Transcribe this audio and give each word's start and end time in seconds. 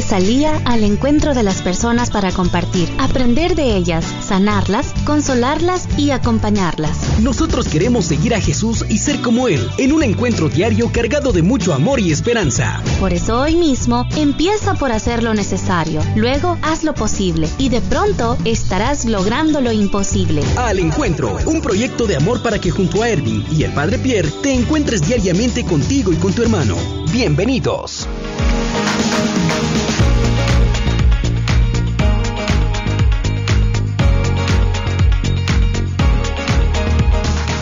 salía 0.00 0.60
al 0.64 0.84
encuentro 0.84 1.34
de 1.34 1.42
las 1.42 1.62
personas 1.62 2.10
para 2.10 2.32
compartir, 2.32 2.88
aprender 2.98 3.54
de 3.54 3.76
ellas, 3.76 4.04
sanarlas, 4.20 4.94
consolarlas 5.04 5.88
y 5.96 6.10
acompañarlas. 6.10 7.20
Nosotros 7.20 7.68
queremos 7.68 8.06
seguir 8.06 8.34
a 8.34 8.40
Jesús 8.40 8.84
y 8.88 8.98
ser 8.98 9.20
como 9.20 9.48
Él, 9.48 9.68
en 9.78 9.92
un 9.92 10.02
encuentro 10.02 10.48
diario 10.48 10.90
cargado 10.92 11.32
de 11.32 11.42
mucho 11.42 11.74
amor 11.74 12.00
y 12.00 12.12
esperanza. 12.12 12.82
Por 13.00 13.12
eso 13.12 13.40
hoy 13.40 13.56
mismo 13.56 14.06
empieza 14.16 14.74
por 14.74 14.92
hacer 14.92 15.22
lo 15.22 15.34
necesario, 15.34 16.00
luego 16.16 16.58
haz 16.62 16.84
lo 16.84 16.94
posible 16.94 17.48
y 17.58 17.68
de 17.68 17.80
pronto 17.80 18.36
estarás 18.44 19.04
logrando 19.04 19.60
lo 19.60 19.72
imposible. 19.72 20.42
Al 20.56 20.78
encuentro, 20.78 21.36
un 21.46 21.60
proyecto 21.60 22.06
de 22.06 22.16
amor 22.16 22.42
para 22.42 22.60
que 22.60 22.70
junto 22.70 23.02
a 23.02 23.08
Erwin 23.08 23.44
y 23.50 23.64
el 23.64 23.72
Padre 23.72 23.98
Pierre 23.98 24.30
te 24.42 24.52
encuentres 24.52 25.06
diariamente 25.06 25.64
contigo 25.64 26.12
y 26.12 26.16
con 26.16 26.32
tu 26.32 26.42
hermano. 26.42 26.76
Bienvenidos. 27.12 28.08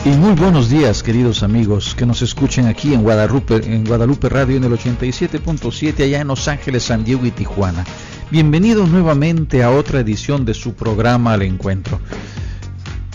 Y 0.07 0.11
muy 0.11 0.35
buenos 0.37 0.71
días, 0.71 1.03
queridos 1.03 1.43
amigos 1.43 1.97
que 1.97 2.07
nos 2.07 2.23
escuchen 2.23 2.67
aquí 2.67 2.95
en 2.95 3.03
Guadalupe, 3.03 3.57
en 3.57 3.85
Guadalupe 3.85 4.29
Radio 4.29 4.57
en 4.57 4.63
el 4.63 4.71
87.7 4.71 6.05
allá 6.05 6.21
en 6.21 6.29
Los 6.29 6.47
Ángeles, 6.47 6.85
San 6.85 7.03
Diego 7.03 7.27
y 7.27 7.33
Tijuana. 7.33 7.85
Bienvenidos 8.31 8.89
nuevamente 8.89 9.65
a 9.65 9.73
otra 9.73 9.99
edición 9.99 10.45
de 10.45 10.55
su 10.55 10.75
programa 10.75 11.33
Al 11.33 11.43
Encuentro. 11.43 11.99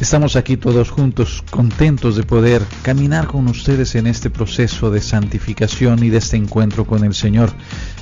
Estamos 0.01 0.35
aquí 0.35 0.57
todos 0.57 0.89
juntos, 0.89 1.43
contentos 1.51 2.15
de 2.15 2.23
poder 2.23 2.63
caminar 2.81 3.27
con 3.27 3.47
ustedes 3.47 3.93
en 3.93 4.07
este 4.07 4.31
proceso 4.31 4.89
de 4.89 4.99
santificación 4.99 6.03
y 6.03 6.09
de 6.09 6.17
este 6.17 6.37
encuentro 6.37 6.85
con 6.85 7.03
el 7.03 7.13
Señor. 7.13 7.51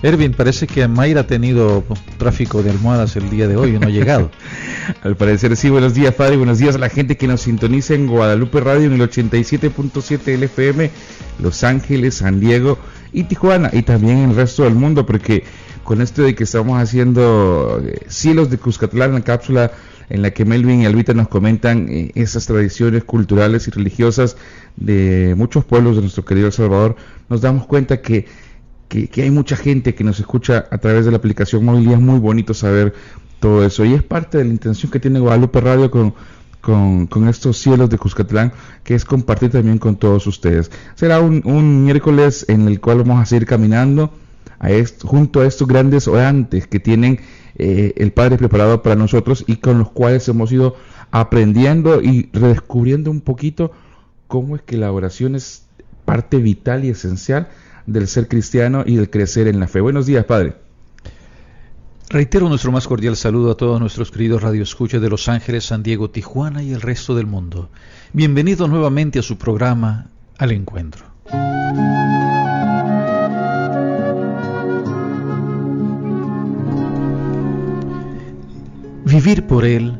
Erwin, 0.01 0.31
parece 0.31 0.65
que 0.65 0.87
Mayra 0.87 1.21
ha 1.21 1.27
tenido 1.27 1.83
tráfico 2.17 2.63
de 2.63 2.69
almohadas 2.69 3.17
el 3.17 3.29
día 3.29 3.49
de 3.49 3.57
hoy 3.57 3.75
y 3.75 3.79
no 3.79 3.87
ha 3.87 3.89
llegado. 3.89 4.31
Al 5.03 5.17
parecer 5.17 5.57
sí, 5.57 5.69
buenos 5.69 5.93
días 5.93 6.15
Padre, 6.15 6.37
buenos 6.37 6.57
días 6.57 6.75
a 6.75 6.79
la 6.79 6.87
gente 6.87 7.17
que 7.17 7.27
nos 7.27 7.41
sintoniza 7.41 7.95
en 7.95 8.07
Guadalupe 8.07 8.61
Radio 8.61 8.87
en 8.87 8.93
el 8.93 9.01
87.7 9.01 10.37
LFM, 10.37 10.91
Los 11.39 11.65
Ángeles, 11.65 12.15
San 12.15 12.39
Diego 12.39 12.79
y 13.11 13.23
Tijuana 13.23 13.71
y 13.73 13.81
también 13.81 14.19
en 14.19 14.29
el 14.29 14.35
resto 14.37 14.63
del 14.63 14.75
mundo 14.75 15.05
porque 15.05 15.43
con 15.83 16.01
esto 16.01 16.21
de 16.21 16.33
que 16.33 16.45
estamos 16.45 16.81
haciendo 16.81 17.81
eh, 17.83 18.05
Cielos 18.07 18.49
de 18.49 18.57
Cuscatlán, 18.57 19.13
la 19.15 19.21
cápsula 19.21 19.71
en 20.09 20.21
la 20.21 20.31
que 20.31 20.45
Melvin 20.45 20.81
y 20.81 20.85
Albita 20.85 21.13
nos 21.13 21.27
comentan 21.27 21.87
eh, 21.89 22.11
esas 22.15 22.45
tradiciones 22.45 23.03
culturales 23.03 23.67
y 23.67 23.71
religiosas 23.71 24.37
de 24.75 25.35
muchos 25.37 25.65
pueblos 25.65 25.95
de 25.95 26.01
nuestro 26.01 26.25
querido 26.25 26.51
Salvador, 26.51 26.95
nos 27.29 27.41
damos 27.41 27.67
cuenta 27.67 28.01
que, 28.01 28.25
que, 28.87 29.21
hay 29.21 29.31
mucha 29.31 29.55
gente 29.55 29.93
que 29.93 30.03
nos 30.03 30.19
escucha 30.19 30.65
a 30.71 30.77
través 30.79 31.05
de 31.05 31.11
la 31.11 31.17
aplicación 31.17 31.63
móvil 31.63 31.89
y 31.89 31.93
es 31.93 31.99
muy 31.99 32.19
bonito 32.19 32.53
saber 32.53 32.93
todo 33.39 33.63
eso. 33.65 33.85
Y 33.85 33.93
es 33.93 34.03
parte 34.03 34.39
de 34.39 34.45
la 34.45 34.51
intención 34.51 34.91
que 34.91 34.99
tiene 34.99 35.19
Guadalupe 35.19 35.61
Radio 35.61 35.91
con, 35.91 36.15
con, 36.61 37.27
estos 37.27 37.57
cielos 37.57 37.89
de 37.89 37.97
Cuscatlán, 37.97 38.51
que 38.83 38.95
es 38.95 39.05
compartir 39.05 39.51
también 39.51 39.77
con 39.77 39.95
todos 39.95 40.25
ustedes. 40.27 40.71
Será 40.95 41.19
un, 41.19 41.41
un 41.45 41.85
miércoles 41.85 42.45
en 42.49 42.67
el 42.67 42.79
cual 42.79 42.97
vamos 42.99 43.21
a 43.21 43.25
seguir 43.25 43.45
caminando 43.45 44.11
junto 45.03 45.41
a 45.41 45.45
estos 45.45 45.67
grandes 45.67 46.07
orantes 46.07 46.67
que 46.67 46.79
tienen 46.79 47.19
eh, 47.55 47.93
el 47.97 48.11
Padre 48.11 48.37
preparado 48.37 48.83
para 48.83 48.95
nosotros 48.95 49.43
y 49.47 49.57
con 49.57 49.79
los 49.79 49.91
cuales 49.91 50.27
hemos 50.27 50.51
ido 50.51 50.75
aprendiendo 51.11 52.01
y 52.01 52.29
redescubriendo 52.33 53.09
un 53.09 53.21
poquito 53.21 53.71
cómo 54.27 54.55
es 54.55 54.61
que 54.61 54.77
la 54.77 54.91
oración 54.91 55.35
es 55.35 55.65
parte 56.05 56.37
vital 56.37 56.85
y 56.85 56.89
esencial 56.89 57.49
del 57.85 58.07
ser 58.07 58.27
cristiano 58.27 58.83
y 58.85 58.95
del 58.95 59.09
crecer 59.09 59.47
en 59.47 59.59
la 59.59 59.67
fe. 59.67 59.81
Buenos 59.81 60.05
días, 60.05 60.25
Padre. 60.25 60.55
Reitero 62.09 62.49
nuestro 62.49 62.71
más 62.71 62.87
cordial 62.87 63.15
saludo 63.15 63.51
a 63.51 63.57
todos 63.57 63.79
nuestros 63.79 64.09
queridos 64.09 64.41
radioescuchas 64.41 65.01
de 65.01 65.09
Los 65.09 65.29
Ángeles, 65.29 65.65
San 65.65 65.83
Diego, 65.83 66.09
Tijuana 66.09 66.63
y 66.63 66.73
el 66.73 66.81
resto 66.81 67.15
del 67.15 67.27
mundo. 67.27 67.69
Bienvenidos 68.13 68.67
nuevamente 68.67 69.19
a 69.19 69.21
su 69.21 69.37
programa 69.37 70.07
Al 70.37 70.51
Encuentro. 70.51 71.05
Vivir 79.09 79.47
por 79.47 79.65
Él 79.65 79.97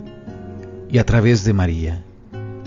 y 0.87 0.99
a 0.99 1.05
través 1.05 1.43
de 1.43 1.51
María. 1.51 2.03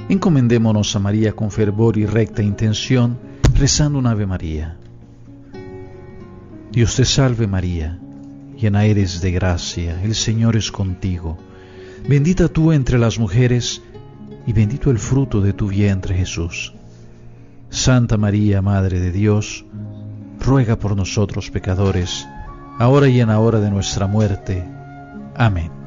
Encomendémonos 0.09 0.95
a 0.97 0.99
María 0.99 1.33
con 1.33 1.53
fervor 1.53 1.97
y 1.97 2.05
recta 2.05 2.43
intención, 2.43 3.17
rezando 3.55 4.01
un 4.01 4.09
Ave 4.09 4.27
María. 4.27 4.77
Dios 6.73 6.97
te 6.97 7.05
salve 7.05 7.47
María, 7.47 7.99
llena 8.59 8.85
eres 8.85 9.21
de 9.21 9.31
gracia, 9.31 10.03
el 10.03 10.17
Señor 10.17 10.57
es 10.57 10.73
contigo. 10.73 11.39
Bendita 12.09 12.49
tú 12.49 12.73
entre 12.73 12.99
las 12.99 13.21
mujeres, 13.21 13.81
y 14.45 14.53
bendito 14.53 14.91
el 14.91 14.99
fruto 14.99 15.41
de 15.41 15.53
tu 15.53 15.69
vientre 15.69 16.17
Jesús. 16.17 16.75
Santa 17.71 18.17
María, 18.17 18.61
Madre 18.61 18.99
de 18.99 19.13
Dios, 19.13 19.65
ruega 20.41 20.77
por 20.77 20.97
nosotros 20.97 21.51
pecadores, 21.51 22.27
ahora 22.81 23.09
y 23.09 23.21
en 23.21 23.29
la 23.29 23.39
hora 23.39 23.61
de 23.61 23.71
nuestra 23.71 24.09
muerte. 24.09 24.65
Amén. 25.37 25.82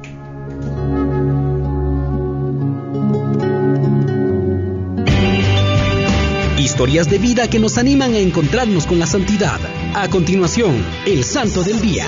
Historias 6.58 7.08
de 7.08 7.18
vida 7.18 7.48
que 7.48 7.58
nos 7.58 7.78
animan 7.78 8.12
a 8.14 8.18
encontrarnos 8.18 8.86
con 8.86 8.98
la 8.98 9.06
santidad. 9.06 9.58
A 9.94 10.08
continuación, 10.08 10.84
el 11.06 11.24
Santo 11.24 11.62
del 11.62 11.80
Día. 11.80 12.06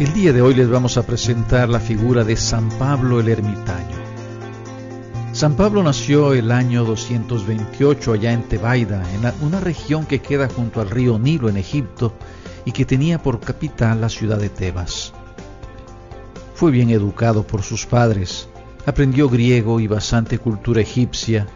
El 0.00 0.14
día 0.14 0.32
de 0.32 0.40
hoy 0.40 0.54
les 0.54 0.68
vamos 0.68 0.96
a 0.96 1.02
presentar 1.02 1.68
la 1.68 1.78
figura 1.78 2.24
de 2.24 2.34
San 2.34 2.70
Pablo 2.70 3.20
el 3.20 3.28
Ermitaño. 3.28 4.09
San 5.40 5.56
Pablo 5.56 5.82
nació 5.82 6.34
el 6.34 6.52
año 6.52 6.84
228 6.84 8.12
allá 8.12 8.34
en 8.34 8.42
Tebaida, 8.42 9.02
en 9.14 9.22
una 9.40 9.58
región 9.58 10.04
que 10.04 10.18
queda 10.18 10.50
junto 10.50 10.82
al 10.82 10.90
río 10.90 11.18
Nilo 11.18 11.48
en 11.48 11.56
Egipto 11.56 12.12
y 12.66 12.72
que 12.72 12.84
tenía 12.84 13.22
por 13.22 13.40
capital 13.40 14.02
la 14.02 14.10
ciudad 14.10 14.36
de 14.36 14.50
Tebas. 14.50 15.14
Fue 16.54 16.70
bien 16.70 16.90
educado 16.90 17.46
por 17.46 17.62
sus 17.62 17.86
padres, 17.86 18.50
aprendió 18.84 19.30
griego 19.30 19.80
y 19.80 19.86
bastante 19.86 20.36
cultura 20.36 20.82
egipcia, 20.82 21.46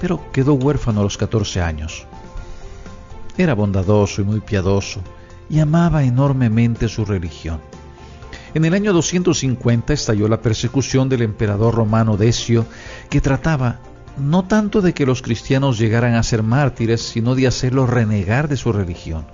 pero 0.00 0.32
quedó 0.32 0.54
huérfano 0.54 1.00
a 1.00 1.04
los 1.04 1.18
14 1.18 1.60
años. 1.60 2.06
Era 3.36 3.54
bondadoso 3.54 4.22
y 4.22 4.24
muy 4.24 4.40
piadoso 4.40 5.02
y 5.50 5.60
amaba 5.60 6.02
enormemente 6.02 6.88
su 6.88 7.04
religión. 7.04 7.60
En 8.54 8.64
el 8.66 8.74
año 8.74 8.92
250 8.92 9.94
estalló 9.94 10.28
la 10.28 10.42
persecución 10.42 11.08
del 11.08 11.22
emperador 11.22 11.74
romano 11.74 12.16
Decio, 12.18 12.66
que 13.08 13.22
trataba 13.22 13.80
no 14.18 14.44
tanto 14.44 14.82
de 14.82 14.92
que 14.92 15.06
los 15.06 15.22
cristianos 15.22 15.78
llegaran 15.78 16.14
a 16.14 16.22
ser 16.22 16.42
mártires, 16.42 17.00
sino 17.00 17.34
de 17.34 17.46
hacerlos 17.46 17.88
renegar 17.88 18.48
de 18.48 18.58
su 18.58 18.72
religión. 18.72 19.24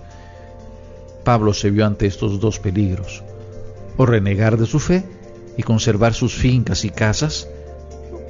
Pablo 1.24 1.52
se 1.52 1.70
vio 1.70 1.84
ante 1.84 2.06
estos 2.06 2.38
dos 2.38 2.60
peligros, 2.60 3.24
o 3.96 4.06
renegar 4.06 4.56
de 4.56 4.66
su 4.66 4.78
fe 4.78 5.04
y 5.56 5.64
conservar 5.64 6.14
sus 6.14 6.34
fincas 6.34 6.84
y 6.84 6.90
casas, 6.90 7.48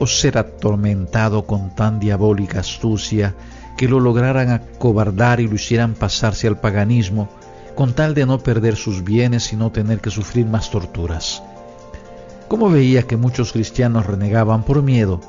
o 0.01 0.07
ser 0.07 0.39
atormentado 0.39 1.45
con 1.45 1.75
tan 1.75 2.01
diabólica 2.01 2.61
astucia 2.61 3.35
que 3.77 3.89
lo 3.89 4.01
lograran 4.01 4.51
acobardar 4.51 5.41
y 5.41 5.49
lo 5.49 5.55
hicieran 5.55 5.95
pasarse 5.95 6.49
al 6.49 6.59
paganismo, 6.59 7.29
con 7.79 7.93
tal 7.93 8.13
de 8.13 8.27
no 8.27 8.41
perder 8.41 8.75
sus 8.75 9.05
bienes 9.05 9.53
y 9.53 9.57
no 9.57 9.71
tener 9.71 10.01
que 10.01 10.11
sufrir 10.11 10.47
más 10.47 10.69
torturas. 10.69 11.45
Como 12.49 12.71
veía 12.71 13.05
que 13.05 13.17
muchos 13.17 13.53
cristianos 13.53 14.05
renegaban 14.05 14.65
por 14.65 14.83
miedo, 14.83 15.21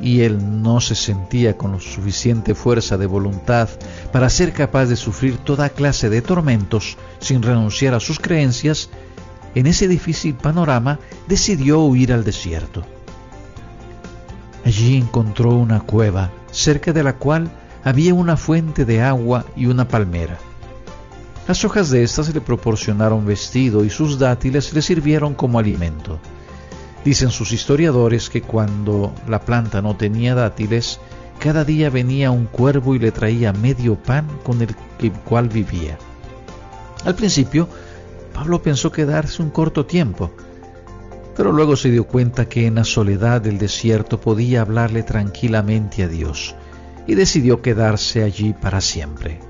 y 0.00 0.20
él 0.20 0.62
no 0.62 0.80
se 0.80 0.94
sentía 0.94 1.56
con 1.56 1.80
suficiente 1.80 2.54
fuerza 2.54 2.98
de 2.98 3.06
voluntad 3.06 3.68
para 4.12 4.30
ser 4.30 4.52
capaz 4.52 4.86
de 4.86 4.94
sufrir 4.94 5.38
toda 5.38 5.70
clase 5.70 6.08
de 6.08 6.22
tormentos 6.22 6.96
sin 7.18 7.42
renunciar 7.42 7.94
a 7.94 7.98
sus 7.98 8.20
creencias, 8.20 8.90
en 9.56 9.66
ese 9.66 9.88
difícil 9.88 10.36
panorama 10.36 11.00
decidió 11.26 11.80
huir 11.80 12.12
al 12.12 12.22
desierto. 12.22 12.84
Allí 14.64 14.96
encontró 14.96 15.56
una 15.56 15.80
cueva, 15.80 16.30
cerca 16.52 16.92
de 16.92 17.02
la 17.02 17.14
cual 17.16 17.50
había 17.82 18.14
una 18.14 18.36
fuente 18.36 18.84
de 18.84 19.02
agua 19.02 19.46
y 19.56 19.66
una 19.66 19.88
palmera. 19.88 20.38
Las 21.48 21.64
hojas 21.64 21.88
de 21.88 22.02
estas 22.02 22.34
le 22.34 22.42
proporcionaron 22.42 23.24
vestido 23.24 23.82
y 23.82 23.88
sus 23.88 24.18
dátiles 24.18 24.74
le 24.74 24.82
sirvieron 24.82 25.32
como 25.32 25.58
alimento. 25.58 26.18
Dicen 27.06 27.30
sus 27.30 27.52
historiadores 27.52 28.28
que 28.28 28.42
cuando 28.42 29.14
la 29.26 29.40
planta 29.40 29.80
no 29.80 29.96
tenía 29.96 30.34
dátiles, 30.34 31.00
cada 31.38 31.64
día 31.64 31.88
venía 31.88 32.30
un 32.30 32.44
cuervo 32.44 32.94
y 32.94 32.98
le 32.98 33.12
traía 33.12 33.54
medio 33.54 33.94
pan 33.96 34.28
con 34.44 34.60
el 34.60 34.74
cual 35.24 35.48
vivía. 35.48 35.96
Al 37.06 37.14
principio, 37.14 37.66
Pablo 38.34 38.60
pensó 38.60 38.92
quedarse 38.92 39.40
un 39.40 39.48
corto 39.48 39.86
tiempo, 39.86 40.30
pero 41.34 41.50
luego 41.50 41.76
se 41.76 41.90
dio 41.90 42.06
cuenta 42.06 42.46
que 42.46 42.66
en 42.66 42.74
la 42.74 42.84
soledad 42.84 43.40
del 43.40 43.56
desierto 43.56 44.20
podía 44.20 44.60
hablarle 44.60 45.02
tranquilamente 45.02 46.02
a 46.02 46.08
Dios 46.08 46.54
y 47.06 47.14
decidió 47.14 47.62
quedarse 47.62 48.22
allí 48.22 48.52
para 48.52 48.82
siempre. 48.82 49.47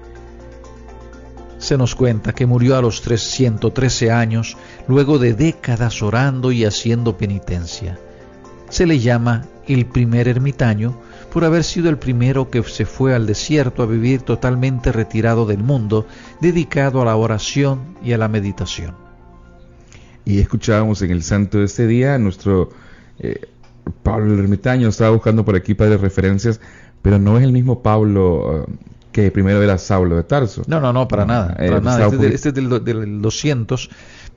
Se 1.58 1.76
nos 1.76 1.94
cuenta 1.94 2.32
que 2.32 2.46
murió 2.46 2.76
a 2.76 2.82
los 2.82 3.02
313 3.02 4.10
años, 4.10 4.56
luego 4.86 5.18
de 5.18 5.34
décadas 5.34 6.02
orando 6.02 6.52
y 6.52 6.64
haciendo 6.64 7.16
penitencia. 7.16 7.98
Se 8.70 8.86
le 8.86 9.00
llama 9.00 9.46
el 9.66 9.86
primer 9.86 10.28
ermitaño 10.28 10.98
por 11.32 11.44
haber 11.44 11.64
sido 11.64 11.90
el 11.90 11.98
primero 11.98 12.50
que 12.50 12.62
se 12.62 12.86
fue 12.86 13.14
al 13.14 13.26
desierto 13.26 13.82
a 13.82 13.86
vivir 13.86 14.22
totalmente 14.22 14.92
retirado 14.92 15.46
del 15.46 15.58
mundo, 15.58 16.06
dedicado 16.40 17.02
a 17.02 17.04
la 17.04 17.16
oración 17.16 17.96
y 18.02 18.12
a 18.12 18.18
la 18.18 18.28
meditación. 18.28 18.94
Y 20.24 20.40
escuchábamos 20.40 21.02
en 21.02 21.10
el 21.10 21.22
santo 21.22 21.58
de 21.58 21.64
este 21.64 21.86
día, 21.86 22.18
nuestro 22.18 22.70
eh, 23.18 23.48
Pablo 24.02 24.34
el 24.34 24.40
ermitaño 24.40 24.88
estaba 24.88 25.10
buscando 25.10 25.44
por 25.44 25.56
aquí 25.56 25.74
para 25.74 25.96
referencias, 25.96 26.60
pero 27.02 27.18
no 27.18 27.38
es 27.38 27.44
el 27.44 27.52
mismo 27.52 27.82
Pablo 27.82 28.66
eh, 28.68 28.72
que 29.18 29.32
primero 29.32 29.60
era 29.60 29.78
Saulo 29.78 30.16
de 30.16 30.22
Tarso. 30.22 30.62
No, 30.68 30.80
no, 30.80 30.92
no, 30.92 31.08
para 31.08 31.24
nada. 31.24 31.56
Eh, 31.58 31.68
para 31.68 31.80
nada. 31.80 32.06
Este, 32.06 32.34
este, 32.34 32.48
es 32.50 32.54
del, 32.54 32.84
del 32.84 33.20
200 33.20 33.90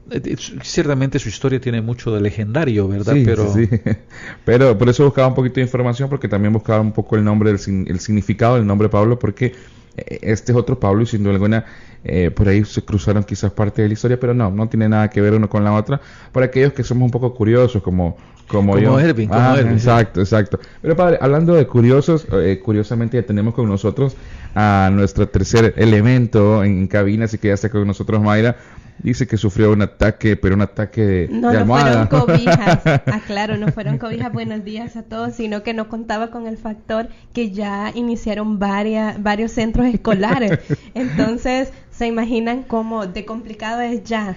eh, 0.09 0.35
ciertamente 0.63 1.19
su 1.19 1.29
historia 1.29 1.61
tiene 1.61 1.81
mucho 1.81 2.11
de 2.11 2.19
legendario, 2.19 2.87
¿verdad? 2.87 3.15
pero... 3.23 3.53
Sí. 3.53 3.69
pero 4.45 4.75
por 4.77 4.89
eso 4.89 5.05
buscaba 5.05 5.27
un 5.27 5.35
poquito 5.35 5.55
de 5.55 5.61
información, 5.61 6.09
porque 6.09 6.27
también 6.27 6.51
buscaba 6.51 6.81
un 6.81 6.93
poco 6.93 7.15
el 7.15 7.23
nombre, 7.23 7.51
el 7.51 7.59
significado 7.59 8.55
del 8.55 8.65
nombre 8.65 8.89
Pablo, 8.89 9.19
porque 9.19 9.53
eh, 9.97 10.19
este 10.23 10.51
es 10.51 10.57
otro 10.57 10.79
Pablo 10.79 11.03
y 11.03 11.05
sin 11.05 11.21
duda 11.21 11.33
alguna 11.33 11.65
eh, 12.03 12.31
por 12.31 12.49
ahí 12.49 12.65
se 12.65 12.83
cruzaron 12.83 13.23
quizás 13.23 13.51
parte 13.51 13.81
de 13.81 13.87
la 13.87 13.93
historia, 13.93 14.19
pero 14.19 14.33
no, 14.33 14.49
no 14.49 14.67
tiene 14.67 14.89
nada 14.89 15.09
que 15.09 15.21
ver 15.21 15.33
uno 15.33 15.49
con 15.49 15.63
la 15.63 15.73
otra. 15.73 16.01
Para 16.31 16.47
aquellos 16.47 16.73
que 16.73 16.83
somos 16.83 17.05
un 17.05 17.11
poco 17.11 17.33
curiosos, 17.33 17.81
como, 17.81 18.17
como, 18.47 18.77
yo. 18.77 18.99
Erwin, 18.99 19.29
como 19.29 19.39
ah, 19.39 19.59
Exacto, 19.59 20.19
exacto. 20.19 20.59
Pero 20.81 20.95
padre, 20.95 21.17
hablando 21.21 21.53
de 21.53 21.67
curiosos, 21.67 22.27
curiosamente 22.63 23.17
ya 23.17 23.25
tenemos 23.25 23.53
con 23.53 23.67
nosotros 23.67 24.15
a 24.55 24.89
nuestro 24.91 25.27
tercer 25.27 25.73
elemento 25.77 26.63
en 26.63 26.87
cabina, 26.87 27.25
así 27.25 27.37
que 27.37 27.49
ya 27.49 27.53
está 27.53 27.69
con 27.69 27.85
nosotros 27.87 28.21
Mayra. 28.21 28.55
Dice 29.03 29.25
que 29.25 29.37
sufrió 29.37 29.71
un 29.71 29.81
ataque, 29.81 30.35
pero 30.35 30.53
un 30.53 30.61
ataque 30.61 31.01
de, 31.01 31.27
no, 31.31 31.51
No, 31.51 31.65
fueron 31.65 32.07
cobijas. 32.07 32.85
Aclaro, 33.07 33.57
no 33.57 33.69
fueron 33.69 33.97
cobijas. 33.97 34.31
Buenos 34.31 34.63
días 34.63 34.95
a 34.95 35.01
todos, 35.01 35.33
sino 35.33 35.63
que 35.63 35.73
no 35.73 35.89
contaba 35.89 36.29
con 36.29 36.45
el 36.45 36.57
factor 36.57 37.07
que 37.33 37.49
ya 37.49 37.91
iniciaron 37.95 38.59
varias, 38.59 39.21
varios 39.21 39.53
centros 39.53 39.87
escolares. 39.87 40.59
Entonces, 40.93 41.71
se 42.01 42.07
imaginan 42.07 42.63
cómo 42.63 43.05
de 43.05 43.25
complicado 43.25 43.79
es 43.81 44.03
ya 44.03 44.35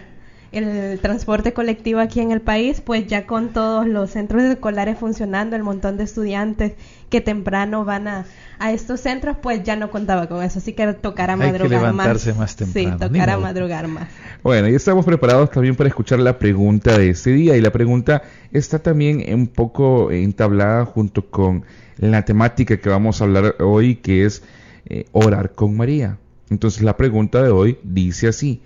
el 0.53 1.01
transporte 1.01 1.55
colectivo 1.55 1.99
aquí 1.99 2.21
en 2.21 2.31
el 2.31 2.43
país, 2.43 2.83
pues 2.83 3.07
ya 3.07 3.27
con 3.27 3.55
todos 3.55 3.87
los 3.89 4.11
centros 4.11 4.43
escolares 4.43 4.99
funcionando, 4.99 5.57
el 5.57 5.63
montón 5.63 5.97
de 5.97 6.05
estudiantes 6.05 6.75
que 7.09 7.23
temprano 7.23 7.87
van 7.87 8.07
a, 8.07 8.27
a 8.59 8.71
estos 8.71 9.01
centros, 9.01 9.39
pues 9.41 9.63
ya 9.63 9.77
no 9.77 9.91
contaba 9.91 10.29
con 10.29 10.43
eso, 10.43 10.59
así 10.59 10.75
que 10.75 10.93
tocará 10.93 11.37
madrugar 11.37 11.95
más. 11.95 12.37
más 12.37 12.55
temprano. 12.55 12.99
Sí, 12.99 13.03
tocará 13.03 13.39
madrugar 13.39 13.89
más. 13.89 14.11
Bueno, 14.43 14.69
y 14.69 14.75
estamos 14.75 15.07
preparados 15.07 15.51
también 15.51 15.75
para 15.75 15.89
escuchar 15.89 16.19
la 16.19 16.39
pregunta 16.39 16.99
de 16.99 17.09
este 17.09 17.31
día, 17.31 17.57
y 17.57 17.63
la 17.63 17.73
pregunta 17.73 18.25
está 18.53 18.79
también 18.79 19.25
un 19.35 19.47
poco 19.47 20.11
entablada 20.11 20.85
junto 20.85 21.31
con 21.31 21.65
la 21.97 22.27
temática 22.27 22.77
que 22.77 22.91
vamos 22.91 23.23
a 23.23 23.25
hablar 23.25 23.55
hoy, 23.61 23.97
que 23.97 24.27
es 24.27 24.43
eh, 24.85 25.07
orar 25.13 25.53
con 25.53 25.75
María. 25.75 26.19
Entonces 26.51 26.83
la 26.83 26.97
pregunta 26.97 27.43
de 27.43 27.51
hoy 27.51 27.79
dice 27.83 28.29
así, 28.29 28.63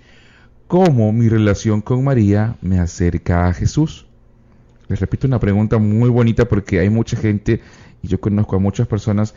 cómo 0.68 1.12
mi 1.12 1.28
relación 1.28 1.80
con 1.80 2.04
María 2.04 2.56
me 2.60 2.78
acerca 2.78 3.48
a 3.48 3.54
Jesús. 3.54 4.06
Les 4.88 5.00
repito 5.00 5.26
una 5.26 5.40
pregunta 5.40 5.78
muy 5.78 6.10
bonita 6.10 6.46
porque 6.46 6.78
hay 6.78 6.90
mucha 6.90 7.16
gente, 7.16 7.60
y 8.02 8.08
yo 8.08 8.20
conozco 8.20 8.56
a 8.56 8.58
muchas 8.58 8.86
personas, 8.86 9.34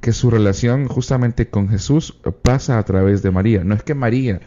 que 0.00 0.12
su 0.12 0.30
relación 0.30 0.88
justamente 0.88 1.48
con 1.48 1.68
Jesús 1.68 2.16
pasa 2.42 2.78
a 2.78 2.82
través 2.84 3.22
de 3.22 3.30
María. 3.30 3.62
No 3.62 3.74
es 3.74 3.84
que 3.84 3.94
María 3.94 4.40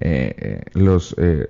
eh, 0.00 0.34
eh, 0.36 0.60
los, 0.74 1.14
eh, 1.16 1.46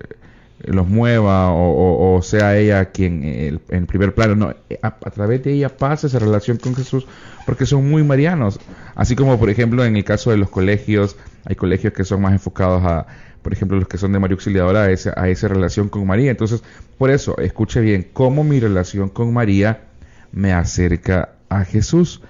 los 0.65 0.87
mueva 0.87 1.51
o, 1.51 2.21
sea 2.23 2.57
ella 2.59 2.85
quien 2.87 3.61
en 3.69 3.87
primer 3.87 4.15
plano, 4.15 4.35
no, 4.35 4.55
a, 4.83 5.11
través 5.11 5.43
de 5.43 5.55
ella 5.55 5.75
pasa 5.75 6.07
esa 6.07 6.19
relación 6.19 6.59
con 6.59 6.75
Jesús 6.75 7.07
porque 7.47 7.65
son 7.65 7.89
muy 7.89 8.05
marianos. 8.05 8.61
Así 8.95 9.17
como 9.17 9.39
por 9.39 9.49
ejemplo 9.49 9.85
en 9.87 9.97
el 9.97 10.05
caso 10.05 10.31
de 10.31 10.37
los 10.37 10.51
colegios, 10.51 11.17
hay 11.47 11.55
colegios 11.55 11.93
que 11.93 12.05
son 12.05 12.21
más 12.21 12.33
enfocados 12.33 12.85
a 12.85 13.07
por 13.47 13.53
ejemplo, 13.53 13.79
los 13.79 13.87
que 13.87 13.97
son 13.97 14.11
de 14.13 14.19
María 14.19 14.35
Auxiliadora, 14.35 14.83
a 14.83 14.91
esa, 14.91 15.15
a 15.17 15.29
esa 15.29 15.47
relación 15.47 15.89
con 15.89 16.05
María. 16.05 16.33
Entonces, 16.33 16.65
por 16.99 17.11
eso, 17.11 17.39
escuche 17.39 17.81
bien, 17.81 18.09
cómo 18.13 18.43
mi 18.43 18.59
relación 18.59 19.09
con 19.09 19.33
María 19.33 19.85
me 20.33 20.53
acerca 20.53 21.29
a 21.49 21.65
Jesús. 21.65 22.23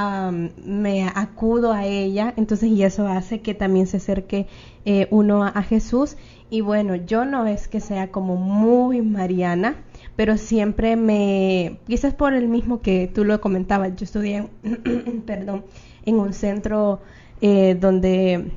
me 0.65 1.07
acudo 1.07 1.71
a 1.71 1.85
ella, 1.85 2.33
entonces 2.35 2.69
y 2.69 2.81
eso 2.81 3.07
hace 3.07 3.41
que 3.41 3.53
también 3.53 3.85
se 3.85 3.97
acerque 3.97 4.47
eh, 4.85 5.07
uno 5.11 5.43
a 5.43 5.61
Jesús. 5.61 6.17
Y 6.49 6.61
bueno, 6.61 6.95
yo 6.95 7.25
no 7.25 7.45
es 7.45 7.67
que 7.67 7.79
sea 7.79 8.09
como 8.09 8.35
muy 8.37 9.03
mariana, 9.03 9.75
pero 10.21 10.37
siempre 10.37 10.95
me, 10.97 11.79
quizás 11.87 12.13
por 12.13 12.35
el 12.35 12.47
mismo 12.47 12.83
que 12.83 13.09
tú 13.11 13.25
lo 13.25 13.41
comentabas, 13.41 13.95
yo 13.95 14.03
estudié, 14.03 14.49
perdón, 15.25 15.65
en 16.05 16.19
un 16.19 16.33
centro 16.33 17.01
eh, 17.41 17.73
donde 17.73 18.51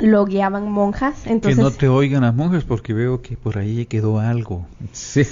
lo 0.00 0.24
guiaban 0.24 0.70
monjas. 0.70 1.26
Entonces, 1.26 1.56
que 1.56 1.62
no 1.62 1.70
te 1.70 1.88
oigan 1.88 2.22
las 2.22 2.34
monjas 2.34 2.64
porque 2.64 2.92
veo 2.92 3.22
que 3.22 3.36
por 3.36 3.58
ahí 3.58 3.86
quedó 3.86 4.18
algo. 4.18 4.66
Sí. 4.92 5.22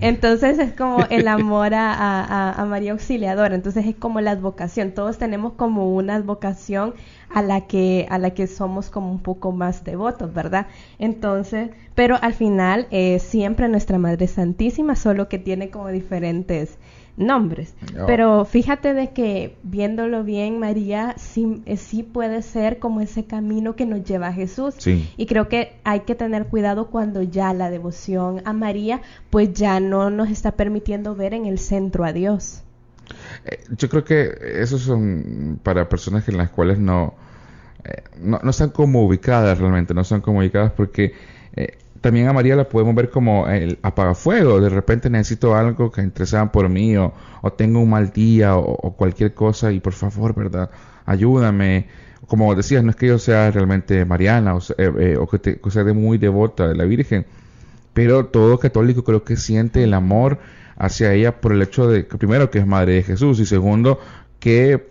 Entonces 0.00 0.58
es 0.58 0.72
como 0.72 1.04
el 1.10 1.28
amor 1.28 1.74
a, 1.74 2.52
a, 2.52 2.64
María 2.64 2.92
Auxiliadora. 2.92 3.54
Entonces 3.54 3.86
es 3.86 3.96
como 3.96 4.20
la 4.20 4.32
advocación. 4.32 4.92
Todos 4.92 5.18
tenemos 5.18 5.54
como 5.54 5.94
una 5.94 6.14
advocación 6.14 6.94
a 7.34 7.42
la 7.42 7.62
que 7.62 8.06
a 8.10 8.18
la 8.18 8.30
que 8.30 8.46
somos 8.46 8.90
como 8.90 9.10
un 9.10 9.20
poco 9.20 9.52
más 9.52 9.84
devotos, 9.84 10.32
¿verdad? 10.34 10.66
Entonces, 10.98 11.70
pero 11.94 12.18
al 12.20 12.34
final 12.34 12.86
eh, 12.90 13.18
siempre 13.18 13.68
nuestra 13.68 13.98
Madre 13.98 14.26
Santísima, 14.26 14.96
solo 14.96 15.28
que 15.28 15.38
tiene 15.38 15.70
como 15.70 15.88
diferentes 15.88 16.78
nombres. 17.16 17.74
Pero 18.06 18.44
fíjate 18.44 18.94
de 18.94 19.12
que 19.12 19.56
viéndolo 19.62 20.24
bien, 20.24 20.58
María 20.58 21.14
sí, 21.18 21.62
eh, 21.66 21.76
sí, 21.76 22.02
puede 22.02 22.42
ser 22.42 22.78
como 22.78 23.00
ese 23.00 23.24
camino 23.24 23.76
que 23.76 23.86
nos 23.86 24.04
lleva 24.04 24.28
a 24.28 24.32
Jesús. 24.32 24.74
Y 24.86 25.26
creo 25.26 25.48
que 25.48 25.74
hay 25.84 26.00
que 26.00 26.14
tener 26.14 26.46
cuidado 26.46 26.88
cuando 26.88 27.22
ya 27.22 27.52
la 27.52 27.70
devoción 27.70 28.42
a 28.44 28.52
María 28.52 29.02
pues 29.30 29.52
ya 29.52 29.80
no 29.80 30.10
nos 30.10 30.30
está 30.30 30.52
permitiendo 30.52 31.14
ver 31.14 31.34
en 31.34 31.46
el 31.46 31.58
centro 31.58 32.04
a 32.04 32.12
Dios. 32.12 32.62
Eh, 33.44 33.60
yo 33.76 33.88
creo 33.88 34.04
que 34.04 34.32
esos 34.60 34.82
son 34.82 35.60
para 35.62 35.88
personas 35.88 36.28
en 36.28 36.38
las 36.38 36.50
cuales 36.50 36.78
no, 36.78 37.14
eh, 37.84 38.02
no, 38.20 38.40
no, 38.42 38.50
están 38.50 38.70
como 38.70 39.04
ubicadas 39.04 39.58
realmente, 39.58 39.92
no 39.92 40.02
están 40.02 40.20
como 40.20 40.38
ubicadas 40.38 40.72
porque 40.72 41.12
también 42.02 42.26
a 42.28 42.32
María 42.32 42.56
la 42.56 42.68
podemos 42.68 42.94
ver 42.94 43.10
como 43.10 43.46
el 43.48 43.78
apagafuego. 43.80 44.60
De 44.60 44.68
repente 44.68 45.08
necesito 45.08 45.54
algo 45.54 45.90
que 45.90 46.02
interesaban 46.02 46.50
por 46.50 46.68
mí 46.68 46.96
o, 46.96 47.14
tengo 47.56 47.80
un 47.80 47.90
mal 47.90 48.10
día 48.12 48.56
o, 48.56 48.94
cualquier 48.96 49.34
cosa 49.34 49.72
y 49.72 49.80
por 49.80 49.92
favor, 49.92 50.34
¿verdad? 50.34 50.70
Ayúdame. 51.06 51.86
Como 52.26 52.54
decías, 52.54 52.82
no 52.82 52.90
es 52.90 52.96
que 52.96 53.06
yo 53.06 53.18
sea 53.18 53.50
realmente 53.50 54.04
mariana 54.04 54.54
o, 54.54 54.58
eh, 54.78 54.92
eh, 54.98 55.16
o 55.18 55.28
que, 55.28 55.38
te, 55.38 55.60
sea 55.70 55.84
de 55.84 55.92
muy 55.92 56.18
devota 56.18 56.68
de 56.68 56.74
la 56.74 56.84
Virgen, 56.84 57.26
pero 57.92 58.26
todo 58.26 58.58
católico 58.58 59.04
creo 59.04 59.24
que 59.24 59.36
siente 59.36 59.84
el 59.84 59.94
amor 59.94 60.38
hacia 60.76 61.12
ella 61.12 61.40
por 61.40 61.52
el 61.52 61.62
hecho 61.62 61.88
de, 61.88 62.06
que 62.06 62.18
primero, 62.18 62.50
que 62.50 62.58
es 62.58 62.66
madre 62.66 62.94
de 62.94 63.02
Jesús 63.02 63.38
y 63.38 63.46
segundo, 63.46 64.00
que 64.40 64.90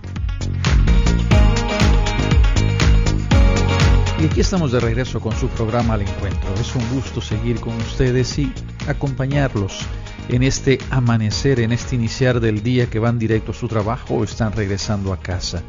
Y 4.21 4.25
aquí 4.25 4.41
estamos 4.41 4.73
de 4.73 4.81
regreso 4.81 5.21
con 5.21 5.31
su 5.37 5.47
programa 5.47 5.93
Al 5.93 6.01
Encuentro. 6.01 6.53
Es 6.59 6.75
un 6.75 6.83
gusto 6.93 7.21
seguir 7.21 7.61
con 7.61 7.77
ustedes 7.77 8.37
y 8.37 8.51
acompañarlos 8.89 9.79
en 10.27 10.43
este 10.43 10.79
amanecer, 10.89 11.61
en 11.61 11.71
este 11.71 11.95
iniciar 11.95 12.41
del 12.41 12.61
día 12.61 12.89
que 12.89 12.99
van 12.99 13.19
directo 13.19 13.51
a 13.51 13.55
su 13.55 13.69
trabajo 13.69 14.15
o 14.15 14.25
están 14.25 14.51
regresando 14.51 15.13
a 15.13 15.21
casa. 15.21 15.63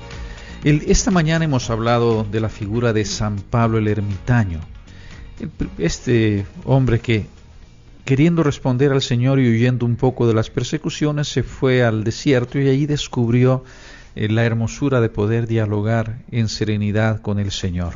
Esta 0.64 1.10
mañana 1.10 1.44
hemos 1.44 1.70
hablado 1.70 2.24
de 2.24 2.40
la 2.40 2.48
figura 2.48 2.92
de 2.92 3.04
San 3.04 3.36
Pablo 3.36 3.78
el 3.78 3.88
ermitaño, 3.88 4.60
este 5.78 6.46
hombre 6.64 7.00
que 7.00 7.26
queriendo 8.04 8.42
responder 8.42 8.92
al 8.92 9.02
Señor 9.02 9.40
y 9.40 9.48
huyendo 9.48 9.86
un 9.86 9.96
poco 9.96 10.26
de 10.26 10.34
las 10.34 10.50
persecuciones, 10.50 11.28
se 11.28 11.42
fue 11.42 11.84
al 11.84 12.04
desierto 12.04 12.58
y 12.58 12.68
allí 12.68 12.86
descubrió 12.86 13.64
eh, 14.14 14.28
la 14.28 14.44
hermosura 14.44 15.00
de 15.00 15.08
poder 15.08 15.46
dialogar 15.46 16.20
en 16.30 16.48
serenidad 16.48 17.20
con 17.20 17.38
el 17.38 17.50
Señor. 17.50 17.94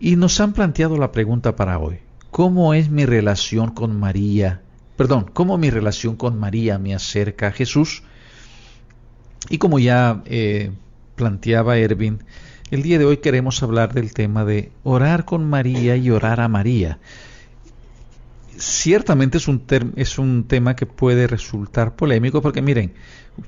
Y 0.00 0.16
nos 0.16 0.40
han 0.40 0.52
planteado 0.52 0.96
la 0.98 1.12
pregunta 1.12 1.56
para 1.56 1.78
hoy, 1.78 1.98
¿cómo 2.30 2.74
es 2.74 2.90
mi 2.90 3.06
relación 3.06 3.70
con 3.72 3.98
María 3.98 4.62
perdón, 4.98 5.30
cómo 5.32 5.58
mi 5.58 5.70
relación 5.70 6.16
con 6.16 6.40
María 6.40 6.76
me 6.76 6.92
acerca 6.92 7.46
a 7.46 7.52
Jesús. 7.52 8.02
Y 9.48 9.58
como 9.58 9.78
ya 9.78 10.22
eh, 10.26 10.72
planteaba 11.18 11.76
Erwin, 11.76 12.20
el 12.70 12.82
día 12.82 12.98
de 12.98 13.04
hoy 13.04 13.16
queremos 13.18 13.62
hablar 13.62 13.92
del 13.92 14.14
tema 14.14 14.44
de 14.44 14.70
orar 14.84 15.24
con 15.24 15.50
María 15.50 15.96
y 15.96 16.10
orar 16.10 16.40
a 16.40 16.48
María. 16.48 17.00
Ciertamente 18.56 19.38
es 19.38 19.48
un, 19.48 19.64
es 19.96 20.18
un 20.18 20.44
tema 20.44 20.76
que 20.76 20.86
puede 20.86 21.26
resultar 21.26 21.96
polémico 21.96 22.40
porque 22.40 22.62
miren, 22.62 22.92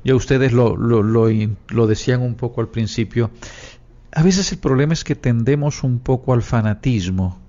ya 0.04 0.14
ustedes 0.16 0.52
lo, 0.52 0.76
lo, 0.76 1.02
lo, 1.02 1.86
decían 1.86 2.22
un 2.22 2.34
poco 2.34 2.60
al 2.60 2.68
principio, 2.68 3.30
a 4.12 4.22
veces 4.22 4.50
el 4.50 4.58
problema 4.58 4.92
es 4.92 5.04
que 5.04 5.14
tendemos 5.14 5.84
un 5.84 6.00
poco 6.00 6.32
al 6.32 6.42
fanatismo 6.42 7.40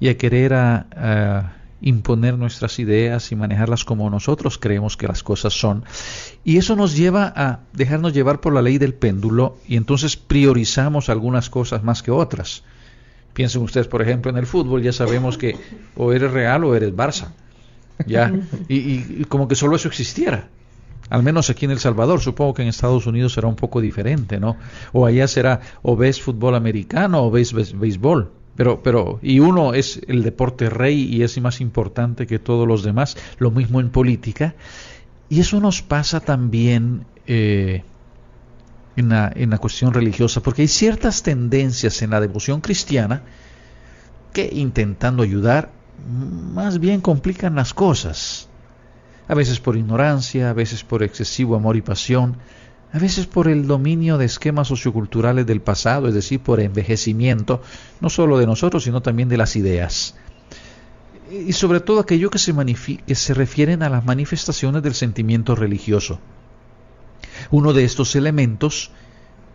y 0.00 0.08
a 0.08 0.16
querer 0.16 0.54
a 0.54 1.65
imponer 1.80 2.38
nuestras 2.38 2.78
ideas 2.78 3.30
y 3.32 3.36
manejarlas 3.36 3.84
como 3.84 4.08
nosotros 4.08 4.58
creemos 4.58 4.96
que 4.96 5.08
las 5.08 5.22
cosas 5.22 5.52
son. 5.52 5.84
Y 6.44 6.56
eso 6.56 6.76
nos 6.76 6.96
lleva 6.96 7.32
a 7.36 7.60
dejarnos 7.72 8.12
llevar 8.14 8.40
por 8.40 8.54
la 8.54 8.62
ley 8.62 8.78
del 8.78 8.94
péndulo 8.94 9.58
y 9.68 9.76
entonces 9.76 10.16
priorizamos 10.16 11.08
algunas 11.08 11.50
cosas 11.50 11.82
más 11.82 12.02
que 12.02 12.10
otras. 12.10 12.62
Piensen 13.34 13.62
ustedes, 13.62 13.88
por 13.88 14.00
ejemplo, 14.00 14.30
en 14.30 14.38
el 14.38 14.46
fútbol, 14.46 14.82
ya 14.82 14.92
sabemos 14.92 15.36
que 15.36 15.56
o 15.96 16.12
eres 16.12 16.32
Real 16.32 16.64
o 16.64 16.74
eres 16.74 16.94
Barça. 16.94 17.28
¿ya? 18.06 18.32
Y, 18.68 19.24
como 19.24 19.48
que 19.48 19.54
solo 19.54 19.76
eso 19.76 19.88
existiera. 19.88 20.48
Al 21.08 21.22
menos 21.22 21.50
aquí 21.50 21.66
en 21.66 21.70
El 21.70 21.78
Salvador, 21.78 22.20
supongo 22.20 22.54
que 22.54 22.62
en 22.62 22.68
Estados 22.68 23.06
Unidos 23.06 23.34
será 23.34 23.46
un 23.46 23.54
poco 23.54 23.80
diferente, 23.80 24.40
¿no? 24.40 24.56
O 24.92 25.06
allá 25.06 25.28
será 25.28 25.60
o 25.82 25.96
ves 25.96 26.20
fútbol 26.20 26.56
americano 26.56 27.22
o 27.22 27.30
ves 27.30 27.52
béisbol. 27.52 28.32
Pero, 28.56 28.82
pero, 28.82 29.18
y 29.22 29.40
uno 29.40 29.74
es 29.74 30.00
el 30.08 30.22
deporte 30.22 30.70
rey 30.70 31.14
y 31.14 31.22
es 31.22 31.38
más 31.40 31.60
importante 31.60 32.26
que 32.26 32.38
todos 32.38 32.66
los 32.66 32.82
demás, 32.82 33.16
lo 33.38 33.50
mismo 33.50 33.80
en 33.80 33.90
política. 33.90 34.54
Y 35.28 35.40
eso 35.40 35.60
nos 35.60 35.82
pasa 35.82 36.20
también 36.20 37.04
eh, 37.26 37.82
en, 38.96 39.10
la, 39.10 39.30
en 39.34 39.50
la 39.50 39.58
cuestión 39.58 39.92
religiosa, 39.92 40.42
porque 40.42 40.62
hay 40.62 40.68
ciertas 40.68 41.22
tendencias 41.22 42.00
en 42.00 42.10
la 42.10 42.20
devoción 42.20 42.60
cristiana 42.60 43.22
que 44.32 44.48
intentando 44.52 45.22
ayudar, 45.22 45.70
más 46.54 46.78
bien 46.78 47.00
complican 47.00 47.54
las 47.54 47.74
cosas. 47.74 48.48
A 49.28 49.34
veces 49.34 49.60
por 49.60 49.76
ignorancia, 49.76 50.50
a 50.50 50.52
veces 50.52 50.84
por 50.84 51.02
excesivo 51.02 51.56
amor 51.56 51.76
y 51.76 51.82
pasión, 51.82 52.36
a 52.92 52.98
veces 52.98 53.26
por 53.26 53.48
el 53.48 53.66
dominio 53.66 54.18
de 54.18 54.26
esquemas 54.26 54.68
socioculturales 54.68 55.46
del 55.46 55.60
pasado, 55.60 56.08
es 56.08 56.14
decir, 56.14 56.40
por 56.40 56.60
envejecimiento, 56.60 57.60
no 58.00 58.08
solo 58.08 58.38
de 58.38 58.46
nosotros, 58.46 58.84
sino 58.84 59.02
también 59.02 59.28
de 59.28 59.36
las 59.36 59.56
ideas. 59.56 60.14
Y 61.30 61.52
sobre 61.52 61.80
todo 61.80 62.00
aquello 62.00 62.30
que 62.30 62.38
se, 62.38 62.54
que 63.06 63.14
se 63.14 63.34
refieren 63.34 63.82
a 63.82 63.88
las 63.88 64.04
manifestaciones 64.04 64.82
del 64.82 64.94
sentimiento 64.94 65.56
religioso. 65.56 66.20
Uno 67.50 67.72
de 67.72 67.84
estos 67.84 68.14
elementos 68.14 68.92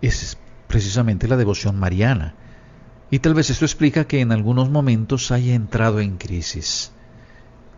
es 0.02 0.38
precisamente 0.68 1.28
la 1.28 1.38
devoción 1.38 1.80
mariana. 1.80 2.36
Y 3.10 3.20
tal 3.20 3.34
vez 3.34 3.50
esto 3.50 3.66
explica 3.66 4.06
que 4.06 4.22
en 4.22 4.32
algunos 4.32 4.70
momentos 4.70 5.32
haya 5.32 5.54
entrado 5.54 6.00
en 6.00 6.18
crisis. 6.18 6.92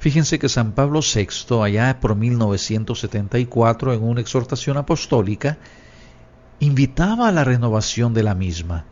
Fíjense 0.03 0.37
que 0.37 0.49
San 0.49 0.73
Pablo 0.73 0.99
VI, 0.99 1.63
allá 1.63 2.01
por 2.01 2.17
1974, 2.17 3.93
en 3.93 4.03
una 4.03 4.19
exhortación 4.19 4.75
apostólica, 4.75 5.57
invitaba 6.59 7.29
a 7.29 7.31
la 7.31 7.45
renovación 7.45 8.13
de 8.13 8.23
la 8.23 8.35
misma. 8.35 8.83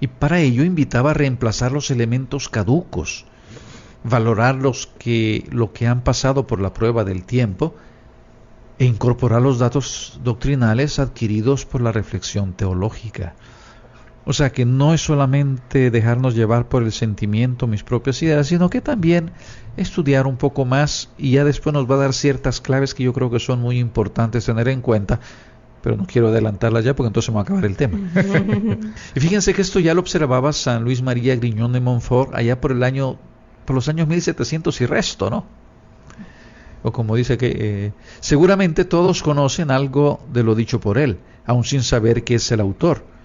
Y 0.00 0.06
para 0.06 0.40
ello 0.40 0.64
invitaba 0.64 1.10
a 1.10 1.12
reemplazar 1.12 1.72
los 1.72 1.90
elementos 1.90 2.48
caducos, 2.48 3.26
valorar 4.04 4.54
los 4.54 4.86
que, 4.86 5.46
lo 5.50 5.74
que 5.74 5.86
han 5.86 6.00
pasado 6.00 6.46
por 6.46 6.62
la 6.62 6.72
prueba 6.72 7.04
del 7.04 7.24
tiempo 7.24 7.74
e 8.78 8.86
incorporar 8.86 9.42
los 9.42 9.58
datos 9.58 10.18
doctrinales 10.24 10.98
adquiridos 10.98 11.66
por 11.66 11.82
la 11.82 11.92
reflexión 11.92 12.54
teológica. 12.54 13.34
O 14.28 14.34
sea 14.34 14.52
que 14.52 14.66
no 14.66 14.92
es 14.92 15.00
solamente 15.00 15.90
dejarnos 15.90 16.34
llevar 16.34 16.68
por 16.68 16.82
el 16.82 16.92
sentimiento, 16.92 17.66
mis 17.66 17.82
propias 17.82 18.22
ideas, 18.22 18.48
sino 18.48 18.68
que 18.68 18.82
también 18.82 19.30
estudiar 19.78 20.26
un 20.26 20.36
poco 20.36 20.66
más 20.66 21.08
y 21.16 21.30
ya 21.30 21.44
después 21.44 21.72
nos 21.72 21.90
va 21.90 21.94
a 21.94 21.98
dar 21.98 22.12
ciertas 22.12 22.60
claves 22.60 22.92
que 22.92 23.04
yo 23.04 23.14
creo 23.14 23.30
que 23.30 23.38
son 23.38 23.58
muy 23.62 23.78
importantes 23.78 24.44
tener 24.44 24.68
en 24.68 24.82
cuenta, 24.82 25.18
pero 25.82 25.96
no 25.96 26.06
quiero 26.06 26.28
adelantarlas 26.28 26.84
ya 26.84 26.94
porque 26.94 27.06
entonces 27.06 27.30
me 27.30 27.36
va 27.36 27.40
a 27.40 27.44
acabar 27.44 27.64
el 27.64 27.74
tema. 27.74 27.98
y 29.14 29.18
fíjense 29.18 29.54
que 29.54 29.62
esto 29.62 29.80
ya 29.80 29.94
lo 29.94 30.00
observaba 30.00 30.52
San 30.52 30.84
Luis 30.84 31.00
María 31.00 31.34
Griñón 31.34 31.72
de 31.72 31.80
Montfort 31.80 32.34
allá 32.34 32.60
por 32.60 32.72
el 32.72 32.82
año, 32.82 33.16
por 33.64 33.76
los 33.76 33.88
años 33.88 34.08
1700 34.08 34.78
y 34.78 34.84
resto, 34.84 35.30
¿no? 35.30 35.46
O 36.82 36.92
como 36.92 37.16
dice 37.16 37.38
que 37.38 37.56
eh, 37.58 37.92
seguramente 38.20 38.84
todos 38.84 39.22
conocen 39.22 39.70
algo 39.70 40.20
de 40.30 40.42
lo 40.42 40.54
dicho 40.54 40.80
por 40.80 40.98
él, 40.98 41.16
aun 41.46 41.64
sin 41.64 41.82
saber 41.82 42.24
que 42.24 42.34
es 42.34 42.52
el 42.52 42.60
autor 42.60 43.16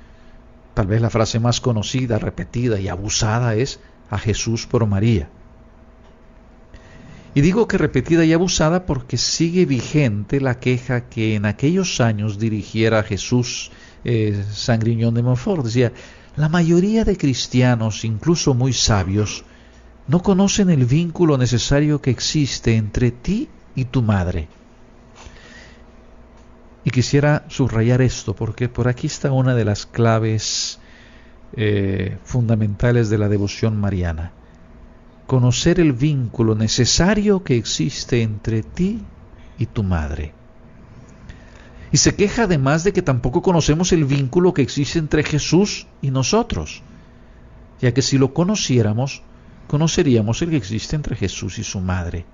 Tal 0.74 0.88
vez 0.88 1.02
la 1.02 1.10
frase 1.10 1.40
más 1.40 1.62
conocida, 1.62 2.20
repetida 2.20 2.80
y 2.80 2.88
abusada 2.88 3.56
es 3.56 3.80
a 4.10 4.18
Jesús 4.18 4.66
por 4.66 4.86
María. 4.88 5.30
Y 7.36 7.42
digo 7.42 7.68
que 7.68 7.78
repetida 7.78 8.26
y 8.26 8.34
abusada 8.34 8.86
porque 8.86 9.18
sigue 9.18 9.66
vigente 9.66 10.40
la 10.40 10.60
queja 10.60 11.10
que 11.10 11.36
en 11.36 11.46
aquellos 11.46 12.00
años 12.00 12.38
dirigiera 12.38 13.04
Jesús 13.04 13.72
eh, 14.04 14.44
Sangriñón 14.52 15.16
de 15.16 15.24
Montfort. 15.24 15.66
Decía, 15.66 15.94
la 16.36 16.50
mayoría 16.50 17.06
de 17.06 17.18
cristianos, 17.18 18.06
incluso 18.06 18.54
muy 18.54 18.74
sabios, 18.74 19.46
no 20.08 20.22
conocen 20.22 20.70
el 20.70 20.86
vínculo 20.86 21.38
necesario 21.38 22.02
que 22.02 22.12
existe 22.12 22.76
entre 22.76 23.12
ti 23.12 23.50
y 23.76 23.86
tu 23.86 24.02
madre. 24.02 24.48
Y 26.84 26.92
quisiera 26.92 27.46
subrayar 27.48 28.02
esto 28.02 28.36
porque 28.36 28.70
por 28.70 28.88
aquí 28.88 29.08
está 29.08 29.32
una 29.32 29.56
de 29.56 29.66
las 29.66 29.86
claves 29.86 30.80
eh, 31.56 32.18
fundamentales 32.24 33.10
de 33.10 33.18
la 33.18 33.30
devoción 33.30 33.80
mariana. 33.80 34.34
Conocer 35.28 35.80
el 35.80 35.94
vínculo 35.94 36.56
necesario 36.56 37.44
que 37.44 37.56
existe 37.56 38.22
entre 38.22 38.64
ti 38.64 39.02
y 39.58 39.68
tu 39.68 39.84
madre. 39.84 40.34
Y 41.92 41.98
se 41.98 42.16
queja 42.16 42.44
además 42.44 42.84
de 42.84 42.92
que 42.92 43.04
tampoco 43.04 43.44
conocemos 43.44 43.94
el 43.94 44.04
vínculo 44.06 44.54
que 44.54 44.64
existe 44.64 44.98
entre 44.98 45.24
Jesús 45.24 45.86
y 46.02 46.10
nosotros, 46.10 46.82
ya 47.80 47.94
que 47.94 48.02
si 48.02 48.18
lo 48.18 48.34
conociéramos, 48.34 49.22
conoceríamos 49.68 50.42
el 50.42 50.50
que 50.50 50.58
existe 50.58 50.96
entre 50.96 51.16
Jesús 51.16 51.60
y 51.60 51.64
su 51.64 51.80
madre. 51.80 52.26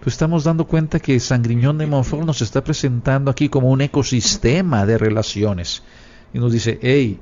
Pues 0.00 0.14
estamos 0.14 0.44
dando 0.44 0.66
cuenta 0.66 1.00
que 1.00 1.18
Sangriñón 1.18 1.78
de 1.78 1.86
Montfort 1.86 2.24
nos 2.24 2.42
está 2.42 2.62
presentando 2.62 3.30
aquí 3.30 3.48
como 3.48 3.70
un 3.70 3.80
ecosistema 3.80 4.86
de 4.86 4.98
relaciones. 4.98 5.82
Y 6.32 6.38
nos 6.38 6.52
dice, 6.52 6.78
hey, 6.82 7.20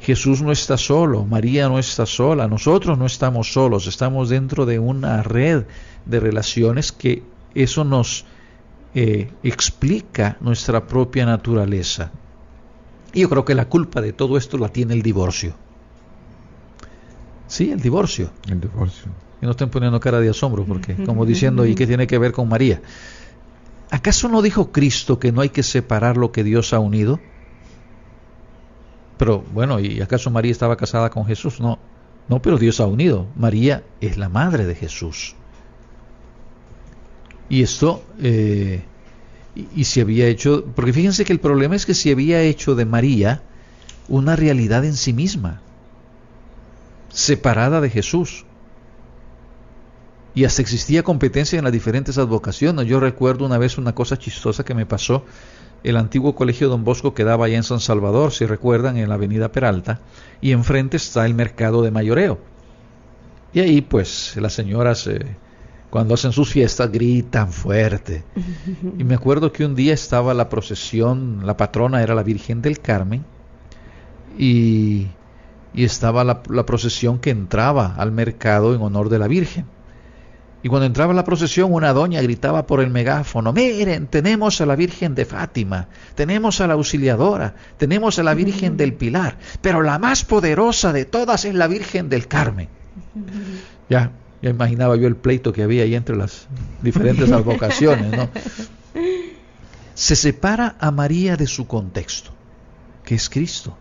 Jesús 0.00 0.42
no 0.42 0.52
está 0.52 0.76
solo, 0.76 1.24
María 1.24 1.68
no 1.68 1.78
está 1.78 2.06
sola, 2.06 2.46
nosotros 2.46 2.98
no 2.98 3.06
estamos 3.06 3.52
solos, 3.52 3.86
estamos 3.86 4.28
dentro 4.28 4.66
de 4.66 4.78
una 4.78 5.22
red 5.22 5.64
de 6.04 6.20
relaciones 6.20 6.92
que 6.92 7.22
eso 7.54 7.84
nos 7.84 8.26
eh, 8.94 9.30
explica 9.42 10.36
nuestra 10.40 10.86
propia 10.86 11.24
naturaleza. 11.26 12.12
Y 13.12 13.20
yo 13.20 13.30
creo 13.30 13.44
que 13.44 13.54
la 13.54 13.68
culpa 13.68 14.00
de 14.00 14.12
todo 14.12 14.36
esto 14.36 14.58
la 14.58 14.68
tiene 14.68 14.94
el 14.94 15.02
divorcio. 15.02 15.54
Sí, 17.46 17.70
el 17.70 17.80
divorcio. 17.80 18.30
El 18.48 18.60
divorcio. 18.60 19.23
Y 19.44 19.46
no 19.46 19.50
estén 19.50 19.68
poniendo 19.68 20.00
cara 20.00 20.20
de 20.20 20.30
asombro, 20.30 20.64
porque 20.64 20.94
como 21.04 21.26
diciendo, 21.26 21.66
¿y 21.66 21.74
qué 21.74 21.86
tiene 21.86 22.06
que 22.06 22.16
ver 22.16 22.32
con 22.32 22.48
María? 22.48 22.80
¿Acaso 23.90 24.30
no 24.30 24.40
dijo 24.40 24.72
Cristo 24.72 25.18
que 25.18 25.32
no 25.32 25.42
hay 25.42 25.50
que 25.50 25.62
separar 25.62 26.16
lo 26.16 26.32
que 26.32 26.42
Dios 26.42 26.72
ha 26.72 26.78
unido? 26.78 27.20
Pero 29.18 29.44
bueno, 29.52 29.80
¿y 29.80 30.00
acaso 30.00 30.30
María 30.30 30.50
estaba 30.50 30.78
casada 30.78 31.10
con 31.10 31.26
Jesús? 31.26 31.60
No, 31.60 31.78
no, 32.26 32.40
pero 32.40 32.56
Dios 32.56 32.80
ha 32.80 32.86
unido. 32.86 33.26
María 33.36 33.84
es 34.00 34.16
la 34.16 34.30
madre 34.30 34.64
de 34.64 34.76
Jesús. 34.76 35.36
Y 37.50 37.62
esto, 37.62 38.02
eh, 38.22 38.82
y, 39.54 39.68
y 39.76 39.84
se 39.84 40.00
había 40.00 40.26
hecho, 40.26 40.64
porque 40.74 40.94
fíjense 40.94 41.26
que 41.26 41.34
el 41.34 41.40
problema 41.40 41.76
es 41.76 41.84
que 41.84 41.92
se 41.92 42.10
había 42.12 42.40
hecho 42.40 42.74
de 42.74 42.86
María 42.86 43.42
una 44.08 44.36
realidad 44.36 44.86
en 44.86 44.94
sí 44.94 45.12
misma 45.12 45.60
separada 47.10 47.82
de 47.82 47.90
Jesús. 47.90 48.46
Y 50.34 50.44
hasta 50.44 50.62
existía 50.62 51.02
competencia 51.02 51.58
en 51.58 51.64
las 51.64 51.72
diferentes 51.72 52.18
advocaciones. 52.18 52.86
Yo 52.86 52.98
recuerdo 53.00 53.46
una 53.46 53.58
vez 53.58 53.78
una 53.78 53.94
cosa 53.94 54.18
chistosa 54.18 54.64
que 54.64 54.74
me 54.74 54.86
pasó. 54.86 55.24
El 55.84 55.96
antiguo 55.96 56.34
colegio 56.34 56.68
Don 56.68 56.82
Bosco 56.82 57.14
quedaba 57.14 57.46
allá 57.46 57.56
en 57.56 57.62
San 57.62 57.80
Salvador, 57.80 58.32
si 58.32 58.46
recuerdan, 58.46 58.96
en 58.96 59.08
la 59.08 59.16
avenida 59.16 59.52
Peralta, 59.52 60.00
y 60.40 60.52
enfrente 60.52 60.96
está 60.96 61.26
el 61.26 61.34
mercado 61.34 61.82
de 61.82 61.90
mayoreo. 61.90 62.38
Y 63.52 63.60
ahí 63.60 63.82
pues 63.82 64.34
las 64.36 64.54
señoras 64.54 65.06
eh, 65.06 65.36
cuando 65.90 66.14
hacen 66.14 66.32
sus 66.32 66.50
fiestas 66.50 66.90
gritan 66.90 67.52
fuerte. 67.52 68.24
Y 68.98 69.04
me 69.04 69.14
acuerdo 69.14 69.52
que 69.52 69.64
un 69.64 69.74
día 69.74 69.92
estaba 69.94 70.34
la 70.34 70.48
procesión, 70.48 71.46
la 71.46 71.56
patrona 71.56 72.02
era 72.02 72.14
la 72.14 72.22
Virgen 72.22 72.62
del 72.62 72.80
Carmen, 72.80 73.24
y 74.38 75.08
y 75.74 75.84
estaba 75.84 76.22
la, 76.22 76.42
procesión 76.42 77.18
que 77.18 77.30
entraba 77.30 77.94
al 77.96 78.12
mercado 78.12 78.74
en 78.74 78.80
honor 78.80 79.08
de 79.08 79.18
la 79.18 79.26
Virgen. 79.26 79.66
Y 80.64 80.68
cuando 80.68 80.86
entraba 80.86 81.12
la 81.12 81.24
procesión, 81.24 81.74
una 81.74 81.92
doña 81.92 82.22
gritaba 82.22 82.66
por 82.66 82.80
el 82.80 82.88
megáfono, 82.88 83.52
miren, 83.52 84.06
tenemos 84.06 84.62
a 84.62 84.66
la 84.66 84.76
Virgen 84.76 85.14
de 85.14 85.26
Fátima, 85.26 85.88
tenemos 86.14 86.58
a 86.62 86.66
la 86.66 86.72
Auxiliadora, 86.72 87.54
tenemos 87.76 88.18
a 88.18 88.22
la 88.22 88.32
Virgen 88.32 88.78
del 88.78 88.94
Pilar, 88.94 89.36
pero 89.60 89.82
la 89.82 89.98
más 89.98 90.24
poderosa 90.24 90.94
de 90.94 91.04
todas 91.04 91.44
es 91.44 91.54
la 91.54 91.66
Virgen 91.66 92.08
del 92.08 92.28
Carmen. 92.28 92.68
Ya, 93.90 94.12
ya 94.40 94.48
imaginaba 94.48 94.96
yo 94.96 95.06
el 95.06 95.16
pleito 95.16 95.52
que 95.52 95.62
había 95.62 95.82
ahí 95.82 95.94
entre 95.94 96.16
las 96.16 96.46
diferentes 96.80 97.30
advocaciones, 97.30 98.16
¿no? 98.16 98.30
Se 99.92 100.16
separa 100.16 100.76
a 100.80 100.90
María 100.90 101.36
de 101.36 101.46
su 101.46 101.66
contexto, 101.66 102.30
que 103.04 103.16
es 103.16 103.28
Cristo. 103.28 103.76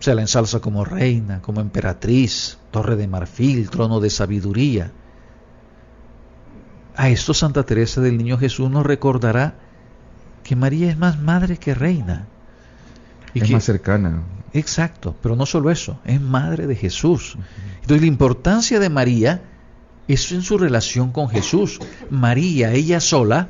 Se 0.00 0.14
la 0.14 0.22
ensalza 0.22 0.60
como 0.60 0.84
reina, 0.84 1.40
como 1.40 1.60
emperatriz, 1.60 2.58
torre 2.70 2.96
de 2.96 3.08
marfil, 3.08 3.70
trono 3.70 4.00
de 4.00 4.10
sabiduría. 4.10 4.92
A 6.96 7.08
esto 7.08 7.34
Santa 7.34 7.64
Teresa 7.64 8.00
del 8.00 8.18
Niño 8.18 8.38
Jesús 8.38 8.70
nos 8.70 8.84
recordará 8.84 9.54
que 10.42 10.56
María 10.56 10.90
es 10.90 10.98
más 10.98 11.18
madre 11.18 11.56
que 11.56 11.74
reina. 11.74 12.26
Y 13.32 13.42
es 13.42 13.50
más 13.50 13.64
cercana. 13.64 14.22
Exacto, 14.52 15.16
pero 15.20 15.34
no 15.34 15.46
solo 15.46 15.70
eso, 15.70 15.98
es 16.04 16.20
madre 16.20 16.68
de 16.68 16.76
Jesús. 16.76 17.36
Entonces 17.80 18.02
la 18.02 18.06
importancia 18.06 18.78
de 18.78 18.88
María 18.88 19.42
es 20.06 20.30
en 20.30 20.42
su 20.42 20.58
relación 20.58 21.10
con 21.10 21.28
Jesús. 21.28 21.80
María, 22.10 22.72
ella 22.72 23.00
sola, 23.00 23.48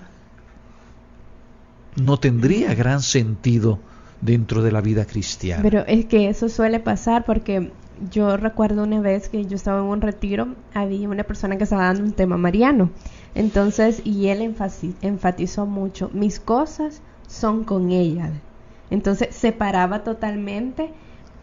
no 1.96 2.18
tendría 2.18 2.74
gran 2.74 3.02
sentido 3.02 3.80
dentro 4.24 4.62
de 4.62 4.72
la 4.72 4.80
vida 4.80 5.04
cristiana. 5.04 5.62
Pero 5.62 5.84
es 5.87 6.06
que 6.06 6.28
eso 6.28 6.48
suele 6.48 6.80
pasar 6.80 7.24
porque 7.24 7.70
yo 8.10 8.37
recuerdo 8.37 8.82
una 8.82 9.00
vez 9.00 9.28
que 9.28 9.44
yo 9.44 9.54
estaba 9.54 9.80
en 9.80 9.87
un 9.87 10.00
retiro, 10.00 10.48
había 10.72 11.08
una 11.08 11.24
persona 11.24 11.56
que 11.58 11.64
estaba 11.64 11.84
dando 11.84 12.04
un 12.04 12.12
tema 12.12 12.37
mariano. 12.37 12.90
Entonces, 13.34 14.00
y 14.04 14.28
él 14.28 14.54
enfatizó 15.02 15.66
mucho, 15.66 16.10
mis 16.12 16.40
cosas 16.40 17.02
son 17.28 17.64
con 17.64 17.90
ella. 17.90 18.30
Entonces, 18.90 19.34
separaba 19.34 20.04
totalmente 20.04 20.90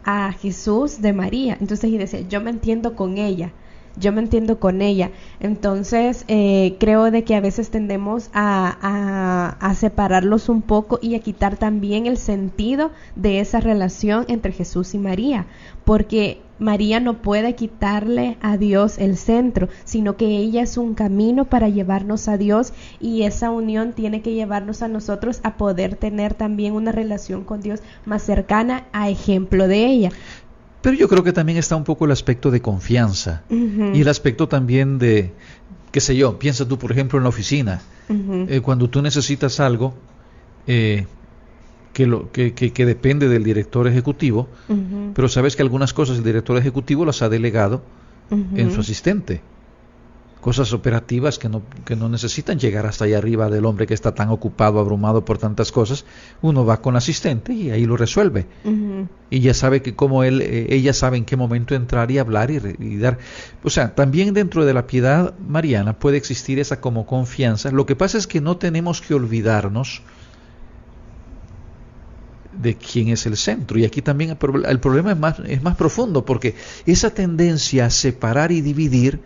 a 0.04 0.32
Jesús 0.32 1.00
de 1.00 1.12
María. 1.12 1.56
Entonces, 1.60 1.90
y 1.90 1.98
decía, 1.98 2.20
yo 2.20 2.40
me 2.40 2.50
entiendo 2.50 2.96
con 2.96 3.18
ella 3.18 3.52
yo 3.96 4.12
me 4.12 4.20
entiendo 4.20 4.58
con 4.58 4.82
ella. 4.82 5.10
Entonces, 5.40 6.24
eh, 6.28 6.76
creo 6.78 7.10
de 7.10 7.24
que 7.24 7.34
a 7.34 7.40
veces 7.40 7.70
tendemos 7.70 8.30
a, 8.32 9.56
a, 9.60 9.74
separarlos 9.74 10.48
un 10.48 10.62
poco 10.62 10.98
y 11.02 11.14
a 11.14 11.20
quitar 11.20 11.56
también 11.56 12.06
el 12.06 12.18
sentido 12.18 12.90
de 13.16 13.40
esa 13.40 13.60
relación 13.60 14.24
entre 14.28 14.52
Jesús 14.52 14.94
y 14.94 14.98
María, 14.98 15.46
porque 15.84 16.40
María 16.62 17.00
no 17.00 17.22
puede 17.22 17.56
quitarle 17.56 18.36
a 18.40 18.56
Dios 18.56 18.98
el 18.98 19.16
centro, 19.16 19.68
sino 19.84 20.16
que 20.16 20.26
ella 20.26 20.62
es 20.62 20.76
un 20.76 20.94
camino 20.94 21.46
para 21.46 21.68
llevarnos 21.68 22.28
a 22.28 22.36
Dios 22.36 22.72
y 23.00 23.22
esa 23.22 23.50
unión 23.50 23.94
tiene 23.94 24.22
que 24.22 24.34
llevarnos 24.34 24.82
a 24.82 24.88
nosotros 24.88 25.40
a 25.42 25.56
poder 25.56 25.96
tener 25.96 26.34
también 26.34 26.74
una 26.74 26.92
relación 26.92 27.42
con 27.42 27.62
Dios 27.62 27.80
más 28.06 28.22
cercana 28.22 28.84
a 28.92 29.10
ejemplo 29.10 29.66
de 29.66 29.86
ella. 29.86 30.10
Pero 30.82 30.96
yo 30.96 31.08
creo 31.08 31.22
que 31.22 31.32
también 31.32 31.58
está 31.58 31.76
un 31.76 31.84
poco 31.84 32.04
el 32.04 32.10
aspecto 32.10 32.50
de 32.50 32.60
confianza 32.60 33.42
y 33.48 34.00
el 34.00 34.08
aspecto 34.08 34.48
también 34.48 34.98
de, 34.98 35.32
qué 35.92 36.00
sé 36.00 36.16
yo, 36.16 36.38
piensa 36.38 36.66
tú, 36.66 36.78
por 36.78 36.90
ejemplo, 36.90 37.18
en 37.18 37.22
la 37.22 37.28
oficina. 37.28 37.80
Eh, 38.08 38.60
cuando 38.62 38.90
tú 38.90 39.00
necesitas 39.00 39.58
algo 39.60 39.94
eh, 40.66 41.06
que, 41.94 42.06
lo, 42.06 42.30
que, 42.30 42.52
que, 42.52 42.86
depende 42.86 43.28
del 43.28 43.44
director 43.44 43.86
ejecutivo, 43.86 44.48
pero 45.14 45.28
sabes 45.28 45.56
que 45.56 45.62
algunas 45.62 45.94
cosas 45.94 46.18
el 46.18 46.24
director 46.24 46.58
ejecutivo 46.58 47.06
las 47.06 47.22
ha 47.22 47.28
delegado 47.28 47.82
en 48.30 48.72
su 48.72 48.80
asistente 48.80 49.40
cosas 50.42 50.72
operativas 50.72 51.38
que 51.38 51.48
no, 51.48 51.62
que 51.84 51.94
no 51.94 52.08
necesitan 52.08 52.58
llegar 52.58 52.84
hasta 52.84 53.04
allá 53.04 53.18
arriba 53.18 53.48
del 53.48 53.64
hombre 53.64 53.86
que 53.86 53.94
está 53.94 54.12
tan 54.12 54.28
ocupado, 54.28 54.80
abrumado 54.80 55.24
por 55.24 55.38
tantas 55.38 55.70
cosas, 55.70 56.04
uno 56.42 56.66
va 56.66 56.82
con 56.82 56.96
asistente 56.96 57.52
y 57.52 57.70
ahí 57.70 57.86
lo 57.86 57.96
resuelve. 57.96 58.46
Y 59.30 59.38
ya 59.38 59.54
sabe 59.54 59.82
que 59.82 59.94
como 59.94 60.24
él, 60.24 60.42
eh, 60.42 60.66
ella 60.70 60.92
sabe 60.94 61.16
en 61.16 61.24
qué 61.24 61.36
momento 61.36 61.76
entrar 61.76 62.10
y 62.10 62.18
hablar 62.18 62.50
y, 62.50 62.60
y, 62.80 62.96
dar. 62.96 63.18
O 63.62 63.70
sea, 63.70 63.94
también 63.94 64.34
dentro 64.34 64.64
de 64.64 64.74
la 64.74 64.88
piedad 64.88 65.32
mariana 65.38 65.96
puede 66.00 66.16
existir 66.16 66.58
esa 66.58 66.80
como 66.80 67.06
confianza. 67.06 67.70
Lo 67.70 67.86
que 67.86 67.94
pasa 67.94 68.18
es 68.18 68.26
que 68.26 68.40
no 68.40 68.56
tenemos 68.56 69.00
que 69.00 69.14
olvidarnos 69.14 70.02
de 72.60 72.76
quién 72.76 73.10
es 73.10 73.26
el 73.26 73.36
centro. 73.36 73.78
Y 73.78 73.84
aquí 73.84 74.02
también 74.02 74.30
el, 74.30 74.64
el 74.64 74.80
problema 74.80 75.12
es 75.12 75.18
más, 75.18 75.38
es 75.46 75.62
más 75.62 75.76
profundo, 75.76 76.24
porque 76.24 76.56
esa 76.84 77.10
tendencia 77.10 77.86
a 77.86 77.90
separar 77.90 78.50
y 78.50 78.60
dividir 78.60 79.20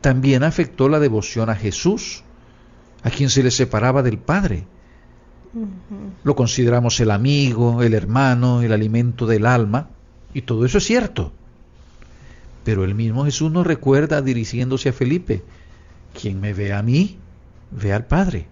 también 0.00 0.42
afectó 0.42 0.88
la 0.88 1.00
devoción 1.00 1.50
a 1.50 1.56
Jesús, 1.56 2.22
a 3.02 3.10
quien 3.10 3.30
se 3.30 3.42
le 3.42 3.50
separaba 3.50 4.02
del 4.02 4.18
Padre. 4.18 4.64
Lo 6.24 6.36
consideramos 6.36 7.00
el 7.00 7.10
amigo, 7.10 7.82
el 7.82 7.94
hermano, 7.94 8.62
el 8.62 8.72
alimento 8.72 9.26
del 9.26 9.46
alma, 9.46 9.88
y 10.34 10.42
todo 10.42 10.64
eso 10.64 10.78
es 10.78 10.84
cierto. 10.84 11.32
Pero 12.64 12.84
el 12.84 12.94
mismo 12.94 13.24
Jesús 13.24 13.50
nos 13.50 13.66
recuerda 13.66 14.20
dirigiéndose 14.20 14.90
a 14.90 14.92
Felipe, 14.92 15.42
quien 16.20 16.40
me 16.40 16.52
ve 16.52 16.72
a 16.72 16.82
mí, 16.82 17.18
ve 17.70 17.92
al 17.92 18.06
Padre. 18.06 18.46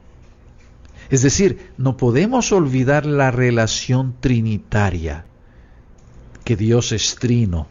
Es 1.11 1.23
decir, 1.23 1.71
no 1.77 1.97
podemos 1.97 2.51
olvidar 2.53 3.07
la 3.07 3.31
relación 3.31 4.15
trinitaria, 4.19 5.27
que 6.45 6.57
Dios 6.57 6.93
es 6.93 7.17
trino, 7.17 7.69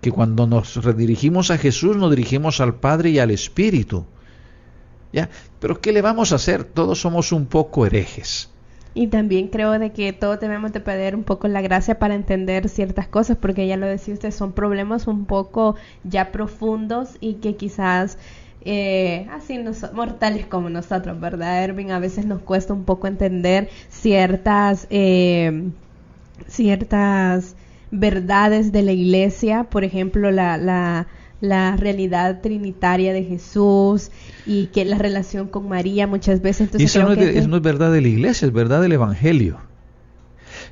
que 0.00 0.10
cuando 0.10 0.46
nos 0.46 0.82
redirigimos 0.82 1.50
a 1.50 1.58
Jesús 1.58 1.96
nos 1.96 2.10
dirigimos 2.10 2.60
al 2.60 2.74
Padre 2.74 3.10
y 3.10 3.18
al 3.18 3.30
Espíritu. 3.30 4.06
¿Ya? 5.12 5.28
Pero 5.58 5.80
¿qué 5.80 5.92
le 5.92 6.02
vamos 6.02 6.32
a 6.32 6.36
hacer? 6.36 6.64
Todos 6.64 7.00
somos 7.00 7.32
un 7.32 7.46
poco 7.46 7.84
herejes. 7.84 8.48
Y 8.94 9.06
también 9.08 9.48
creo 9.48 9.78
de 9.78 9.92
que 9.92 10.12
todos 10.12 10.40
debemos 10.40 10.72
de 10.72 10.80
pedir 10.80 11.14
un 11.14 11.22
poco 11.22 11.46
la 11.48 11.60
gracia 11.60 11.98
para 11.98 12.14
entender 12.14 12.68
ciertas 12.68 13.06
cosas, 13.06 13.36
porque 13.36 13.66
ya 13.66 13.76
lo 13.76 13.86
decía 13.86 14.14
usted, 14.14 14.32
son 14.32 14.52
problemas 14.52 15.06
un 15.06 15.26
poco 15.26 15.76
ya 16.02 16.32
profundos 16.32 17.16
y 17.20 17.34
que 17.34 17.54
quizás 17.54 18.18
eh, 18.62 19.26
así 19.30 19.58
mortales 19.92 20.46
como 20.46 20.70
nosotros, 20.70 21.20
¿verdad, 21.20 21.62
Erwin? 21.64 21.92
A 21.92 21.98
veces 21.98 22.26
nos 22.26 22.42
cuesta 22.42 22.74
un 22.74 22.84
poco 22.84 23.06
entender 23.06 23.70
ciertas, 23.88 24.86
eh, 24.90 25.70
ciertas 26.48 27.54
verdades 27.90 28.72
de 28.72 28.82
la 28.82 28.92
iglesia, 28.92 29.64
por 29.64 29.84
ejemplo, 29.84 30.30
la, 30.30 30.56
la, 30.56 31.08
la 31.40 31.76
realidad 31.76 32.40
trinitaria 32.40 33.12
de 33.12 33.24
Jesús 33.24 34.10
y 34.46 34.66
que 34.66 34.84
la 34.84 34.98
relación 34.98 35.48
con 35.48 35.68
María 35.68 36.06
muchas 36.06 36.42
veces. 36.42 36.62
Entonces 36.62 36.94
eso 36.94 37.02
no, 37.02 37.12
es, 37.12 37.48
no 37.48 37.56
es 37.56 37.62
verdad 37.62 37.92
de 37.92 38.00
la 38.00 38.08
iglesia, 38.08 38.46
es 38.46 38.52
verdad 38.52 38.80
del 38.82 38.92
Evangelio. 38.92 39.58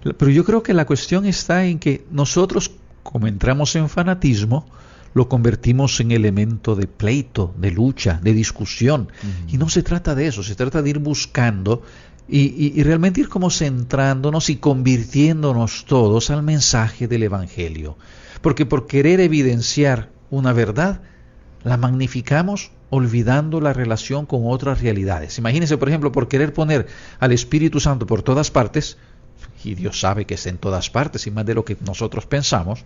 Pero 0.02 0.30
yo 0.30 0.44
creo 0.44 0.62
que 0.62 0.74
la 0.74 0.86
cuestión 0.86 1.26
está 1.26 1.64
en 1.64 1.78
que 1.78 2.04
nosotros, 2.10 2.70
como 3.02 3.26
entramos 3.26 3.74
en 3.74 3.88
fanatismo, 3.88 4.66
lo 5.14 5.28
convertimos 5.28 5.98
en 6.00 6.12
elemento 6.12 6.76
de 6.76 6.86
pleito, 6.86 7.54
de 7.58 7.70
lucha, 7.72 8.20
de 8.22 8.32
discusión. 8.32 9.10
Y 9.48 9.58
no 9.58 9.68
se 9.68 9.82
trata 9.82 10.14
de 10.14 10.28
eso, 10.28 10.42
se 10.42 10.54
trata 10.54 10.82
de 10.82 10.90
ir 10.90 10.98
buscando 10.98 11.82
y, 12.28 12.82
realmente 12.82 13.20
ir 13.20 13.28
como 13.28 13.50
centrándonos 13.50 14.50
y 14.50 14.56
convirtiéndonos 14.56 15.86
todos 15.86 16.30
al 16.30 16.42
mensaje 16.42 17.08
del 17.08 17.22
Evangelio. 17.22 17.96
Porque 18.42 18.66
por 18.66 18.86
querer 18.86 19.20
evidenciar 19.20 20.10
una 20.30 20.52
verdad, 20.52 21.00
la 21.64 21.76
magnificamos 21.76 22.70
olvidando 22.90 23.60
la 23.60 23.72
relación 23.72 24.26
con 24.26 24.42
otras 24.44 24.82
realidades. 24.82 25.38
Imagínense, 25.38 25.78
por 25.78 25.88
ejemplo, 25.88 26.12
por 26.12 26.28
querer 26.28 26.52
poner 26.52 26.86
al 27.18 27.32
Espíritu 27.32 27.80
Santo 27.80 28.06
por 28.06 28.22
todas 28.22 28.50
partes, 28.50 28.98
y 29.64 29.74
Dios 29.74 30.00
sabe 30.00 30.24
que 30.24 30.34
está 30.34 30.50
en 30.50 30.58
todas 30.58 30.90
partes 30.90 31.26
y 31.26 31.30
más 31.30 31.46
de 31.46 31.54
lo 31.54 31.64
que 31.64 31.76
nosotros 31.84 32.26
pensamos, 32.26 32.84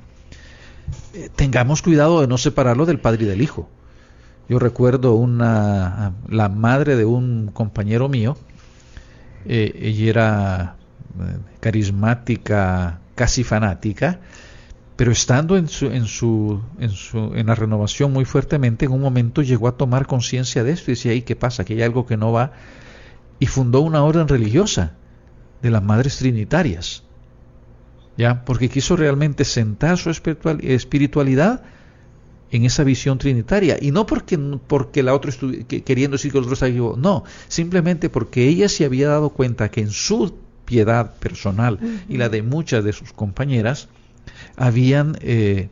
eh, 1.14 1.28
tengamos 1.34 1.82
cuidado 1.82 2.20
de 2.20 2.26
no 2.26 2.38
separarlo 2.38 2.86
del 2.86 2.98
Padre 2.98 3.24
y 3.24 3.26
del 3.26 3.42
Hijo. 3.42 3.68
Yo 4.48 4.58
recuerdo 4.58 5.14
una, 5.14 6.14
la 6.28 6.48
madre 6.48 6.96
de 6.96 7.04
un 7.04 7.50
compañero 7.52 8.08
mío, 8.08 8.36
eh, 9.46 9.72
ella 9.80 10.10
era 10.10 10.76
eh, 11.20 11.38
carismática, 11.60 13.00
casi 13.14 13.44
fanática, 13.44 14.20
pero 14.96 15.10
estando 15.10 15.56
en 15.56 15.68
su, 15.68 15.86
en 15.86 16.06
su, 16.06 16.60
en 16.78 16.90
su, 16.90 17.32
en 17.34 17.46
la 17.46 17.54
renovación 17.54 18.12
muy 18.12 18.24
fuertemente, 18.24 18.84
en 18.84 18.92
un 18.92 19.00
momento 19.00 19.42
llegó 19.42 19.68
a 19.68 19.76
tomar 19.76 20.06
conciencia 20.06 20.64
de 20.64 20.72
esto 20.72 20.90
y 20.90 20.94
decía, 20.94 21.14
¿y 21.14 21.22
qué 21.22 21.36
pasa? 21.36 21.64
Que 21.64 21.74
hay 21.74 21.82
algo 21.82 22.06
que 22.06 22.16
no 22.16 22.32
va. 22.32 22.52
Y 23.38 23.46
fundó 23.46 23.80
una 23.80 24.04
orden 24.04 24.28
religiosa 24.28 24.94
de 25.62 25.70
las 25.70 25.82
madres 25.82 26.18
trinitarias, 26.18 27.04
ya, 28.16 28.44
porque 28.44 28.68
quiso 28.68 28.94
realmente 28.96 29.44
sentar 29.44 29.96
su 29.98 30.10
espiritualidad 30.10 31.62
en 32.52 32.66
esa 32.66 32.84
visión 32.84 33.18
trinitaria. 33.18 33.78
Y 33.80 33.90
no 33.90 34.06
porque, 34.06 34.38
porque 34.66 35.02
la 35.02 35.14
otra 35.14 35.32
queriendo 35.84 36.16
decir 36.16 36.30
que 36.30 36.38
los 36.38 36.46
otros 36.46 36.62
estaba 36.62 36.96
no, 36.96 37.24
simplemente 37.48 38.10
porque 38.10 38.46
ella 38.46 38.68
se 38.68 38.84
había 38.84 39.08
dado 39.08 39.30
cuenta 39.30 39.70
que 39.70 39.80
en 39.80 39.90
su 39.90 40.34
piedad 40.66 41.14
personal 41.16 41.80
y 42.08 42.18
la 42.18 42.28
de 42.28 42.42
muchas 42.42 42.84
de 42.84 42.92
sus 42.92 43.12
compañeras 43.12 43.88
habían 44.56 45.16
eh, 45.22 45.70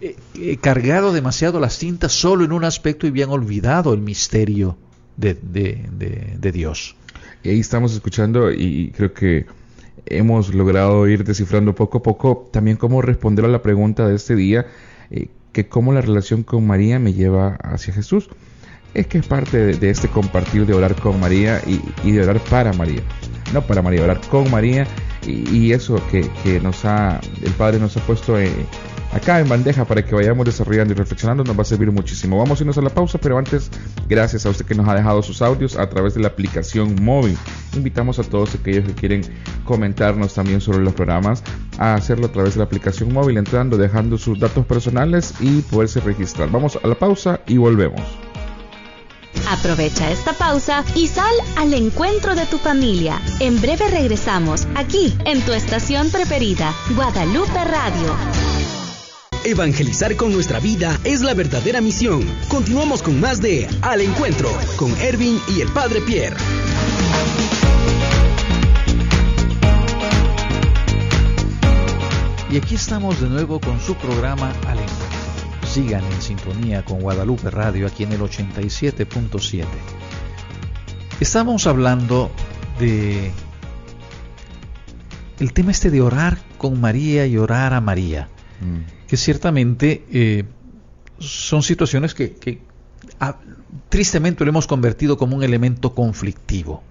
eh, 0.00 0.16
eh, 0.36 0.56
cargado 0.58 1.12
demasiado 1.12 1.60
las 1.60 1.76
cintas 1.76 2.12
solo 2.12 2.44
en 2.44 2.52
un 2.52 2.64
aspecto 2.64 3.06
y 3.06 3.10
habían 3.10 3.30
olvidado 3.30 3.92
el 3.92 4.00
misterio 4.00 4.76
de, 5.16 5.34
de 5.34 6.52
Dios. 6.52 6.94
Y 7.42 7.50
ahí 7.50 7.60
estamos 7.60 7.92
escuchando 7.92 8.52
y 8.52 8.92
creo 8.96 9.12
que 9.12 9.46
hemos 10.06 10.54
logrado 10.54 11.08
ir 11.08 11.24
descifrando 11.24 11.74
poco 11.74 11.98
a 11.98 12.02
poco 12.02 12.48
también 12.52 12.76
cómo 12.76 13.02
responder 13.02 13.44
a 13.44 13.48
la 13.48 13.62
pregunta 13.62 14.06
de 14.06 14.14
este 14.14 14.36
día 14.36 14.66
eh, 15.10 15.28
que 15.52 15.68
cómo 15.68 15.92
la 15.92 16.00
relación 16.00 16.42
con 16.42 16.66
María 16.66 16.98
me 16.98 17.12
lleva 17.12 17.56
hacia 17.62 17.92
Jesús. 17.92 18.28
Es 18.94 19.06
que 19.06 19.18
es 19.18 19.26
parte 19.26 19.76
de, 19.76 19.90
este 19.90 20.08
compartir 20.08 20.66
de 20.66 20.74
orar 20.74 20.94
con 20.94 21.20
María 21.20 21.60
y, 21.66 22.10
de 22.10 22.22
orar 22.22 22.40
para 22.40 22.72
María. 22.72 23.02
No 23.52 23.62
para 23.62 23.82
María, 23.82 24.02
orar 24.02 24.20
con 24.28 24.50
María 24.50 24.86
y, 25.26 25.72
eso 25.72 26.00
que, 26.10 26.28
que, 26.42 26.60
nos 26.60 26.84
ha, 26.84 27.20
el 27.42 27.52
Padre 27.52 27.78
nos 27.78 27.96
ha 27.96 28.00
puesto 28.00 28.38
en 28.38 28.52
acá 29.12 29.40
en 29.40 29.48
bandeja 29.48 29.84
para 29.84 30.04
que 30.04 30.14
vayamos 30.14 30.46
desarrollando 30.46 30.92
y 30.92 30.96
reflexionando 30.96 31.44
nos 31.44 31.56
va 31.56 31.62
a 31.62 31.64
servir 31.64 31.90
muchísimo. 31.90 32.38
Vamos 32.38 32.60
a 32.60 32.62
irnos 32.62 32.78
a 32.78 32.82
la 32.82 32.90
pausa, 32.90 33.18
pero 33.18 33.38
antes, 33.38 33.70
gracias 34.08 34.46
a 34.46 34.50
usted 34.50 34.64
que 34.64 34.74
nos 34.74 34.88
ha 34.88 34.94
dejado 34.94 35.22
sus 35.22 35.42
audios 35.42 35.76
a 35.76 35.88
través 35.88 36.14
de 36.14 36.20
la 36.20 36.28
aplicación 36.28 36.96
móvil. 37.02 37.36
Invitamos 37.74 38.18
a 38.18 38.24
todos 38.24 38.54
aquellos 38.54 38.86
que 38.86 38.94
quieren 38.94 39.22
comentarnos 39.64 40.34
también 40.34 40.60
sobre 40.60 40.80
los 40.80 40.94
programas 40.94 41.42
a 41.78 41.94
hacerlo 41.94 42.26
a 42.26 42.32
través 42.32 42.54
de 42.54 42.58
la 42.58 42.64
aplicación 42.64 43.12
móvil, 43.12 43.36
entrando, 43.36 43.76
dejando 43.76 44.18
sus 44.18 44.38
datos 44.38 44.66
personales 44.66 45.34
y 45.40 45.60
poderse 45.62 46.00
registrar. 46.00 46.50
Vamos 46.50 46.78
a 46.82 46.86
la 46.86 46.94
pausa 46.94 47.40
y 47.46 47.56
volvemos. 47.56 48.02
Aprovecha 49.50 50.10
esta 50.10 50.32
pausa 50.34 50.84
y 50.94 51.06
sal 51.06 51.34
al 51.56 51.72
encuentro 51.72 52.34
de 52.34 52.44
tu 52.46 52.58
familia. 52.58 53.18
En 53.40 53.60
breve 53.60 53.88
regresamos 53.88 54.66
aquí 54.74 55.16
en 55.24 55.40
tu 55.42 55.52
estación 55.52 56.10
preferida, 56.10 56.74
Guadalupe 56.94 57.64
Radio. 57.64 58.57
Evangelizar 59.44 60.16
con 60.16 60.32
nuestra 60.32 60.58
vida 60.58 60.98
es 61.04 61.20
la 61.20 61.32
verdadera 61.32 61.80
misión. 61.80 62.22
Continuamos 62.48 63.02
con 63.02 63.20
más 63.20 63.40
de 63.40 63.68
Al 63.82 64.00
Encuentro 64.00 64.50
con 64.76 64.90
Erwin 65.00 65.38
y 65.48 65.60
el 65.60 65.68
Padre 65.68 66.00
Pierre. 66.00 66.36
Y 72.50 72.56
aquí 72.56 72.74
estamos 72.74 73.20
de 73.20 73.28
nuevo 73.28 73.60
con 73.60 73.80
su 73.80 73.94
programa 73.94 74.50
Al 74.66 74.80
Encuentro. 74.80 75.68
Sigan 75.72 76.04
en 76.04 76.20
sintonía 76.20 76.84
con 76.84 77.00
Guadalupe 77.00 77.50
Radio 77.50 77.86
aquí 77.86 78.02
en 78.02 78.12
el 78.12 78.20
87.7. 78.20 79.64
Estamos 81.20 81.66
hablando 81.66 82.30
de 82.80 83.30
el 85.38 85.52
tema 85.52 85.70
este 85.70 85.90
de 85.90 86.00
orar 86.00 86.38
con 86.58 86.80
María 86.80 87.26
y 87.26 87.36
orar 87.38 87.72
a 87.72 87.80
María. 87.80 88.28
Mm 88.60 88.97
que 89.08 89.16
ciertamente 89.16 90.04
eh, 90.12 90.44
son 91.18 91.62
situaciones 91.62 92.14
que, 92.14 92.60
tristemente 93.88 94.44
lo 94.44 94.50
hemos 94.50 94.66
convertido 94.66 95.16
como 95.16 95.34
un 95.34 95.42
elemento 95.42 95.94
conflictivo. 95.94 96.82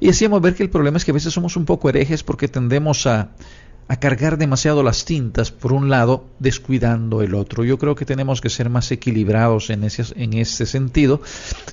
Y 0.00 0.10
hacíamos 0.10 0.42
ver 0.42 0.54
que 0.54 0.62
el 0.62 0.70
problema 0.70 0.98
es 0.98 1.04
que 1.04 1.12
a 1.12 1.14
veces 1.14 1.32
somos 1.32 1.56
un 1.56 1.64
poco 1.64 1.88
herejes 1.88 2.22
porque 2.22 2.46
tendemos 2.46 3.06
a, 3.06 3.30
cargar 4.00 4.38
demasiado 4.38 4.82
las 4.82 5.04
tintas, 5.04 5.50
por 5.50 5.72
un 5.72 5.88
lado, 5.88 6.26
descuidando 6.40 7.22
el 7.22 7.34
otro. 7.34 7.64
Yo 7.64 7.78
creo 7.78 7.94
que 7.94 8.04
tenemos 8.04 8.40
que 8.40 8.50
ser 8.50 8.68
más 8.68 8.90
equilibrados 8.90 9.70
en 9.70 9.84
ese, 9.84 10.04
en 10.16 10.34
ese 10.34 10.66
sentido. 10.66 11.22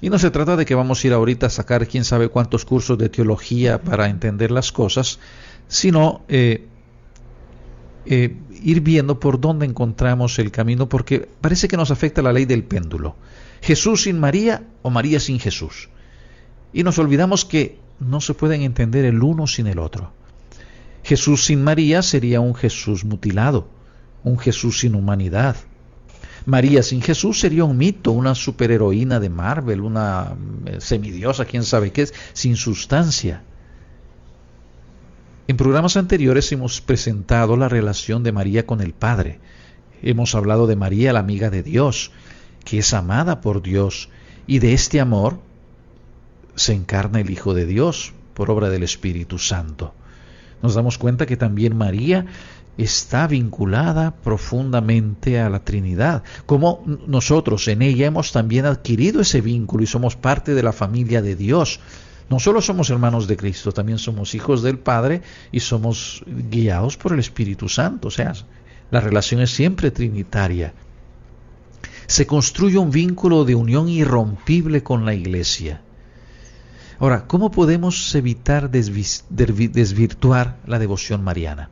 Y 0.01 0.09
no 0.09 0.17
se 0.17 0.31
trata 0.31 0.55
de 0.55 0.65
que 0.65 0.75
vamos 0.75 1.03
a 1.03 1.07
ir 1.07 1.13
ahorita 1.13 1.47
a 1.47 1.49
sacar 1.49 1.87
quién 1.87 2.05
sabe 2.05 2.29
cuántos 2.29 2.63
cursos 2.63 2.97
de 2.97 3.09
teología 3.09 3.81
para 3.81 4.07
entender 4.07 4.51
las 4.51 4.71
cosas, 4.71 5.19
sino 5.67 6.21
eh, 6.27 6.67
eh, 8.05 8.35
ir 8.61 8.81
viendo 8.81 9.19
por 9.19 9.39
dónde 9.39 9.65
encontramos 9.65 10.39
el 10.39 10.51
camino, 10.51 10.87
porque 10.87 11.27
parece 11.41 11.67
que 11.67 11.77
nos 11.77 11.91
afecta 11.91 12.21
la 12.21 12.33
ley 12.33 12.45
del 12.45 12.63
péndulo. 12.63 13.15
Jesús 13.61 14.03
sin 14.03 14.19
María 14.19 14.63
o 14.81 14.89
María 14.89 15.19
sin 15.19 15.39
Jesús. 15.39 15.89
Y 16.73 16.83
nos 16.83 16.97
olvidamos 16.99 17.45
que 17.45 17.77
no 17.99 18.21
se 18.21 18.33
pueden 18.33 18.61
entender 18.61 19.05
el 19.05 19.21
uno 19.21 19.47
sin 19.47 19.67
el 19.67 19.79
otro. 19.79 20.11
Jesús 21.03 21.45
sin 21.45 21.63
María 21.63 22.01
sería 22.01 22.39
un 22.39 22.55
Jesús 22.55 23.03
mutilado, 23.03 23.67
un 24.23 24.37
Jesús 24.37 24.79
sin 24.79 24.95
humanidad. 24.95 25.55
María 26.45 26.81
sin 26.81 27.01
Jesús 27.01 27.39
sería 27.39 27.63
un 27.63 27.77
mito, 27.77 28.11
una 28.11 28.33
superheroína 28.33 29.19
de 29.19 29.29
Marvel, 29.29 29.81
una 29.81 30.35
eh, 30.65 30.77
semidiosa, 30.79 31.45
quién 31.45 31.63
sabe 31.63 31.91
qué 31.91 32.03
es, 32.03 32.13
sin 32.33 32.55
sustancia. 32.55 33.43
En 35.51 35.57
programas 35.57 35.97
anteriores 35.97 36.49
hemos 36.53 36.79
presentado 36.79 37.57
la 37.57 37.67
relación 37.67 38.23
de 38.23 38.31
María 38.31 38.65
con 38.65 38.79
el 38.79 38.93
Padre. 38.93 39.41
Hemos 40.01 40.33
hablado 40.33 40.65
de 40.65 40.77
María, 40.77 41.11
la 41.11 41.19
amiga 41.19 41.49
de 41.49 41.61
Dios, 41.61 42.13
que 42.63 42.77
es 42.77 42.93
amada 42.93 43.41
por 43.41 43.61
Dios, 43.61 44.07
y 44.47 44.59
de 44.59 44.71
este 44.71 45.01
amor 45.01 45.41
se 46.55 46.71
encarna 46.71 47.19
el 47.19 47.29
Hijo 47.29 47.53
de 47.53 47.65
Dios 47.65 48.13
por 48.33 48.49
obra 48.49 48.69
del 48.69 48.83
Espíritu 48.83 49.39
Santo. 49.39 49.93
Nos 50.63 50.73
damos 50.73 50.97
cuenta 50.97 51.25
que 51.25 51.35
también 51.35 51.75
María 51.75 52.27
está 52.77 53.27
vinculada 53.27 54.15
profundamente 54.23 55.37
a 55.41 55.49
la 55.49 55.65
Trinidad, 55.65 56.23
como 56.45 56.81
nosotros 57.07 57.67
en 57.67 57.81
ella 57.81 58.07
hemos 58.07 58.31
también 58.31 58.65
adquirido 58.65 59.19
ese 59.19 59.41
vínculo 59.41 59.83
y 59.83 59.87
somos 59.87 60.15
parte 60.15 60.53
de 60.53 60.63
la 60.63 60.71
familia 60.71 61.21
de 61.21 61.35
Dios. 61.35 61.81
No 62.31 62.39
solo 62.39 62.61
somos 62.61 62.89
hermanos 62.89 63.27
de 63.27 63.35
Cristo, 63.35 63.73
también 63.73 63.97
somos 63.97 64.33
hijos 64.35 64.63
del 64.63 64.79
Padre 64.79 65.21
y 65.51 65.59
somos 65.59 66.23
guiados 66.25 66.95
por 66.95 67.11
el 67.11 67.19
Espíritu 67.19 67.67
Santo. 67.67 68.07
O 68.07 68.11
sea, 68.11 68.33
La 68.89 69.01
relación 69.01 69.41
es 69.41 69.51
siempre 69.51 69.91
trinitaria. 69.91 70.73
Se 72.07 72.25
construye 72.25 72.77
un 72.77 72.89
vínculo 72.89 73.43
de 73.43 73.55
unión 73.55 73.89
irrompible 73.89 74.81
con 74.81 75.05
la 75.05 75.13
iglesia. 75.13 75.81
Ahora, 76.99 77.27
¿cómo 77.27 77.51
podemos 77.51 78.15
evitar 78.15 78.69
desvirtuar 78.71 80.57
la 80.65 80.79
devoción 80.79 81.25
mariana? 81.25 81.69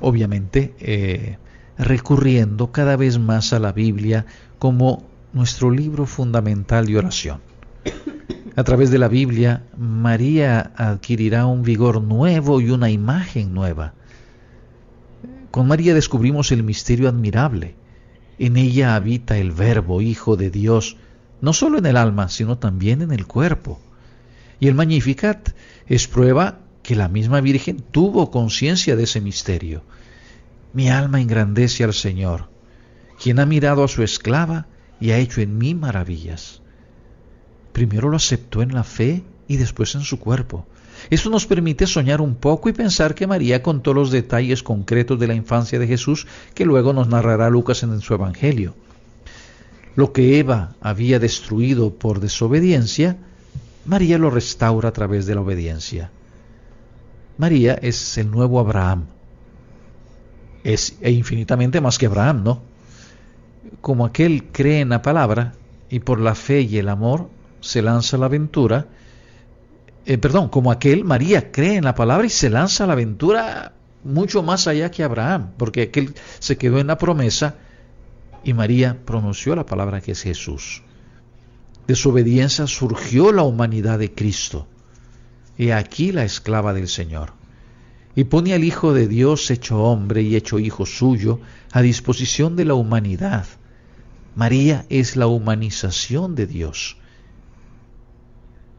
Obviamente, 0.00 0.74
eh, 0.80 1.36
recurriendo 1.76 2.72
cada 2.72 2.96
vez 2.96 3.18
más 3.18 3.52
a 3.52 3.58
la 3.58 3.72
Biblia 3.72 4.24
como 4.58 5.04
nuestro 5.34 5.70
libro 5.70 6.06
fundamental 6.06 6.86
de 6.86 6.96
oración. 6.96 7.51
A 8.54 8.64
través 8.64 8.90
de 8.90 8.98
la 8.98 9.08
Biblia, 9.08 9.64
María 9.78 10.72
adquirirá 10.76 11.46
un 11.46 11.62
vigor 11.62 12.02
nuevo 12.02 12.60
y 12.60 12.70
una 12.70 12.90
imagen 12.90 13.54
nueva. 13.54 13.94
Con 15.50 15.68
María 15.68 15.94
descubrimos 15.94 16.52
el 16.52 16.62
misterio 16.62 17.08
admirable. 17.08 17.76
En 18.38 18.58
ella 18.58 18.94
habita 18.94 19.38
el 19.38 19.52
Verbo, 19.52 20.02
Hijo 20.02 20.36
de 20.36 20.50
Dios, 20.50 20.98
no 21.40 21.54
solo 21.54 21.78
en 21.78 21.86
el 21.86 21.96
alma, 21.96 22.28
sino 22.28 22.58
también 22.58 23.00
en 23.00 23.12
el 23.12 23.26
cuerpo. 23.26 23.80
Y 24.60 24.68
el 24.68 24.74
Magnificat 24.74 25.50
es 25.86 26.06
prueba 26.06 26.60
que 26.82 26.94
la 26.94 27.08
misma 27.08 27.40
Virgen 27.40 27.82
tuvo 27.90 28.30
conciencia 28.30 28.96
de 28.96 29.04
ese 29.04 29.22
misterio. 29.22 29.82
Mi 30.74 30.90
alma 30.90 31.22
engrandece 31.22 31.84
al 31.84 31.94
Señor, 31.94 32.50
quien 33.22 33.40
ha 33.40 33.46
mirado 33.46 33.82
a 33.82 33.88
su 33.88 34.02
esclava 34.02 34.66
y 35.00 35.10
ha 35.12 35.18
hecho 35.18 35.40
en 35.40 35.56
mí 35.56 35.74
maravillas 35.74 36.61
primero 37.72 38.08
lo 38.08 38.16
aceptó 38.16 38.62
en 38.62 38.74
la 38.74 38.84
fe 38.84 39.22
y 39.48 39.56
después 39.56 39.94
en 39.94 40.02
su 40.02 40.18
cuerpo. 40.18 40.66
Esto 41.10 41.30
nos 41.30 41.46
permite 41.46 41.86
soñar 41.86 42.20
un 42.20 42.34
poco 42.34 42.68
y 42.68 42.72
pensar 42.72 43.14
que 43.14 43.26
María 43.26 43.62
contó 43.62 43.92
los 43.92 44.10
detalles 44.10 44.62
concretos 44.62 45.18
de 45.18 45.26
la 45.26 45.34
infancia 45.34 45.78
de 45.78 45.86
Jesús 45.86 46.26
que 46.54 46.64
luego 46.64 46.92
nos 46.92 47.08
narrará 47.08 47.50
Lucas 47.50 47.82
en 47.82 48.00
su 48.00 48.14
Evangelio. 48.14 48.74
Lo 49.96 50.12
que 50.12 50.38
Eva 50.38 50.74
había 50.80 51.18
destruido 51.18 51.90
por 51.90 52.20
desobediencia, 52.20 53.18
María 53.84 54.16
lo 54.16 54.30
restaura 54.30 54.90
a 54.90 54.92
través 54.92 55.26
de 55.26 55.34
la 55.34 55.40
obediencia. 55.40 56.10
María 57.36 57.74
es 57.74 58.16
el 58.18 58.30
nuevo 58.30 58.60
Abraham. 58.60 59.06
Es 60.64 60.96
e 61.00 61.10
infinitamente 61.10 61.80
más 61.80 61.98
que 61.98 62.06
Abraham, 62.06 62.44
¿no? 62.44 62.62
Como 63.80 64.06
aquel 64.06 64.44
cree 64.52 64.80
en 64.80 64.90
la 64.90 65.02
palabra 65.02 65.54
y 65.90 65.98
por 65.98 66.20
la 66.20 66.34
fe 66.34 66.60
y 66.62 66.78
el 66.78 66.88
amor 66.88 67.28
se 67.62 67.80
lanza 67.80 68.16
a 68.16 68.20
la 68.20 68.26
aventura, 68.26 68.88
eh, 70.04 70.18
perdón, 70.18 70.48
como 70.48 70.70
aquel, 70.70 71.04
María 71.04 71.50
cree 71.50 71.76
en 71.76 71.84
la 71.84 71.94
palabra 71.94 72.26
y 72.26 72.30
se 72.30 72.50
lanza 72.50 72.84
a 72.84 72.86
la 72.86 72.92
aventura 72.92 73.72
mucho 74.04 74.42
más 74.42 74.66
allá 74.66 74.90
que 74.90 75.04
Abraham, 75.04 75.52
porque 75.56 75.82
aquel 75.82 76.14
se 76.40 76.58
quedó 76.58 76.78
en 76.78 76.88
la 76.88 76.98
promesa 76.98 77.56
y 78.44 78.52
María 78.52 78.98
pronunció 79.04 79.54
la 79.54 79.64
palabra 79.64 80.00
que 80.00 80.12
es 80.12 80.22
Jesús. 80.22 80.82
De 81.86 81.94
su 81.94 82.10
obediencia 82.10 82.66
surgió 82.66 83.32
la 83.32 83.42
humanidad 83.42 83.98
de 83.98 84.12
Cristo. 84.12 84.66
Y 85.56 85.70
aquí 85.70 86.12
la 86.12 86.24
esclava 86.24 86.72
del 86.72 86.88
Señor. 86.88 87.34
Y 88.14 88.24
pone 88.24 88.54
al 88.54 88.64
Hijo 88.64 88.92
de 88.92 89.06
Dios 89.06 89.50
hecho 89.50 89.82
hombre 89.82 90.22
y 90.22 90.36
hecho 90.36 90.58
hijo 90.58 90.86
suyo 90.86 91.40
a 91.70 91.82
disposición 91.82 92.56
de 92.56 92.64
la 92.64 92.74
humanidad. 92.74 93.46
María 94.34 94.86
es 94.88 95.16
la 95.16 95.26
humanización 95.26 96.34
de 96.34 96.46
Dios. 96.46 96.96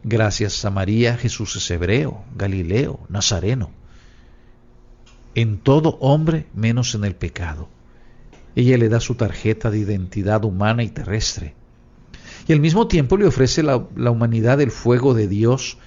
Gracias 0.04 0.66
a 0.66 0.70
María 0.70 1.16
Jesús 1.16 1.56
es 1.56 1.72
hebreo, 1.72 2.26
galileo, 2.36 3.00
nazareno. 3.08 3.72
En 5.34 5.58
todo 5.58 5.98
hombre 6.02 6.46
menos 6.54 6.94
en 6.94 7.06
el 7.06 7.16
pecado. 7.16 7.70
Ella 8.54 8.78
le 8.78 8.90
da 8.90 9.00
su 9.00 9.16
tarjeta 9.16 9.72
de 9.72 9.80
identidad 9.80 10.44
humana 10.44 10.84
y 10.84 10.90
terrestre. 10.90 11.56
Y 12.48 12.52
al 12.52 12.60
mismo 12.60 12.88
tiempo 12.88 13.16
le 13.16 13.26
ofrece 13.26 13.64
la, 13.64 13.78
humanidad 13.78 14.58
del 14.58 14.72
fuego 14.72 15.14
de 15.14 15.30
Dios, 15.30 15.78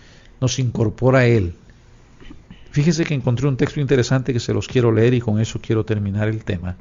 nos 0.40 0.58
incorpora 0.58 1.20
a 1.20 1.26
Él. 1.26 1.54
Fíjese 2.70 3.04
que 3.04 3.14
encontré 3.14 3.46
un 3.46 3.58
texto 3.58 3.80
interesante 3.80 4.32
que 4.32 4.40
se 4.40 4.54
los 4.54 4.66
quiero 4.66 4.92
leer 4.92 5.12
y 5.12 5.20
con 5.20 5.40
eso 5.40 5.60
quiero 5.60 5.84
terminar 5.84 6.28
el 6.28 6.42
tema. 6.42 6.76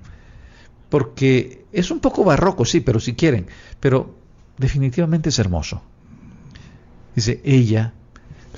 Porque 0.87 1.65
es 1.73 1.91
un 1.91 1.99
poco 1.99 2.23
barroco, 2.23 2.63
sí, 2.63 2.79
pero 2.79 3.01
si 3.01 3.13
quieren, 3.13 3.47
pero 3.81 4.15
definitivamente 4.57 5.29
es 5.29 5.39
hermoso. 5.39 5.81
Dice, 7.15 7.41
ella, 7.45 7.93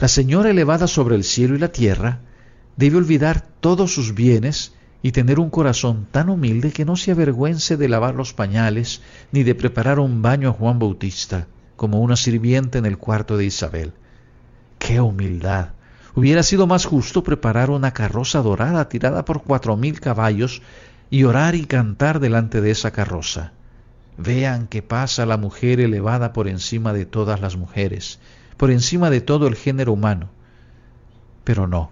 la 0.01 0.07
señora 0.07 0.49
elevada 0.49 0.87
sobre 0.87 1.15
el 1.15 1.23
cielo 1.23 1.55
y 1.55 1.59
la 1.59 1.71
tierra, 1.71 2.19
debe 2.75 2.97
olvidar 2.97 3.45
todos 3.59 3.93
sus 3.93 4.15
bienes 4.15 4.73
y 5.03 5.11
tener 5.11 5.39
un 5.39 5.49
corazón 5.49 6.07
tan 6.11 6.29
humilde 6.29 6.71
que 6.71 6.85
no 6.85 6.95
se 6.95 7.11
avergüence 7.11 7.77
de 7.77 7.87
lavar 7.87 8.15
los 8.15 8.33
pañales 8.33 9.01
ni 9.31 9.43
de 9.43 9.55
preparar 9.55 9.99
un 9.99 10.21
baño 10.21 10.49
a 10.49 10.53
Juan 10.53 10.79
Bautista, 10.79 11.47
como 11.75 12.01
una 12.01 12.15
sirvienta 12.15 12.79
en 12.79 12.85
el 12.85 12.97
cuarto 12.97 13.37
de 13.37 13.45
Isabel. 13.45 13.93
¡Qué 14.79 14.99
humildad! 14.99 15.69
Hubiera 16.15 16.41
sido 16.41 16.65
más 16.65 16.85
justo 16.85 17.23
preparar 17.23 17.69
una 17.69 17.93
carroza 17.93 18.41
dorada 18.41 18.89
tirada 18.89 19.23
por 19.23 19.43
cuatro 19.43 19.77
mil 19.77 19.99
caballos 19.99 20.63
y 21.11 21.25
orar 21.25 21.53
y 21.53 21.65
cantar 21.65 22.19
delante 22.19 22.59
de 22.61 22.71
esa 22.71 22.89
carroza. 22.89 23.51
Vean 24.17 24.65
que 24.65 24.81
pasa 24.81 25.27
la 25.27 25.37
mujer 25.37 25.79
elevada 25.79 26.33
por 26.33 26.47
encima 26.47 26.91
de 26.91 27.05
todas 27.05 27.39
las 27.39 27.55
mujeres, 27.55 28.19
por 28.57 28.71
encima 28.71 29.09
de 29.09 29.21
todo 29.21 29.47
el 29.47 29.55
género 29.55 29.93
humano. 29.93 30.29
Pero 31.43 31.67
no, 31.67 31.89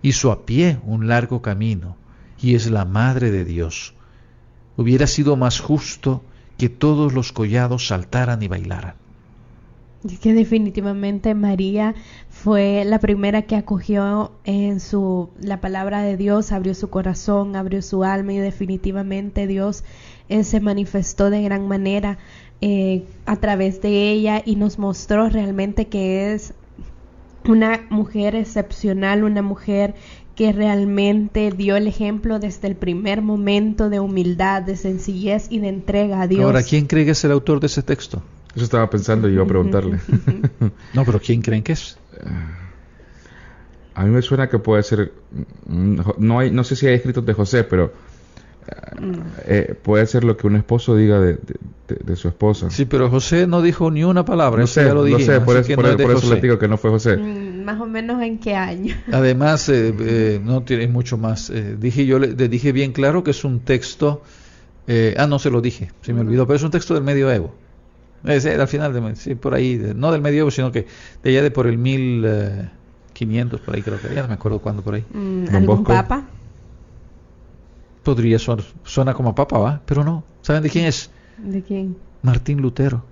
hizo 0.00 0.32
a 0.32 0.46
pie 0.46 0.78
un 0.84 1.08
largo 1.08 1.42
camino 1.42 1.96
y 2.40 2.54
es 2.54 2.70
la 2.70 2.84
Madre 2.84 3.30
de 3.30 3.44
Dios. 3.44 3.94
Hubiera 4.76 5.06
sido 5.06 5.36
más 5.36 5.60
justo 5.60 6.22
que 6.56 6.68
todos 6.68 7.12
los 7.12 7.32
collados 7.32 7.88
saltaran 7.88 8.42
y 8.42 8.48
bailaran. 8.48 8.94
Es 10.04 10.18
que 10.18 10.34
definitivamente 10.34 11.32
María 11.34 11.94
fue 12.28 12.84
la 12.84 12.98
primera 12.98 13.42
que 13.42 13.54
acogió 13.54 14.32
en 14.44 14.80
su 14.80 15.30
la 15.40 15.60
palabra 15.60 16.02
de 16.02 16.16
Dios, 16.16 16.50
abrió 16.50 16.74
su 16.74 16.90
corazón, 16.90 17.54
abrió 17.54 17.82
su 17.82 18.02
alma 18.02 18.32
y 18.32 18.38
definitivamente 18.38 19.46
Dios 19.46 19.84
eh, 20.28 20.42
se 20.42 20.58
manifestó 20.58 21.30
de 21.30 21.42
gran 21.42 21.68
manera 21.68 22.18
eh, 22.64 23.04
a 23.26 23.34
través 23.34 23.82
de 23.82 24.12
ella 24.12 24.40
y 24.44 24.54
nos 24.54 24.78
mostró 24.78 25.28
realmente 25.28 25.88
que 25.88 26.32
es 26.32 26.54
una 27.44 27.80
mujer 27.90 28.36
excepcional, 28.36 29.24
una 29.24 29.42
mujer 29.42 29.96
que 30.36 30.52
realmente 30.52 31.50
dio 31.50 31.74
el 31.74 31.88
ejemplo 31.88 32.38
desde 32.38 32.68
el 32.68 32.76
primer 32.76 33.20
momento 33.20 33.90
de 33.90 33.98
humildad, 33.98 34.62
de 34.62 34.76
sencillez 34.76 35.48
y 35.50 35.58
de 35.58 35.70
entrega 35.70 36.22
a 36.22 36.28
Dios. 36.28 36.44
Ahora, 36.44 36.62
¿quién 36.62 36.86
cree 36.86 37.04
que 37.04 37.10
es 37.10 37.24
el 37.24 37.32
autor 37.32 37.58
de 37.58 37.66
ese 37.66 37.82
texto? 37.82 38.22
Eso 38.54 38.64
estaba 38.64 38.88
pensando 38.88 39.28
y 39.28 39.32
iba 39.32 39.42
a 39.42 39.46
preguntarle. 39.48 39.98
no, 40.94 41.04
pero 41.04 41.20
¿quién 41.20 41.42
creen 41.42 41.64
que 41.64 41.72
es? 41.72 41.98
A 43.94 44.04
mí 44.04 44.10
me 44.10 44.22
suena 44.22 44.48
que 44.48 44.60
puede 44.60 44.84
ser, 44.84 45.12
no 45.66 46.38
hay, 46.38 46.52
no 46.52 46.62
sé 46.62 46.76
si 46.76 46.86
hay 46.86 46.94
escritos 46.94 47.26
de 47.26 47.32
José, 47.32 47.64
pero 47.64 47.92
eh, 49.44 49.74
puede 49.82 50.06
ser 50.06 50.24
lo 50.24 50.36
que 50.36 50.46
un 50.46 50.56
esposo 50.56 50.96
diga 50.96 51.20
de, 51.20 51.38
su 52.16 52.28
esposa. 52.28 52.70
Sí, 52.70 52.84
pero 52.84 53.10
José 53.10 53.46
no 53.46 53.60
dijo 53.62 53.90
ni 53.90 54.04
una 54.04 54.24
palabra. 54.24 54.60
No 54.60 54.66
sé, 54.66 54.84
lo, 54.84 55.04
sé, 55.18 55.40
por, 55.40 55.56
eso, 55.56 56.34
le 56.34 56.40
digo 56.40 56.58
que 56.58 56.68
no 56.68 56.78
fue 56.78 56.90
José. 56.90 57.16
Mm, 57.16 57.64
más 57.64 57.80
o 57.80 57.86
menos 57.86 58.22
en 58.22 58.38
qué 58.38 58.54
año. 58.54 58.94
Además, 59.12 59.68
eh, 59.68 59.94
eh, 59.98 60.40
no 60.42 60.62
tiene 60.62 60.88
mucho 60.88 61.18
más. 61.18 61.52
dije 61.78 62.06
yo 62.06 62.18
le, 62.18 62.34
dije 62.34 62.72
bien 62.72 62.92
claro 62.92 63.24
que 63.24 63.32
es 63.32 63.44
un 63.44 63.60
texto. 63.60 64.22
ah, 65.16 65.26
no 65.26 65.38
se 65.38 65.50
lo 65.50 65.60
dije, 65.60 65.90
se 66.02 66.12
me 66.12 66.20
olvidó, 66.20 66.46
pero 66.46 66.56
es 66.56 66.62
un 66.62 66.70
texto 66.70 66.94
del 66.94 67.02
medioevo. 67.02 67.54
Es, 68.24 68.46
al 68.46 68.68
final, 68.68 68.92
de, 68.92 69.16
sí, 69.16 69.34
por 69.34 69.54
ahí, 69.54 69.80
no 69.96 70.12
del 70.12 70.22
medioevo, 70.22 70.50
sino 70.50 70.70
que 70.70 70.86
de 71.24 71.30
allá 71.30 71.42
de 71.42 71.50
por 71.50 71.66
el 71.66 71.76
1500, 71.76 73.60
por 73.60 73.74
ahí 73.74 73.82
creo 73.82 74.00
que, 74.00 74.14
ya 74.14 74.22
no 74.22 74.28
me 74.28 74.34
acuerdo 74.34 74.60
cuándo 74.60 74.82
por 74.82 74.94
ahí. 74.94 75.04
Mm, 75.12 75.54
¿Algún 75.54 75.82
papa? 75.82 76.24
Podría 78.02 78.38
sonar, 78.38 78.64
suena 78.84 79.14
como 79.14 79.34
papa, 79.34 79.58
¿va? 79.58 79.80
Pero 79.86 80.04
no. 80.04 80.24
¿Saben 80.42 80.62
de 80.62 80.70
quién 80.70 80.86
es? 80.86 81.10
¿De 81.38 81.62
quién? 81.62 81.96
Martín 82.22 82.60
Lutero. 82.60 83.04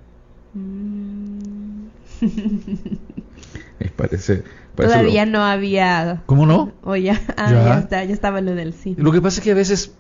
Mm. 0.55 1.87
parece, 3.97 4.45
Todavía 4.77 5.27
no 5.27 5.43
había. 5.43 6.23
¿Cómo 6.27 6.47
no? 6.47 6.73
O 6.83 6.97
ya, 6.97 7.21
ah, 7.37 7.51
ya. 7.51 7.79
está, 7.79 8.05
ya 8.05 8.13
estaba 8.13 8.41
lo 8.41 8.55
del 8.55 8.73
sí. 8.73 8.95
Lo 8.99 9.13
que 9.13 9.21
pasa 9.21 9.41
es 9.41 9.45
que 9.45 9.51
a 9.51 9.55
veces 9.55 9.93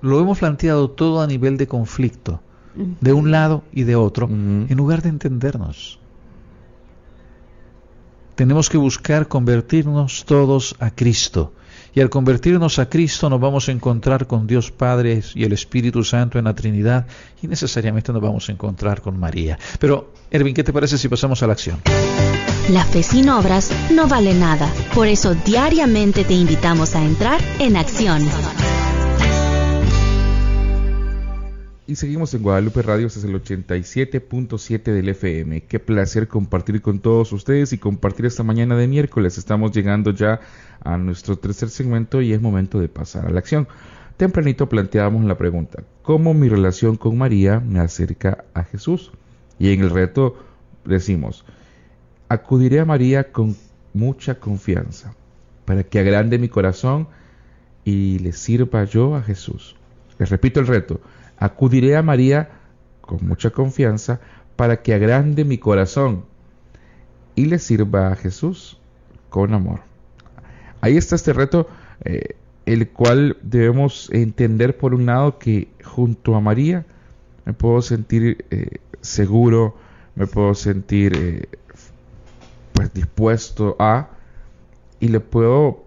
lo 0.00 0.20
hemos 0.20 0.38
planteado 0.38 0.90
todo 0.90 1.20
a 1.20 1.26
nivel 1.26 1.56
de 1.56 1.66
conflicto, 1.66 2.40
de 2.74 3.12
un 3.12 3.30
lado 3.30 3.64
y 3.72 3.84
de 3.84 3.96
otro, 3.96 4.28
en 4.28 4.76
lugar 4.76 5.02
de 5.02 5.08
entendernos. 5.08 5.98
Tenemos 8.34 8.68
que 8.68 8.76
buscar 8.76 9.28
convertirnos 9.28 10.26
todos 10.26 10.76
a 10.78 10.90
Cristo 10.90 11.52
y 11.96 12.00
al 12.02 12.10
convertirnos 12.10 12.78
a 12.78 12.90
Cristo 12.90 13.30
nos 13.30 13.40
vamos 13.40 13.68
a 13.68 13.72
encontrar 13.72 14.26
con 14.26 14.46
Dios 14.46 14.70
Padre 14.70 15.22
y 15.34 15.44
el 15.44 15.54
Espíritu 15.54 16.04
Santo 16.04 16.38
en 16.38 16.44
la 16.44 16.54
Trinidad 16.54 17.06
y 17.42 17.48
necesariamente 17.48 18.12
nos 18.12 18.20
vamos 18.20 18.48
a 18.48 18.52
encontrar 18.52 19.00
con 19.00 19.18
María. 19.18 19.58
Pero, 19.80 20.12
Erwin, 20.30 20.54
¿qué 20.54 20.62
te 20.62 20.74
parece 20.74 20.98
si 20.98 21.08
pasamos 21.08 21.42
a 21.42 21.46
la 21.46 21.54
acción? 21.54 21.80
La 22.68 22.84
fe 22.84 23.02
sin 23.02 23.30
obras 23.30 23.70
no 23.90 24.08
vale 24.08 24.34
nada. 24.34 24.70
Por 24.94 25.06
eso 25.06 25.34
diariamente 25.34 26.24
te 26.24 26.34
invitamos 26.34 26.94
a 26.94 27.02
entrar 27.02 27.40
en 27.60 27.78
acción. 27.78 28.22
Y 31.88 31.94
seguimos 31.94 32.34
en 32.34 32.42
Guadalupe 32.42 32.82
Radio, 32.82 33.06
este 33.06 33.20
es 33.20 33.24
el 33.26 33.40
87.7 33.40 34.82
del 34.92 35.08
FM. 35.10 35.60
Qué 35.62 35.78
placer 35.78 36.26
compartir 36.26 36.82
con 36.82 36.98
todos 36.98 37.32
ustedes 37.32 37.72
y 37.72 37.78
compartir 37.78 38.26
esta 38.26 38.42
mañana 38.42 38.76
de 38.76 38.88
miércoles. 38.88 39.38
Estamos 39.38 39.70
llegando 39.70 40.10
ya 40.10 40.40
a 40.82 40.98
nuestro 40.98 41.38
tercer 41.38 41.68
segmento 41.68 42.20
y 42.20 42.32
es 42.32 42.40
momento 42.40 42.80
de 42.80 42.88
pasar 42.88 43.26
a 43.26 43.30
la 43.30 43.38
acción. 43.38 43.68
Tempranito 44.16 44.68
planteábamos 44.68 45.24
la 45.26 45.38
pregunta, 45.38 45.84
¿cómo 46.02 46.34
mi 46.34 46.48
relación 46.48 46.96
con 46.96 47.16
María 47.16 47.60
me 47.60 47.78
acerca 47.78 48.44
a 48.52 48.64
Jesús? 48.64 49.12
Y 49.60 49.72
en 49.72 49.82
el 49.82 49.90
reto 49.90 50.36
decimos, 50.84 51.44
acudiré 52.28 52.80
a 52.80 52.84
María 52.84 53.30
con 53.30 53.54
mucha 53.94 54.40
confianza 54.40 55.14
para 55.64 55.84
que 55.84 56.00
agrande 56.00 56.40
mi 56.40 56.48
corazón 56.48 57.06
y 57.84 58.18
le 58.18 58.32
sirva 58.32 58.82
yo 58.86 59.14
a 59.14 59.22
Jesús. 59.22 59.76
Les 60.18 60.30
repito 60.30 60.58
el 60.58 60.66
reto, 60.66 61.00
Acudiré 61.38 61.96
a 61.96 62.02
María 62.02 62.50
con 63.00 63.26
mucha 63.26 63.50
confianza 63.50 64.20
para 64.56 64.82
que 64.82 64.94
agrande 64.94 65.44
mi 65.44 65.58
corazón 65.58 66.24
y 67.34 67.46
le 67.46 67.58
sirva 67.58 68.08
a 68.08 68.16
Jesús 68.16 68.78
con 69.28 69.54
amor. 69.54 69.80
Ahí 70.80 70.96
está 70.96 71.14
este 71.14 71.32
reto, 71.32 71.68
eh, 72.04 72.36
el 72.64 72.88
cual 72.88 73.36
debemos 73.42 74.10
entender 74.12 74.76
por 74.76 74.94
un 74.94 75.06
lado 75.06 75.38
que 75.38 75.68
junto 75.84 76.34
a 76.34 76.40
María 76.40 76.84
me 77.44 77.52
puedo 77.52 77.82
sentir 77.82 78.44
eh, 78.50 78.78
seguro, 79.02 79.76
me 80.14 80.26
puedo 80.26 80.54
sentir 80.54 81.12
eh, 81.16 81.48
pues 82.72 82.92
dispuesto 82.92 83.76
a 83.78 84.08
y 84.98 85.08
le 85.08 85.20
puedo 85.20 85.84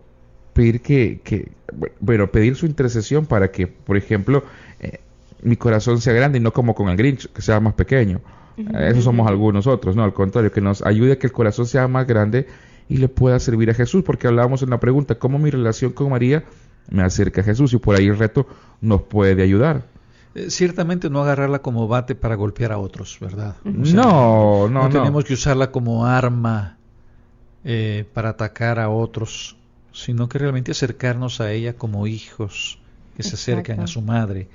pedir 0.54 0.82
que, 0.82 1.20
que, 1.24 1.52
bueno, 2.00 2.32
pedir 2.32 2.56
su 2.56 2.66
intercesión 2.66 3.26
para 3.26 3.52
que, 3.52 3.68
por 3.68 3.98
ejemplo, 3.98 4.44
mi 5.42 5.56
corazón 5.56 6.02
sea 6.02 6.14
grande 6.14 6.38
y 6.38 6.42
no 6.42 6.52
como 6.52 6.76
con 6.76 6.90
el 6.90 6.98
Grinch, 6.98 7.32
que 7.32 7.42
sea 7.42 7.60
más 7.60 7.74
pequeño. 7.74 8.22
Eso 8.74 9.02
somos 9.02 9.28
algunos 9.28 9.68
otros, 9.68 9.96
no, 9.96 10.04
al 10.04 10.14
contrario, 10.14 10.52
que 10.52 10.60
nos 10.60 10.82
ayude 10.82 11.14
a 11.14 11.20
que 11.20 11.28
el 11.28 11.34
corazón 11.34 11.66
sea 11.66 11.88
más 11.88 12.06
grande 12.06 12.48
y 12.90 12.98
le 12.98 13.08
pueda 13.08 13.40
servir 13.40 13.70
a 13.70 13.74
Jesús, 13.74 14.04
porque 14.04 14.28
hablábamos 14.28 14.62
en 14.64 14.70
la 14.70 14.80
pregunta, 14.80 15.16
¿cómo 15.16 15.40
mi 15.40 15.50
relación 15.50 15.94
con 15.94 16.10
María 16.10 16.44
me 16.90 17.04
acerca 17.04 17.40
a 17.40 17.44
Jesús? 17.44 17.72
Y 17.74 17.78
por 17.78 17.96
ahí 17.96 18.08
el 18.08 18.18
reto 18.18 18.48
nos 18.82 19.04
puede 19.04 19.44
ayudar. 19.44 19.86
Eh, 20.36 20.50
ciertamente 20.50 21.10
no 21.10 21.22
agarrarla 21.22 21.60
como 21.60 21.88
bate 21.88 22.16
para 22.16 22.36
golpear 22.36 22.74
a 22.74 22.80
otros, 22.80 23.18
¿verdad? 23.22 23.56
no, 23.64 24.68
no, 24.68 24.84
no. 24.84 24.90
tenemos 24.90 25.24
que 25.24 25.36
usarla 25.36 25.72
como 25.72 26.06
arma 26.06 26.78
eh, 27.64 28.06
para 28.14 28.30
atacar 28.30 28.80
a 28.80 28.90
otros, 28.90 29.56
sino 29.94 30.28
que 30.28 30.38
realmente 30.38 30.72
acercarnos 30.72 31.40
a 31.40 31.52
ella 31.52 31.74
como 31.74 32.08
hijos 32.08 32.80
que 33.16 33.24
se 33.24 33.36
acercan 33.36 33.80
a 33.80 33.88
su 33.88 34.02
madre 34.02 34.50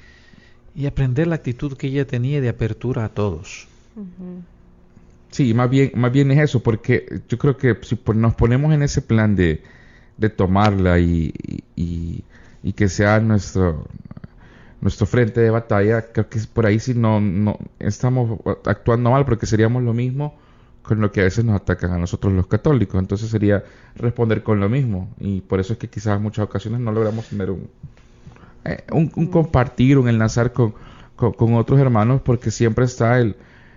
y 0.75 0.87
aprender 0.87 1.27
la 1.27 1.37
actitud 1.37 1.77
que 1.77 1.87
ella 1.87 2.07
tenía 2.07 2.41
de 2.41 2.49
apertura 2.49 3.05
a 3.05 3.09
todos. 3.09 3.69
Sí, 5.31 5.55
más 5.55 5.71
bien, 5.71 5.93
más 5.95 6.13
bien 6.13 6.31
es 6.31 6.39
eso, 6.39 6.63
porque 6.63 7.23
yo 7.29 7.39
creo 7.39 7.57
que 7.57 7.77
si 7.83 7.99
nos 8.15 8.35
ponemos 8.35 8.73
en 8.73 8.83
ese 8.83 9.03
plan 9.03 9.37
de, 9.37 9.63
de 10.17 10.31
tomarla 10.31 10.99
y, 10.99 11.33
y, 11.77 12.23
que 12.73 12.89
sea 12.89 13.21
nuestro 13.21 13.87
nuestro 14.81 15.07
frente 15.07 15.41
de 15.41 15.51
batalla, 15.51 16.13
creo 16.13 16.29
que 16.29 16.41
por 16.53 16.67
ahí 16.67 16.79
si 16.79 16.93
no, 16.95 17.21
no 17.21 17.59
estamos 17.79 18.41
actuando 18.67 19.11
mal, 19.11 19.25
porque 19.25 19.47
seríamos 19.47 19.83
lo 19.83 19.95
mismo 19.95 20.37
con 20.83 21.01
lo 21.01 21.11
que 21.11 21.23
a 21.23 21.25
veces 21.25 21.45
nos 21.45 21.57
atacan 21.57 21.93
a 21.93 21.99
nosotros 21.99 22.33
los 22.35 22.47
católicos. 22.47 23.01
Entonces 23.01 23.31
sería 23.31 23.65
responder 23.97 24.43
con 24.43 24.61
lo 24.61 24.69
mismo. 24.69 25.09
Y 25.19 25.41
por 25.41 25.59
eso 25.59 25.73
es 25.73 25.79
que 25.79 25.89
quizás 25.89 26.19
en 26.19 26.23
muchas 26.23 26.45
ocasiones 26.45 26.81
no 26.81 26.93
logramos 26.93 27.27
tener 27.27 27.51
un, 27.51 27.71
eh, 28.65 28.85
un, 28.93 29.09
compartir, 29.09 29.99
un 29.99 30.09
enlazar 30.09 30.53
con, 30.53 30.75
con, 31.17 31.55
otros 31.55 31.81
hermanos, 31.81 32.21
porque 32.23 32.51
siempre 32.51 32.85
está 32.85 33.19
el, 33.19 33.37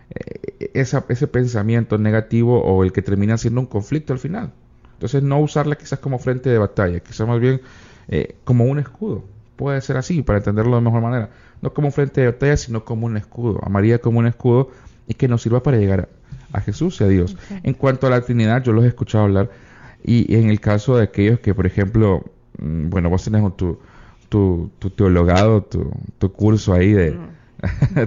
eh, 0.09 0.71
ese 0.73 1.27
pensamiento 1.27 1.97
negativo 1.97 2.61
o 2.61 2.83
el 2.83 2.91
que 2.91 3.01
termina 3.01 3.37
siendo 3.37 3.61
un 3.61 3.67
conflicto 3.67 4.13
al 4.13 4.19
final. 4.19 4.53
Entonces 4.93 5.21
no 5.21 5.39
usarla 5.39 5.75
quizás 5.75 5.99
como 5.99 6.17
frente 6.17 6.49
de 6.49 6.57
batalla, 6.57 6.99
quizás 6.99 7.27
más 7.27 7.39
bien 7.39 7.61
eh, 8.07 8.35
como 8.43 8.65
un 8.65 8.79
escudo. 8.79 9.23
Puede 9.55 9.79
ser 9.81 9.97
así, 9.97 10.23
para 10.23 10.39
entenderlo 10.39 10.75
de 10.75 10.81
mejor 10.81 11.01
manera. 11.01 11.29
No 11.61 11.73
como 11.73 11.87
un 11.87 11.91
frente 11.91 12.21
de 12.21 12.27
batalla, 12.27 12.57
sino 12.57 12.83
como 12.83 13.05
un 13.05 13.17
escudo. 13.17 13.59
A 13.63 13.69
María 13.69 13.99
como 13.99 14.19
un 14.19 14.27
escudo 14.27 14.71
y 15.07 15.13
que 15.13 15.27
nos 15.27 15.41
sirva 15.41 15.61
para 15.61 15.77
llegar 15.77 16.09
a, 16.51 16.61
Jesús 16.61 16.99
y 17.01 17.03
a 17.03 17.07
Dios. 17.07 17.37
En 17.63 17.73
cuanto 17.73 18.07
a 18.07 18.09
la 18.09 18.21
Trinidad, 18.21 18.63
yo 18.63 18.71
los 18.73 18.85
he 18.85 18.87
escuchado 18.87 19.25
hablar 19.25 19.51
y, 20.03 20.35
en 20.35 20.49
el 20.49 20.59
caso 20.59 20.97
de 20.97 21.03
aquellos 21.03 21.39
que, 21.39 21.53
por 21.53 21.65
ejemplo, 21.65 22.23
mm, 22.59 22.89
bueno, 22.89 23.09
vos 23.09 23.23
tenés 23.23 23.55
tu, 23.55 23.79
tu, 24.29 24.71
tu 24.79 24.89
teologado, 24.89 25.63
tu, 25.63 25.91
tu 26.17 26.31
curso 26.31 26.73
ahí 26.73 26.93
de... 26.93 27.11
Mm. 27.11 27.33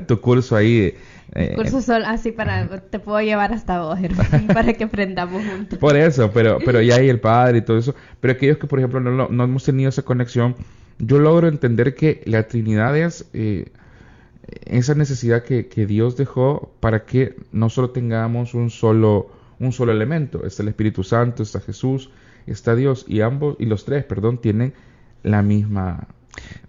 tu 0.06 0.20
curso 0.20 0.54
ahí 0.54 0.78
de, 0.78 0.96
eh, 1.35 1.54
curso 1.54 1.80
solo 1.80 2.06
así 2.06 2.33
para 2.33 2.68
te 2.80 2.98
puedo 2.98 3.20
llevar 3.20 3.52
hasta 3.52 3.80
vos 3.80 3.98
para 4.52 4.72
que 4.72 4.85
aprendamos 4.85 5.44
juntos. 5.44 5.78
Por 5.78 5.96
eso 5.96 6.30
pero 6.33 6.59
pero 6.64 6.80
ya 6.83 6.96
hay 6.96 7.09
el 7.09 7.20
padre 7.20 7.59
y 7.59 7.62
todo 7.62 7.78
eso. 7.78 7.94
Pero 8.20 8.33
aquellos 8.33 8.59
que 8.59 8.66
por 8.66 8.80
ejemplo 8.80 9.00
no, 9.00 9.28
no 9.28 9.44
hemos 9.44 9.64
tenido 9.64 9.88
esa 9.88 10.02
conexión 10.02 10.56
yo 10.98 11.18
logro 11.18 11.48
entender 11.48 11.94
que 11.94 12.22
la 12.26 12.46
Trinidad 12.48 12.96
es 12.96 13.28
eh, 13.33 13.70
esa 14.66 14.94
necesidad 14.94 15.44
que, 15.44 15.66
que, 15.68 15.87
Dios 15.87 16.16
dejó 16.16 16.72
para 16.80 17.04
que 17.04 17.37
no 17.52 17.70
solo 17.70 17.90
tengamos 17.90 18.54
un 18.54 18.70
solo 18.70 19.30
un 19.59 19.72
solo 19.72 19.92
elemento. 19.92 20.44
Está 20.44 20.62
el 20.62 20.68
Espíritu 20.68 21.04
Santo 21.04 21.42
está 21.42 21.61
Jesús 21.61 22.11
está 22.46 22.74
Dios 22.74 23.04
y 23.06 23.20
ambos 23.20 23.56
y 23.61 23.66
los 23.66 23.85
tres 23.85 24.04
perdón 24.04 24.38
tienen 24.38 24.72
la 25.22 25.42
misma... 25.42 26.09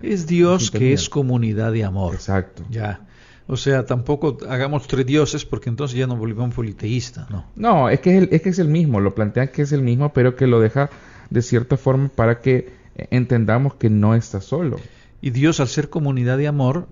Es 0.01 0.27
Dios 0.27 0.71
que 0.71 0.93
es 0.93 1.09
comunidad 1.09 1.71
de 1.71 1.83
amor. 1.83 2.15
Exacto. 2.15 2.63
Ya. 2.69 3.01
O 3.47 3.57
sea, 3.57 3.85
tampoco 3.85 4.37
hagamos 4.49 4.87
tres 4.87 5.05
dioses 5.05 5.45
porque 5.45 5.69
entonces 5.69 5.97
ya 5.97 6.07
nos 6.07 6.17
volvemos 6.17 6.53
politeístas, 6.53 7.29
¿no? 7.29 7.45
No, 7.55 7.89
es 7.89 7.99
que 7.99 8.17
es, 8.17 8.23
el, 8.23 8.29
es 8.31 8.41
que 8.41 8.49
es 8.49 8.59
el 8.59 8.69
mismo, 8.69 8.99
lo 8.99 9.13
plantean 9.13 9.49
que 9.49 9.61
es 9.61 9.71
el 9.71 9.81
mismo, 9.81 10.13
pero 10.13 10.35
que 10.35 10.47
lo 10.47 10.59
deja 10.59 10.89
de 11.29 11.41
cierta 11.41 11.77
forma 11.77 12.09
para 12.09 12.39
que 12.39 12.73
entendamos 12.95 13.75
que 13.75 13.89
no 13.89 14.15
está 14.15 14.41
solo. 14.41 14.79
Y 15.21 15.31
Dios, 15.31 15.59
al 15.59 15.67
ser 15.67 15.89
comunidad 15.89 16.37
de 16.37 16.47
amor, 16.47 16.87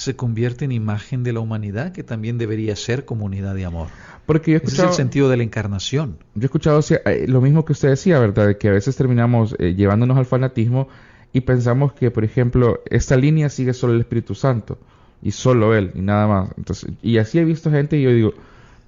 se 0.00 0.16
convierte 0.16 0.64
en 0.64 0.72
imagen 0.72 1.22
de 1.24 1.34
la 1.34 1.40
humanidad, 1.40 1.92
que 1.92 2.02
también 2.02 2.38
debería 2.38 2.74
ser 2.74 3.04
comunidad 3.04 3.54
de 3.54 3.66
amor. 3.66 3.88
Porque 4.24 4.52
yo 4.52 4.56
he 4.56 4.60
escuchado, 4.64 4.88
es 4.88 4.94
el 4.94 4.96
sentido 4.96 5.28
de 5.28 5.36
la 5.36 5.42
encarnación. 5.42 6.16
Yo 6.34 6.40
he 6.40 6.44
escuchado 6.46 6.80
eh, 7.04 7.26
lo 7.28 7.42
mismo 7.42 7.66
que 7.66 7.72
usted 7.72 7.90
decía, 7.90 8.18
¿verdad? 8.18 8.46
De 8.46 8.56
que 8.56 8.68
a 8.68 8.72
veces 8.72 8.96
terminamos 8.96 9.54
eh, 9.58 9.74
llevándonos 9.74 10.16
al 10.16 10.24
fanatismo 10.24 10.88
y 11.34 11.42
pensamos 11.42 11.92
que, 11.92 12.10
por 12.10 12.24
ejemplo, 12.24 12.80
esta 12.86 13.14
línea 13.18 13.50
sigue 13.50 13.74
solo 13.74 13.92
el 13.92 14.00
Espíritu 14.00 14.34
Santo 14.34 14.78
y 15.20 15.32
solo 15.32 15.74
Él 15.74 15.92
y 15.94 16.00
nada 16.00 16.26
más. 16.26 16.50
Entonces, 16.56 16.92
y 17.02 17.18
así 17.18 17.38
he 17.38 17.44
visto 17.44 17.70
gente 17.70 17.98
y 17.98 18.02
yo 18.02 18.10
digo, 18.10 18.32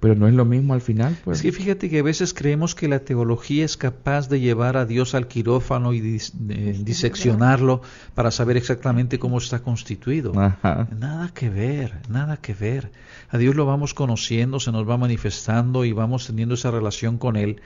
pero 0.03 0.15
no 0.15 0.27
es 0.27 0.33
lo 0.33 0.43
mismo 0.43 0.73
al 0.73 0.81
final. 0.81 1.17
Pues. 1.23 1.37
Es 1.37 1.43
que 1.43 1.53
fíjate 1.53 1.89
que 1.89 1.99
a 1.99 2.03
veces 2.03 2.33
creemos 2.33 2.75
que 2.75 2.89
la 2.89 2.99
teología 2.99 3.63
es 3.63 3.77
capaz 3.77 4.27
de 4.27 4.41
llevar 4.41 4.75
a 4.75 4.85
Dios 4.85 5.15
al 5.15 5.29
quirófano 5.29 5.93
y 5.93 6.01
diseccionarlo 6.01 7.81
para 8.13 8.29
saber 8.29 8.57
exactamente 8.57 9.17
cómo 9.17 9.37
está 9.37 9.59
constituido. 9.59 10.33
Nada 10.33 11.31
que 11.33 11.49
ver, 11.49 12.01
nada 12.09 12.35
que 12.35 12.53
ver. 12.53 12.91
A 13.29 13.37
Dios 13.37 13.55
lo 13.55 13.65
vamos 13.65 13.93
conociendo, 13.93 14.59
se 14.59 14.73
nos 14.73 14.89
va 14.89 14.97
manifestando 14.97 15.85
y 15.85 15.93
vamos 15.93 16.27
teniendo 16.27 16.55
esa 16.55 16.69
relación 16.69 17.17
con 17.17 17.37
Él. 17.37 17.61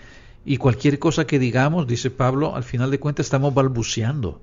Y 0.45 0.57
cualquier 0.57 0.99
cosa 0.99 1.25
que 1.25 1.39
digamos, 1.39 1.87
dice 1.87 2.11
Pablo, 2.11 2.55
al 2.55 2.63
final 2.63 2.91
de 2.91 2.99
cuentas 2.99 3.25
estamos 3.25 3.51
balbuceando. 3.51 4.41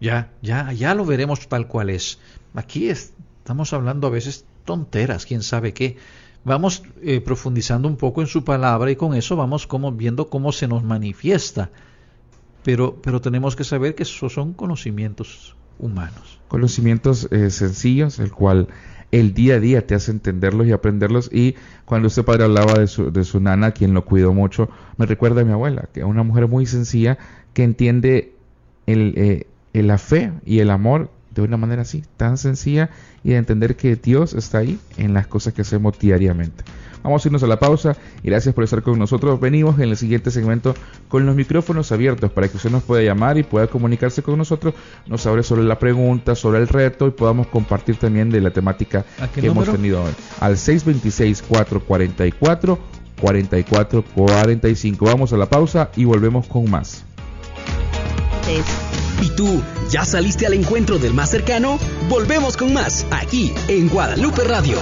Ya, 0.00 0.32
ya, 0.42 0.72
ya 0.72 0.96
lo 0.96 1.04
veremos 1.04 1.46
tal 1.46 1.68
cual 1.68 1.88
es. 1.88 2.18
Aquí 2.54 2.88
estamos 2.88 3.72
hablando 3.72 4.08
a 4.08 4.10
veces 4.10 4.44
tonteras, 4.64 5.24
quién 5.24 5.44
sabe 5.44 5.72
qué 5.72 5.96
vamos 6.44 6.82
eh, 7.02 7.20
profundizando 7.20 7.88
un 7.88 7.96
poco 7.96 8.20
en 8.20 8.26
su 8.26 8.44
palabra 8.44 8.90
y 8.90 8.96
con 8.96 9.14
eso 9.14 9.36
vamos 9.36 9.66
como 9.66 9.92
viendo 9.92 10.28
cómo 10.28 10.52
se 10.52 10.68
nos 10.68 10.82
manifiesta. 10.82 11.70
Pero, 12.62 12.96
pero 13.02 13.20
tenemos 13.20 13.56
que 13.56 13.64
saber 13.64 13.94
que 13.94 14.02
esos 14.02 14.32
son 14.32 14.52
conocimientos 14.52 15.56
humanos. 15.78 16.40
Conocimientos 16.48 17.28
eh, 17.30 17.50
sencillos, 17.50 18.18
el 18.18 18.32
cual 18.32 18.68
el 19.12 19.34
día 19.34 19.54
a 19.54 19.60
día 19.60 19.86
te 19.86 19.94
hace 19.94 20.10
entenderlos 20.10 20.66
y 20.66 20.72
aprenderlos. 20.72 21.30
Y 21.32 21.56
cuando 21.84 22.08
usted 22.08 22.24
padre 22.24 22.44
hablaba 22.44 22.74
de 22.74 22.86
su, 22.86 23.10
de 23.10 23.24
su 23.24 23.40
nana, 23.40 23.72
quien 23.72 23.94
lo 23.94 24.04
cuidó 24.04 24.32
mucho, 24.32 24.68
me 24.96 25.06
recuerda 25.06 25.40
a 25.40 25.44
mi 25.44 25.52
abuela, 25.52 25.88
que 25.92 26.00
es 26.00 26.06
una 26.06 26.22
mujer 26.22 26.48
muy 26.48 26.66
sencilla 26.66 27.18
que 27.54 27.64
entiende 27.64 28.34
el, 28.86 29.14
eh, 29.16 29.46
la 29.72 29.98
fe 29.98 30.32
y 30.44 30.60
el 30.60 30.70
amor 30.70 31.10
de 31.30 31.42
una 31.42 31.56
manera 31.56 31.82
así, 31.82 32.02
tan 32.16 32.38
sencilla 32.38 32.90
y 33.22 33.30
de 33.30 33.36
entender 33.36 33.76
que 33.76 33.94
Dios 33.96 34.34
está 34.34 34.58
ahí 34.58 34.78
en 34.96 35.14
las 35.14 35.26
cosas 35.26 35.54
que 35.54 35.62
hacemos 35.62 35.98
diariamente. 35.98 36.64
Vamos 37.02 37.24
a 37.24 37.28
irnos 37.28 37.42
a 37.42 37.46
la 37.46 37.58
pausa 37.58 37.96
y 38.22 38.28
gracias 38.28 38.54
por 38.54 38.62
estar 38.64 38.82
con 38.82 38.98
nosotros. 38.98 39.40
Venimos 39.40 39.78
en 39.78 39.88
el 39.88 39.96
siguiente 39.96 40.30
segmento 40.30 40.74
con 41.08 41.24
los 41.24 41.34
micrófonos 41.34 41.90
abiertos 41.92 42.30
para 42.30 42.46
que 42.48 42.58
usted 42.58 42.68
nos 42.70 42.82
pueda 42.82 43.02
llamar 43.02 43.38
y 43.38 43.42
pueda 43.42 43.68
comunicarse 43.68 44.22
con 44.22 44.36
nosotros, 44.36 44.74
nos 45.06 45.24
hable 45.26 45.42
sobre 45.42 45.62
la 45.62 45.78
pregunta, 45.78 46.34
sobre 46.34 46.58
el 46.58 46.68
reto 46.68 47.06
y 47.06 47.12
podamos 47.12 47.46
compartir 47.46 47.96
también 47.96 48.28
de 48.28 48.42
la 48.42 48.50
temática 48.50 49.06
que 49.34 49.46
hemos 49.46 49.70
tenido 49.70 50.04
hoy. 50.04 50.12
Al 50.40 50.56
626-444. 50.56 52.78
4445. 53.20 55.04
Vamos 55.04 55.32
a 55.32 55.36
la 55.36 55.46
pausa 55.46 55.90
y 55.96 56.04
volvemos 56.04 56.46
con 56.46 56.70
más. 56.70 57.04
¿Y 59.22 59.30
tú 59.30 59.62
ya 59.90 60.04
saliste 60.04 60.46
al 60.46 60.54
encuentro 60.54 60.98
del 60.98 61.14
más 61.14 61.30
cercano? 61.30 61.78
Volvemos 62.08 62.56
con 62.56 62.72
más 62.72 63.06
aquí 63.10 63.52
en 63.68 63.88
Guadalupe 63.88 64.44
Radio. 64.44 64.78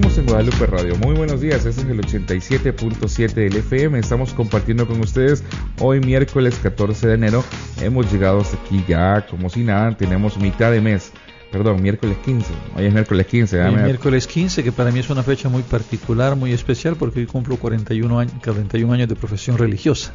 Guadalupe 0.00 0.66
Radio. 0.66 0.94
Muy 0.96 1.14
buenos 1.14 1.40
días, 1.40 1.64
este 1.64 1.80
es 1.80 1.88
el 1.88 2.00
87.7 2.00 3.32
del 3.32 3.56
FM. 3.56 3.98
Estamos 3.98 4.34
compartiendo 4.34 4.86
con 4.86 5.00
ustedes 5.00 5.42
hoy 5.80 6.00
miércoles 6.00 6.58
14 6.62 7.08
de 7.08 7.14
enero. 7.14 7.42
Hemos 7.80 8.12
llegado 8.12 8.40
hasta 8.40 8.58
aquí 8.58 8.84
ya 8.86 9.26
como 9.26 9.48
si 9.48 9.64
nada, 9.64 9.96
tenemos 9.96 10.36
mitad 10.36 10.70
de 10.70 10.82
mes. 10.82 11.12
Perdón, 11.50 11.82
miércoles 11.82 12.18
15. 12.24 12.52
Hoy 12.76 12.84
es 12.84 12.92
miércoles 12.92 13.26
15. 13.26 13.62
Hoy 13.62 13.74
miércoles 13.76 14.26
15, 14.26 14.62
que 14.62 14.72
para 14.72 14.90
mí 14.90 14.98
es 14.98 15.08
una 15.08 15.22
fecha 15.22 15.48
muy 15.48 15.62
particular, 15.62 16.36
muy 16.36 16.52
especial, 16.52 16.96
porque 16.96 17.20
hoy 17.20 17.26
cumplo 17.26 17.56
41 17.56 18.18
años, 18.18 18.34
41 18.44 18.92
años 18.92 19.08
de 19.08 19.16
profesión 19.16 19.56
religiosa. 19.56 20.12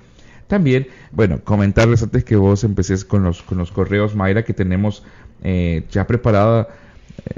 También, 0.48 0.88
bueno, 1.12 1.40
comentarles 1.44 2.04
antes 2.04 2.24
que 2.24 2.36
vos 2.36 2.64
empecés 2.64 3.04
con 3.06 3.24
los, 3.24 3.42
con 3.42 3.58
los 3.58 3.72
correos, 3.72 4.16
Mayra, 4.16 4.44
que 4.44 4.54
tenemos 4.54 5.02
eh, 5.44 5.86
ya 5.90 6.06
preparada 6.06 6.68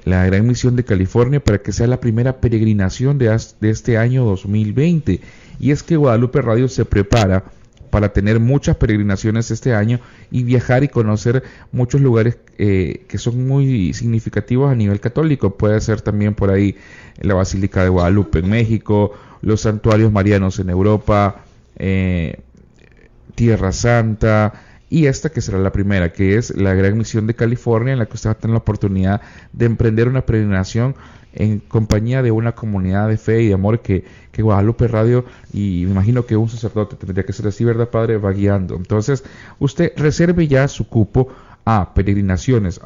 la 0.04 0.26
Gran 0.26 0.48
Misión 0.48 0.76
de 0.76 0.84
California 0.84 1.44
para 1.44 1.60
que 1.60 1.72
sea 1.72 1.88
la 1.88 2.00
primera 2.00 2.38
peregrinación 2.38 3.18
de, 3.18 3.36
este 3.62 3.98
año 3.98 4.26
2020. 4.26 5.22
Y 5.60 5.72
es 5.72 5.84
que 5.84 5.98
Guadalupe 5.98 6.42
Radio 6.42 6.68
se 6.68 6.86
prepara 6.86 7.46
para 7.90 8.12
tener 8.12 8.40
muchas 8.40 8.76
peregrinaciones 8.76 9.52
este 9.52 9.74
año 9.74 10.02
y 10.30 10.44
viajar 10.44 10.84
y 10.84 10.90
conocer 10.90 11.44
muchos 11.72 12.02
lugares 12.02 12.38
eh, 12.58 13.06
que 13.08 13.18
son 13.18 13.48
muy 13.48 13.94
significativos 13.94 14.70
a 14.70 14.76
nivel 14.76 15.00
católico. 15.00 15.56
Puede 15.58 15.80
ser 15.80 16.02
también 16.02 16.36
por 16.36 16.50
ahí 16.50 16.76
la 17.22 17.36
Basílica 17.36 17.84
de 17.84 17.90
Guadalupe 17.90 18.40
en 18.40 18.50
México, 18.50 19.14
los 19.42 19.62
santuarios 19.62 20.12
marianos 20.12 20.60
en 20.60 20.70
Europa, 20.70 21.46
eh, 21.78 22.40
Tierra 23.36 23.72
Santa, 23.72 24.65
y 24.90 25.08
esta 25.08 25.30
que 25.30 25.42
será 25.42 25.58
la 25.58 25.72
primera, 25.72 26.14
que 26.14 26.38
es 26.38 26.56
la 26.56 26.74
Gran 26.74 26.98
Misión 26.98 27.28
de 27.28 27.34
California, 27.34 27.94
en 27.94 28.00
la 28.00 28.06
que 28.06 28.14
usted 28.14 28.30
va 28.30 28.34
a 28.34 28.38
tener 28.38 28.54
la 28.54 28.60
oportunidad 28.60 29.22
de 29.52 29.66
emprender 29.66 30.08
una 30.08 30.26
peregrinación 30.26 30.96
en 31.34 31.60
compañía 31.60 32.22
de 32.22 32.32
una 32.32 32.54
comunidad 32.54 33.10
de 33.10 33.18
fe 33.18 33.42
y 33.42 33.48
de 33.48 33.56
amor 33.56 33.82
que, 33.82 34.06
Guadalupe 34.38 34.88
Radio, 34.88 35.26
y 35.54 35.84
me 35.86 35.92
imagino 35.92 36.26
que 36.26 36.38
un 36.38 36.50
sacerdote 36.50 36.96
tendría 36.96 37.26
que 37.26 37.34
ser 37.34 37.48
así, 37.48 37.64
¿verdad, 37.64 37.90
Padre? 37.90 38.18
Va 38.18 38.32
guiando. 38.32 38.76
Entonces, 38.76 39.24
usted 39.60 39.94
reserve 39.98 40.48
ya 40.48 40.68
su 40.68 40.88
cupo 40.88 41.30
a 41.66 41.94
peregrinaciones 41.94 42.80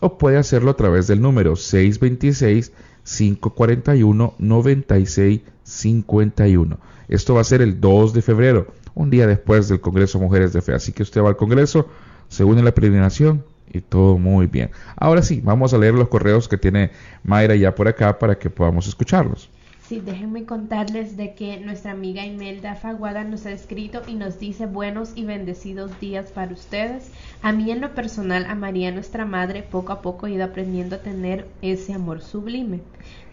o 0.00 0.18
puede 0.18 0.36
hacerlo 0.36 0.70
a 0.70 0.76
través 0.76 1.06
del 1.06 1.20
número 1.20 1.56
626 1.56 2.72
541 3.04 4.34
9651. 4.38 6.78
Esto 7.08 7.34
va 7.34 7.40
a 7.40 7.44
ser 7.44 7.62
el 7.62 7.80
2 7.80 8.12
de 8.12 8.22
febrero 8.22 8.66
un 8.96 9.10
día 9.10 9.28
después 9.28 9.68
del 9.68 9.80
Congreso 9.80 10.18
Mujeres 10.18 10.52
de 10.52 10.62
Fe. 10.62 10.74
Así 10.74 10.92
que 10.92 11.04
usted 11.04 11.22
va 11.22 11.28
al 11.28 11.36
Congreso, 11.36 11.88
se 12.28 12.42
une 12.42 12.62
la 12.62 12.72
peregrinación 12.72 13.44
y 13.72 13.80
todo 13.82 14.18
muy 14.18 14.46
bien. 14.46 14.70
Ahora 14.96 15.22
sí, 15.22 15.40
vamos 15.44 15.72
a 15.74 15.78
leer 15.78 15.94
los 15.94 16.08
correos 16.08 16.48
que 16.48 16.56
tiene 16.56 16.90
Mayra 17.22 17.54
ya 17.54 17.74
por 17.74 17.86
acá 17.86 18.18
para 18.18 18.38
que 18.38 18.50
podamos 18.50 18.88
escucharlos. 18.88 19.50
Sí, 19.86 20.02
déjenme 20.04 20.46
contarles 20.46 21.16
de 21.16 21.34
que 21.34 21.60
nuestra 21.60 21.92
amiga 21.92 22.26
Imelda 22.26 22.74
Faguada 22.74 23.22
nos 23.22 23.46
ha 23.46 23.52
escrito 23.52 24.02
y 24.08 24.14
nos 24.14 24.40
dice 24.40 24.66
buenos 24.66 25.12
y 25.14 25.24
bendecidos 25.24 26.00
días 26.00 26.32
para 26.32 26.52
ustedes. 26.52 27.12
A 27.40 27.52
mí 27.52 27.70
en 27.70 27.80
lo 27.80 27.94
personal, 27.94 28.46
a 28.46 28.56
María 28.56 28.90
nuestra 28.90 29.24
Madre, 29.26 29.62
poco 29.62 29.92
a 29.92 30.02
poco 30.02 30.26
he 30.26 30.32
ido 30.32 30.44
aprendiendo 30.44 30.96
a 30.96 31.02
tener 31.02 31.46
ese 31.62 31.92
amor 31.92 32.20
sublime. 32.20 32.80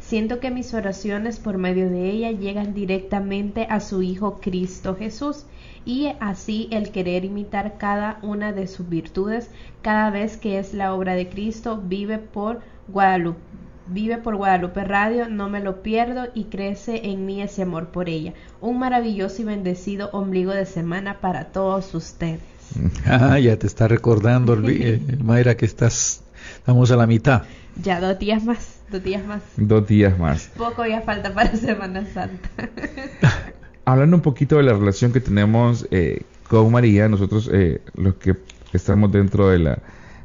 Siento 0.05 0.41
que 0.41 0.51
mis 0.51 0.73
oraciones 0.73 1.39
por 1.39 1.57
medio 1.57 1.89
de 1.89 2.09
ella 2.09 2.31
llegan 2.31 2.73
directamente 2.73 3.67
a 3.69 3.79
su 3.79 4.01
Hijo 4.01 4.41
Cristo 4.41 4.95
Jesús 4.95 5.45
y 5.85 6.09
así 6.19 6.67
el 6.71 6.91
querer 6.91 7.23
imitar 7.23 7.77
cada 7.77 8.19
una 8.21 8.51
de 8.51 8.67
sus 8.67 8.87
virtudes 8.89 9.49
cada 9.81 10.09
vez 10.09 10.35
que 10.35 10.59
es 10.59 10.73
la 10.73 10.93
obra 10.93 11.15
de 11.15 11.29
Cristo 11.29 11.81
vive 11.81 12.17
por 12.17 12.59
Guadalupe. 12.89 13.39
Vive 13.87 14.17
por 14.17 14.35
Guadalupe 14.35 14.83
Radio, 14.83 15.29
no 15.29 15.49
me 15.49 15.61
lo 15.61 15.81
pierdo 15.81 16.27
y 16.33 16.45
crece 16.45 17.01
en 17.09 17.25
mí 17.25 17.41
ese 17.41 17.63
amor 17.63 17.87
por 17.87 18.07
ella. 18.07 18.33
Un 18.61 18.79
maravilloso 18.79 19.41
y 19.41 19.45
bendecido 19.45 20.09
ombligo 20.11 20.51
de 20.51 20.65
semana 20.65 21.21
para 21.21 21.45
todos 21.45 21.95
ustedes. 21.95 22.41
Ah, 23.05 23.37
ya 23.39 23.57
te 23.57 23.67
está 23.67 23.87
recordando, 23.87 24.57
eh, 24.67 24.99
Mayra, 25.21 25.55
que 25.55 25.65
estás, 25.65 26.23
estamos 26.55 26.91
a 26.91 26.95
la 26.95 27.07
mitad. 27.07 27.43
Ya 27.81 27.99
dos 27.99 28.17
días 28.17 28.43
más. 28.43 28.72
Dos 28.93 29.03
días 29.03 29.25
más. 29.25 29.41
Dos 29.57 29.87
días 29.87 30.19
más. 30.19 30.51
Poco 30.55 30.85
ya 30.85 31.01
falta 31.01 31.33
para 31.33 31.55
Semana 31.55 32.05
Santa. 32.05 32.47
Hablando 33.85 34.17
un 34.17 34.21
poquito 34.21 34.57
de 34.57 34.63
la 34.63 34.73
relación 34.73 35.11
que 35.11 35.19
tenemos 35.19 35.87
eh, 35.89 36.21
con 36.47 36.71
María, 36.71 37.09
nosotros 37.09 37.49
eh, 37.51 37.81
los 37.95 38.13
que 38.15 38.35
estamos 38.71 39.11
dentro 39.11 39.49
de 39.49 39.57
la, 39.57 39.79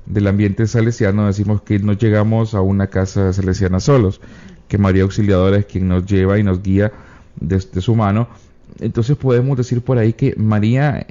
del 0.04 0.26
ambiente 0.26 0.66
salesiano 0.66 1.26
decimos 1.26 1.62
que 1.62 1.78
no 1.78 1.94
llegamos 1.94 2.52
a 2.52 2.60
una 2.60 2.88
casa 2.88 3.32
salesiana 3.32 3.80
solos, 3.80 4.20
que 4.68 4.76
María 4.76 5.04
Auxiliadora 5.04 5.56
es 5.56 5.64
quien 5.64 5.88
nos 5.88 6.04
lleva 6.04 6.38
y 6.38 6.42
nos 6.42 6.62
guía 6.62 6.92
desde 7.40 7.80
su 7.80 7.96
mano. 7.96 8.28
Entonces 8.80 9.16
podemos 9.16 9.56
decir 9.56 9.80
por 9.80 9.96
ahí 9.96 10.12
que 10.12 10.34
María, 10.36 11.06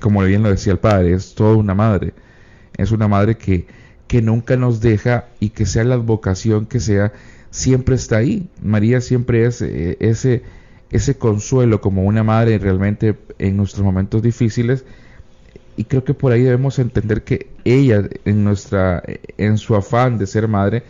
como 0.00 0.22
bien 0.22 0.44
lo 0.44 0.50
decía 0.50 0.74
el 0.74 0.78
Padre, 0.78 1.12
es 1.14 1.34
toda 1.34 1.56
una 1.56 1.74
madre. 1.74 2.14
Es 2.76 2.92
una 2.92 3.08
madre 3.08 3.36
que 3.36 3.66
que 4.08 4.22
nunca 4.22 4.56
nos 4.56 4.80
deja 4.80 5.26
y 5.40 5.50
que 5.50 5.66
sea 5.66 5.84
la 5.84 5.96
vocación 5.96 6.66
que 6.66 6.80
sea, 6.80 7.12
siempre 7.50 7.96
está 7.96 8.18
ahí. 8.18 8.48
María 8.62 9.00
siempre 9.00 9.46
es 9.46 9.62
eh, 9.62 9.96
ese, 10.00 10.42
ese 10.90 11.16
consuelo 11.16 11.80
como 11.80 12.04
una 12.04 12.22
madre 12.22 12.58
realmente 12.58 13.16
en 13.38 13.56
nuestros 13.56 13.84
momentos 13.84 14.22
difíciles 14.22 14.84
y 15.76 15.84
creo 15.84 16.04
que 16.04 16.14
por 16.14 16.32
ahí 16.32 16.42
debemos 16.42 16.78
entender 16.78 17.22
que 17.22 17.50
ella 17.64 18.08
en 18.24 18.44
nuestra 18.44 19.02
en 19.36 19.58
su 19.58 19.76
afán 19.76 20.18
de 20.18 20.26
ser 20.26 20.48
madre 20.48 20.82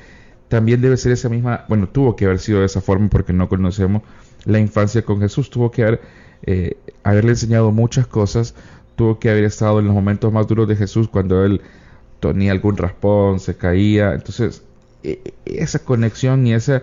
también 0.49 0.81
debe 0.81 0.97
ser 0.97 1.13
esa 1.13 1.29
misma 1.29 1.65
bueno 1.69 1.89
tuvo 1.89 2.15
que 2.15 2.27
haber 2.27 2.39
sido 2.39 2.61
de 2.61 2.67
esa 2.67 2.81
forma 2.81 3.09
porque 3.09 3.33
no 3.33 3.49
conocemos 3.49 4.03
la 4.45 4.61
infancia 4.61 5.03
con 5.03 5.21
Jesús 5.21 5.51
tuvo 5.51 5.71
que 5.71 5.83
haber 5.83 6.01
eh, 6.45 6.77
haberle 7.03 7.33
enseñado 7.33 7.73
muchas 7.73 8.07
cosas 8.07 8.55
tuvo 8.95 9.19
que 9.19 9.29
haber 9.29 9.45
estado 9.45 9.81
en 9.81 9.87
los 9.87 9.95
momentos 9.95 10.33
más 10.33 10.47
duros 10.47 10.69
de 10.69 10.77
Jesús 10.77 11.09
cuando 11.09 11.45
él 11.45 11.61
tenía 12.21 12.53
algún 12.53 12.77
raspón, 12.77 13.41
se 13.41 13.57
caía. 13.57 14.15
Entonces, 14.15 14.63
e, 15.03 15.21
e, 15.25 15.63
esa 15.63 15.79
conexión 15.81 16.47
y 16.47 16.55
esa 16.55 16.83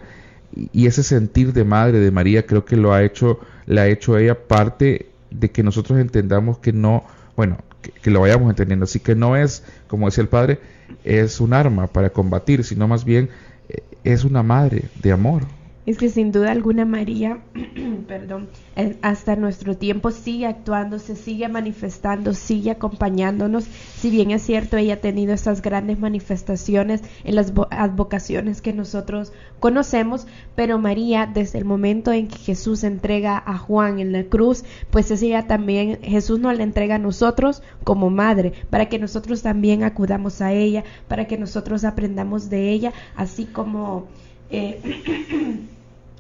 y 0.72 0.88
ese 0.88 1.04
sentir 1.04 1.54
de 1.54 1.64
madre 1.64 2.00
de 2.00 2.12
María 2.12 2.46
creo 2.46 2.66
que 2.66 2.78
lo 2.78 2.94
ha 2.94 3.04
hecho, 3.04 3.40
la 3.66 3.84
ha 3.84 3.88
hecho 3.88 4.18
ella 4.18 4.48
parte 4.48 5.08
de 5.32 5.52
que 5.52 5.64
nosotros 5.64 6.00
entendamos 6.00 6.60
que 6.60 6.74
no, 6.74 7.04
bueno, 7.36 7.58
que, 8.02 8.12
lo 8.12 8.22
vayamos 8.22 8.50
entendiendo. 8.50 8.86
Así 8.86 9.00
que 9.00 9.16
no 9.16 9.36
es, 9.36 9.64
como 9.88 10.08
decía 10.08 10.22
el 10.22 10.30
padre, 10.30 10.60
es 11.04 11.40
un 11.40 11.54
arma 11.54 11.88
para 11.88 12.12
combatir, 12.12 12.64
sino 12.64 12.88
más 12.88 13.04
bien 13.04 13.30
eh, 13.70 13.84
es 14.04 14.24
una 14.24 14.44
madre 14.44 14.86
de 15.02 15.12
amor. 15.12 15.44
Es 15.86 15.98
que 15.98 16.08
sin 16.08 16.32
duda 16.32 16.52
alguna 16.52 16.86
María, 16.86 17.40
perdón, 18.08 18.48
eh, 18.78 18.96
hasta 19.02 19.36
nuestro 19.36 19.76
tiempo 19.76 20.12
sigue 20.12 20.46
actuando, 20.46 20.98
se 20.98 21.18
sigue 21.18 21.50
manifestando, 21.50 22.34
sigue 22.34 22.72
acompañándonos. 22.72 23.66
Si 23.66 24.10
bien 24.10 24.32
es 24.32 24.44
cierto, 24.44 24.78
ella 24.78 24.94
ha 24.94 25.02
tenido 25.02 25.34
estas 25.34 25.62
grandes 25.62 26.00
manifestaciones 26.00 27.02
en 27.26 27.36
las 27.36 27.52
advocaciones 27.70 28.62
que 28.62 28.72
nosotros 28.72 29.34
conocemos, 29.60 30.26
pero 30.56 30.80
María, 30.80 31.30
desde 31.32 31.60
el 31.60 31.66
momento 31.66 32.14
en 32.14 32.30
que 32.30 32.38
Jesús 32.38 32.86
entrega 32.86 33.44
a 33.46 33.58
Juan 33.58 34.00
en 34.00 34.14
la 34.14 34.24
cruz, 34.24 34.64
pues 34.90 35.12
ella 35.12 35.48
también, 35.48 36.00
Jesús 36.02 36.40
nos 36.40 36.58
la 36.58 36.64
entrega 36.64 36.96
a 36.96 37.00
nosotros 37.00 37.62
como 37.84 38.10
madre, 38.10 38.54
para 38.70 38.88
que 38.88 39.00
nosotros 39.00 39.42
también 39.42 39.84
acudamos 39.84 40.40
a 40.40 40.54
ella, 40.54 40.86
para 41.10 41.28
que 41.28 41.38
nosotros 41.38 41.84
aprendamos 41.84 42.50
de 42.50 42.70
ella, 42.70 42.94
así 43.18 43.44
como... 43.44 44.08
Eh, 44.50 45.60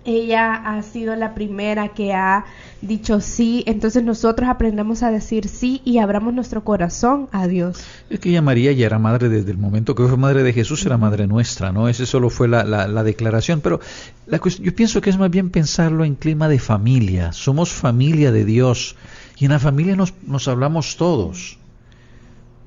ella 0.05 0.53
ha 0.53 0.81
sido 0.83 1.15
la 1.15 1.33
primera 1.33 1.89
que 1.89 2.13
ha 2.13 2.45
dicho 2.81 3.21
sí, 3.21 3.63
entonces 3.65 4.03
nosotros 4.03 4.49
aprendamos 4.49 5.03
a 5.03 5.11
decir 5.11 5.47
sí 5.47 5.81
y 5.85 5.99
abramos 5.99 6.33
nuestro 6.33 6.63
corazón 6.63 7.29
a 7.31 7.47
Dios. 7.47 7.83
Es 8.09 8.19
que 8.19 8.29
ella 8.29 8.41
María 8.41 8.71
ya 8.73 8.85
era 8.85 8.99
madre 8.99 9.29
desde 9.29 9.51
el 9.51 9.57
momento 9.57 9.95
que 9.95 10.03
fue 10.03 10.17
madre 10.17 10.43
de 10.43 10.53
Jesús, 10.53 10.85
era 10.85 10.97
madre 10.97 11.27
nuestra, 11.27 11.71
¿no? 11.71 11.87
Ese 11.87 12.05
solo 12.05 12.29
fue 12.29 12.47
la, 12.47 12.63
la, 12.63 13.03
declaración, 13.03 13.61
pero 13.61 13.79
la 14.27 14.41
yo 14.59 14.75
pienso 14.75 15.01
que 15.01 15.09
es 15.09 15.17
más 15.17 15.31
bien 15.31 15.49
pensarlo 15.49 16.03
en 16.03 16.15
clima 16.15 16.49
de 16.49 16.59
familia, 16.59 17.31
somos 17.31 17.71
familia 17.71 18.31
de 18.31 18.45
Dios 18.45 18.95
y 19.37 19.45
en 19.45 19.51
la 19.51 19.59
familia 19.59 19.95
nos, 19.95 20.13
nos 20.25 20.47
hablamos 20.47 20.97
todos. 20.97 21.59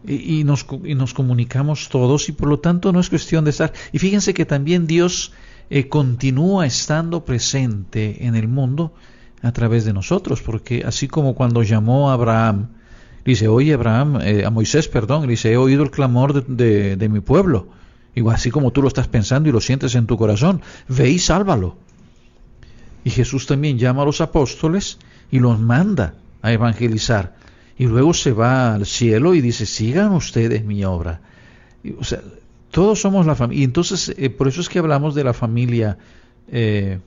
Y, 0.09 0.41
y, 0.41 0.45
nos, 0.45 0.65
y 0.85 0.95
nos 0.95 1.15
comunicamos 1.15 1.89
todos 1.89 2.29
y 2.29 2.33
por 2.33 2.49
lo 2.49 2.61
tanto 2.61 2.93
no 2.93 3.01
es 3.01 3.11
cuestión 3.11 3.45
de 3.45 3.51
estar. 3.51 3.73
Y 3.93 3.99
fíjense 3.99 4.35
que 4.35 4.47
también 4.47 4.87
Dios 4.87 5.33
eh, 5.71 5.89
continúa 5.89 6.67
estando 6.67 7.25
presente 7.25 8.27
en 8.27 8.35
el 8.35 8.49
mundo 8.49 8.93
a 9.43 9.53
través 9.53 9.85
de 9.85 9.93
nosotros, 9.93 10.43
porque 10.43 10.85
así 10.85 11.09
como 11.09 11.35
cuando 11.35 11.63
llamó 11.63 12.11
a 12.11 12.15
Abraham, 12.15 12.69
dice, 13.25 13.49
oye 13.49 13.75
Abraham, 13.75 14.21
eh, 14.23 14.45
a 14.45 14.51
Moisés, 14.51 14.89
perdón, 14.89 15.27
dice, 15.27 15.53
he 15.53 15.57
oído 15.57 15.83
el 15.83 15.91
clamor 15.91 16.47
de, 16.47 16.97
de, 16.97 17.09
mi 17.09 17.21
pueblo, 17.21 17.69
igual 18.15 18.37
así 18.37 18.51
como 18.51 18.71
tú 18.71 18.83
lo 18.83 18.89
estás 18.89 19.09
pensando 19.09 19.49
y 19.49 19.53
lo 19.53 19.61
sientes 19.61 19.95
en 19.95 20.07
tu 20.07 20.17
corazón, 20.17 20.63
ve 20.89 21.11
y 21.11 21.19
sálvalo. 21.19 21.77
Y 23.05 23.11
Jesús 23.11 23.47
también 23.47 23.79
llama 23.79 24.03
a 24.03 24.07
los 24.07 24.21
apóstoles 24.21 24.99
y 25.31 25.39
los 25.39 25.61
manda 25.61 26.15
a 26.43 26.53
evangelizar. 26.53 27.37
Y 27.79 27.87
luego 27.87 28.15
se 28.15 28.33
va 28.33 28.75
al 28.75 28.87
cielo 28.87 29.35
y 29.35 29.41
dice, 29.41 29.67
sigan 29.67 30.13
ustedes 30.13 30.65
mi 30.65 30.85
obra. 30.85 31.21
o 32.01 32.05
sea, 32.05 32.21
todos 32.77 33.01
somos 33.01 33.25
la 33.25 33.35
familia. 33.35 33.63
Y 33.63 33.65
entonces, 33.65 34.15
eh, 34.19 34.29
por 34.29 34.49
eso 34.49 34.61
es 34.61 34.69
que 34.69 34.79
hablamos 34.79 35.15
de 35.15 35.25
la 35.25 35.33
familia 35.33 35.97
eh, 36.53 36.99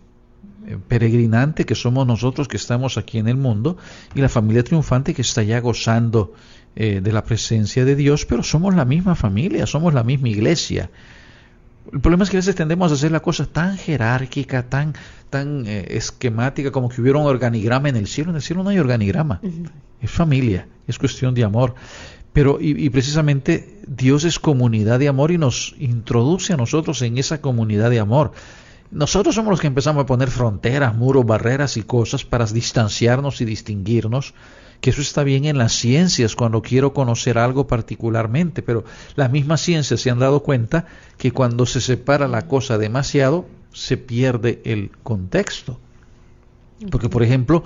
peregrinante 0.87 1.63
que 1.63 1.75
somos 1.75 2.07
nosotros 2.07 2.47
que 2.47 2.57
estamos 2.57 2.97
aquí 2.97 3.19
en 3.19 3.27
el 3.27 3.37
mundo 3.37 3.77
y 4.15 4.19
la 4.19 4.29
familia 4.29 4.63
triunfante 4.63 5.13
que 5.13 5.21
está 5.21 5.43
ya 5.43 5.59
gozando 5.59 6.33
eh, 6.75 7.01
de 7.03 7.11
la 7.11 7.23
presencia 7.23 7.85
de 7.85 7.95
Dios, 7.95 8.25
pero 8.25 8.41
somos 8.41 8.73
la 8.73 8.83
misma 8.83 9.13
familia, 9.13 9.67
somos 9.67 9.93
la 9.93 10.01
misma 10.03 10.29
iglesia. 10.29 10.89
El 11.93 11.99
problema 11.99 12.23
es 12.23 12.31
que 12.31 12.37
a 12.37 12.39
veces 12.39 12.55
tendemos 12.55 12.91
a 12.91 12.95
hacer 12.95 13.11
la 13.11 13.19
cosa 13.19 13.45
tan 13.45 13.77
jerárquica, 13.77 14.63
tan, 14.63 14.95
tan 15.29 15.67
esquemática, 15.67 16.71
como 16.71 16.89
que 16.89 16.99
hubiera 16.99 17.19
un 17.19 17.27
organigrama 17.27 17.89
en 17.89 17.95
el 17.95 18.07
cielo. 18.07 18.31
En 18.31 18.37
el 18.37 18.41
cielo 18.41 18.63
no 18.63 18.71
hay 18.71 18.79
organigrama. 18.79 19.39
Es 20.01 20.09
familia, 20.09 20.67
es 20.87 20.97
cuestión 20.97 21.35
de 21.35 21.43
amor. 21.43 21.75
Pero, 22.33 22.59
y, 22.61 22.89
precisamente 22.89 23.81
Dios 23.87 24.23
es 24.23 24.39
comunidad 24.39 24.99
de 24.99 25.07
amor 25.07 25.31
y 25.31 25.37
nos 25.37 25.75
introduce 25.79 26.53
a 26.53 26.57
nosotros 26.57 27.01
en 27.01 27.17
esa 27.17 27.41
comunidad 27.41 27.89
de 27.89 27.99
amor. 27.99 28.31
Nosotros 28.91 29.35
somos 29.35 29.51
los 29.51 29.59
que 29.59 29.67
empezamos 29.67 30.03
a 30.03 30.05
poner 30.05 30.29
fronteras, 30.29 30.95
muros, 30.95 31.25
barreras 31.25 31.77
y 31.77 31.83
cosas 31.83 32.25
para 32.25 32.45
distanciarnos 32.45 33.41
y 33.41 33.45
distinguirnos, 33.45 34.33
que 34.81 34.91
eso 34.91 35.01
está 35.01 35.23
bien 35.23 35.45
en 35.45 35.57
las 35.57 35.73
ciencias 35.73 36.35
cuando 36.35 36.61
quiero 36.61 36.93
conocer 36.93 37.37
algo 37.37 37.67
particularmente, 37.67 38.61
pero 38.61 38.85
las 39.15 39.31
mismas 39.31 39.61
ciencias 39.61 39.99
se 39.99 40.09
han 40.09 40.19
dado 40.19 40.41
cuenta 40.41 40.85
que 41.17 41.31
cuando 41.31 41.65
se 41.65 41.81
separa 41.81 42.27
la 42.27 42.47
cosa 42.47 42.77
demasiado, 42.77 43.45
se 43.73 43.97
pierde 43.97 44.61
el 44.65 44.91
contexto. 45.03 45.79
Porque, 46.89 47.09
por 47.09 47.23
ejemplo, 47.23 47.63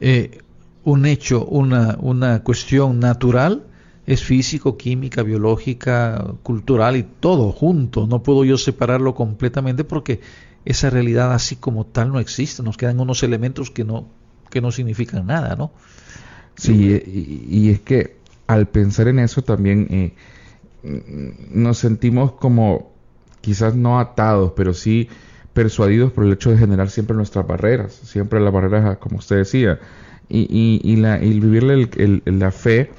eh, 0.00 0.38
un 0.84 1.06
hecho, 1.06 1.44
una, 1.44 1.96
una 2.00 2.42
cuestión 2.42 3.00
natural, 3.00 3.64
es 4.06 4.22
físico, 4.22 4.76
química, 4.76 5.22
biológica, 5.22 6.34
cultural 6.42 6.96
y 6.96 7.04
todo 7.04 7.52
junto. 7.52 8.06
No 8.06 8.22
puedo 8.22 8.44
yo 8.44 8.58
separarlo 8.58 9.14
completamente 9.14 9.84
porque 9.84 10.20
esa 10.64 10.90
realidad 10.90 11.32
así 11.32 11.56
como 11.56 11.86
tal 11.86 12.12
no 12.12 12.18
existe. 12.18 12.62
Nos 12.62 12.76
quedan 12.76 13.00
unos 13.00 13.22
elementos 13.22 13.70
que 13.70 13.84
no, 13.84 14.06
que 14.50 14.60
no 14.60 14.72
significan 14.72 15.26
nada, 15.26 15.56
¿no? 15.56 15.72
Sí, 16.56 17.02
y, 17.48 17.70
es 17.70 17.80
que 17.80 18.16
al 18.46 18.68
pensar 18.68 19.08
en 19.08 19.20
eso 19.20 19.42
también 19.42 19.86
eh, 19.90 20.12
nos 21.50 21.78
sentimos 21.78 22.32
como 22.32 22.92
quizás 23.40 23.74
no 23.74 23.98
atados, 23.98 24.52
pero 24.54 24.74
sí 24.74 25.08
persuadidos 25.54 26.12
por 26.12 26.24
el 26.24 26.32
hecho 26.32 26.50
de 26.50 26.58
generar 26.58 26.90
siempre 26.90 27.16
nuestras 27.16 27.46
barreras, 27.46 27.92
siempre 27.92 28.40
las 28.40 28.52
barreras, 28.52 28.98
como 28.98 29.18
usted 29.18 29.36
decía, 29.36 29.80
y, 30.28 30.80
y, 30.82 30.96
la, 30.96 31.22
y 31.22 31.40
vivirle 31.40 31.88
la 32.24 32.50
fe 32.50 32.90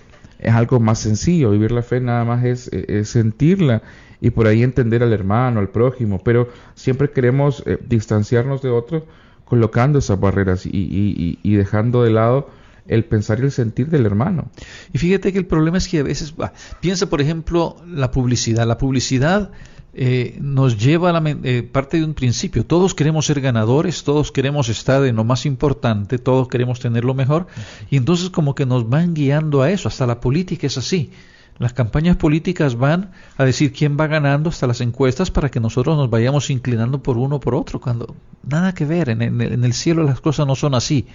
es 0.44 0.54
algo 0.54 0.80
más 0.80 1.00
sencillo. 1.00 1.52
Vivir 1.52 1.72
la 1.72 1.82
fe 1.82 2.00
nada 2.00 2.26
más 2.26 2.44
es, 2.44 2.70
sentirla 3.08 3.82
y 4.22 4.30
por 4.30 4.48
ahí 4.48 4.64
entender 4.64 5.04
al 5.04 5.14
hermano, 5.14 5.60
al 5.60 5.70
prójimo, 5.70 6.20
pero 6.24 6.50
siempre 6.76 7.12
queremos 7.12 7.64
eh, 7.66 7.78
distanciarnos 7.88 8.62
de 8.62 8.70
otros 8.70 9.04
colocando 9.46 10.00
esas 10.00 10.20
barreras 10.20 10.66
y, 10.66 11.56
dejando 11.56 12.04
de 12.04 12.12
lado 12.12 12.50
el 12.88 13.06
pensar 13.06 13.40
y 13.40 13.44
el 13.44 13.52
sentir 13.52 13.88
del 13.88 14.06
hermano. 14.06 14.50
Y 14.92 14.98
fíjate 14.98 15.32
que 15.32 15.40
el 15.40 15.46
problema 15.46 15.78
es 15.78 15.88
que 15.88 16.00
a 16.00 16.04
veces, 16.04 16.34
piensa 16.82 17.10
por 17.10 17.22
ejemplo 17.22 17.78
la 17.88 18.12
publicidad. 18.12 18.68
La 18.68 18.78
publicidad 18.78 19.52
eh, 19.96 20.38
nos 20.42 20.78
lleva 20.78 21.12
a 21.12 21.14
la 21.14 21.38
eh, 21.44 21.62
parte 21.62 21.98
de 21.98 22.06
un 22.06 22.16
principio. 22.16 22.66
Todos 22.66 22.96
queremos 22.96 23.28
ser 23.28 23.42
ganadores, 23.42 24.04
todos 24.04 24.32
queremos 24.32 24.68
estar 24.70 25.06
en 25.06 25.16
lo 25.16 25.24
más 25.24 25.46
importante, 25.46 26.18
todos 26.18 26.48
queremos 26.48 26.80
tener 26.80 27.06
lo 27.06 27.14
mejor, 27.14 27.46
y 27.92 27.98
entonces 27.98 28.32
como 28.32 28.56
que 28.56 28.66
nos 28.66 28.90
van 28.90 29.14
guiando 29.14 29.62
a 29.62 29.70
eso. 29.70 29.88
Hasta 29.88 30.08
la 30.08 30.20
política 30.20 30.66
es 30.66 30.78
así. 30.78 31.12
Las 31.60 31.74
campañas 31.74 32.18
políticas 32.18 32.76
van 32.76 33.12
a 33.38 33.46
decir 33.46 33.72
quién 33.72 33.96
va 34.00 34.08
ganando 34.08 34.50
hasta 34.50 34.66
las 34.66 34.82
encuestas 34.82 35.30
para 35.30 35.50
que 35.50 35.60
nosotros 35.60 35.96
nos 35.96 36.10
vayamos 36.10 36.50
inclinando 36.50 37.04
por 37.04 37.18
uno 37.18 37.36
o 37.36 37.40
por 37.40 37.54
otro, 37.54 37.80
cuando 37.80 38.16
nada 38.42 38.74
que 38.74 38.86
ver, 38.86 39.10
en 39.10 39.64
el 39.64 39.74
cielo 39.74 40.04
las 40.04 40.20
cosas 40.20 40.48
no 40.48 40.56
son 40.56 40.74
así. 40.74 41.06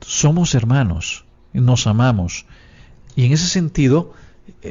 Somos 0.00 0.54
hermanos, 0.54 1.26
nos 1.52 1.86
amamos. 1.86 2.46
Y 3.16 3.26
en 3.26 3.32
ese 3.32 3.48
sentido, 3.48 4.14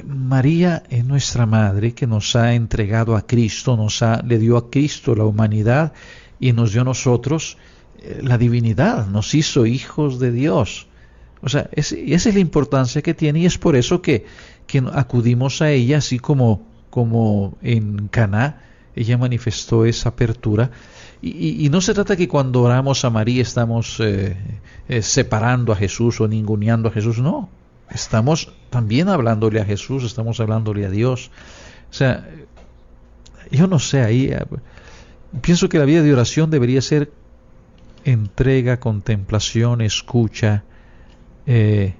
María 0.05 0.83
es 0.89 1.05
nuestra 1.05 1.45
madre 1.45 1.93
que 1.93 2.07
nos 2.07 2.35
ha 2.35 2.53
entregado 2.53 3.15
a 3.15 3.25
Cristo, 3.25 3.77
nos 3.77 4.01
ha, 4.01 4.21
le 4.21 4.39
dio 4.39 4.57
a 4.57 4.69
Cristo 4.69 5.15
la 5.15 5.25
humanidad 5.25 5.93
y 6.39 6.53
nos 6.53 6.71
dio 6.71 6.81
a 6.81 6.85
nosotros 6.85 7.57
eh, 7.99 8.21
la 8.23 8.37
divinidad, 8.37 9.07
nos 9.07 9.33
hizo 9.33 9.65
hijos 9.65 10.19
de 10.19 10.31
Dios. 10.31 10.87
O 11.41 11.49
sea, 11.49 11.69
esa 11.73 11.95
es 11.95 12.33
la 12.33 12.39
importancia 12.39 13.01
que 13.01 13.13
tiene 13.13 13.39
y 13.39 13.45
es 13.45 13.57
por 13.57 13.75
eso 13.75 14.01
que, 14.01 14.25
que 14.65 14.83
acudimos 14.93 15.61
a 15.61 15.69
ella, 15.71 15.97
así 15.97 16.19
como, 16.19 16.65
como 16.89 17.57
en 17.61 18.07
Caná, 18.07 18.63
ella 18.95 19.17
manifestó 19.17 19.85
esa 19.85 20.09
apertura. 20.09 20.71
Y, 21.21 21.67
no 21.69 21.81
se 21.81 21.95
trata 21.95 22.15
que 22.15 22.27
cuando 22.27 22.61
oramos 22.61 23.03
a 23.03 23.09
María 23.09 23.41
estamos 23.41 23.99
eh, 23.99 24.37
separando 25.01 25.73
a 25.73 25.75
Jesús 25.75 26.21
o 26.21 26.27
ninguneando 26.27 26.89
a 26.89 26.91
Jesús, 26.91 27.19
no 27.19 27.49
estamos 27.91 28.53
también 28.69 29.09
hablándole 29.09 29.61
a 29.61 29.65
Jesús, 29.65 30.03
estamos 30.03 30.39
hablándole 30.39 30.85
a 30.85 30.89
Dios. 30.89 31.31
O 31.89 31.93
sea, 31.93 32.27
yo 33.51 33.67
no 33.67 33.79
sé, 33.79 34.01
ahí 34.01 34.25
eh, 34.25 34.45
pienso 35.41 35.69
que 35.69 35.79
la 35.79 35.85
vida 35.85 36.01
de 36.01 36.13
oración 36.13 36.49
debería 36.49 36.81
ser 36.81 37.11
entrega, 38.03 38.79
contemplación, 38.79 39.81
escucha, 39.81 40.63
eh, 41.45 41.95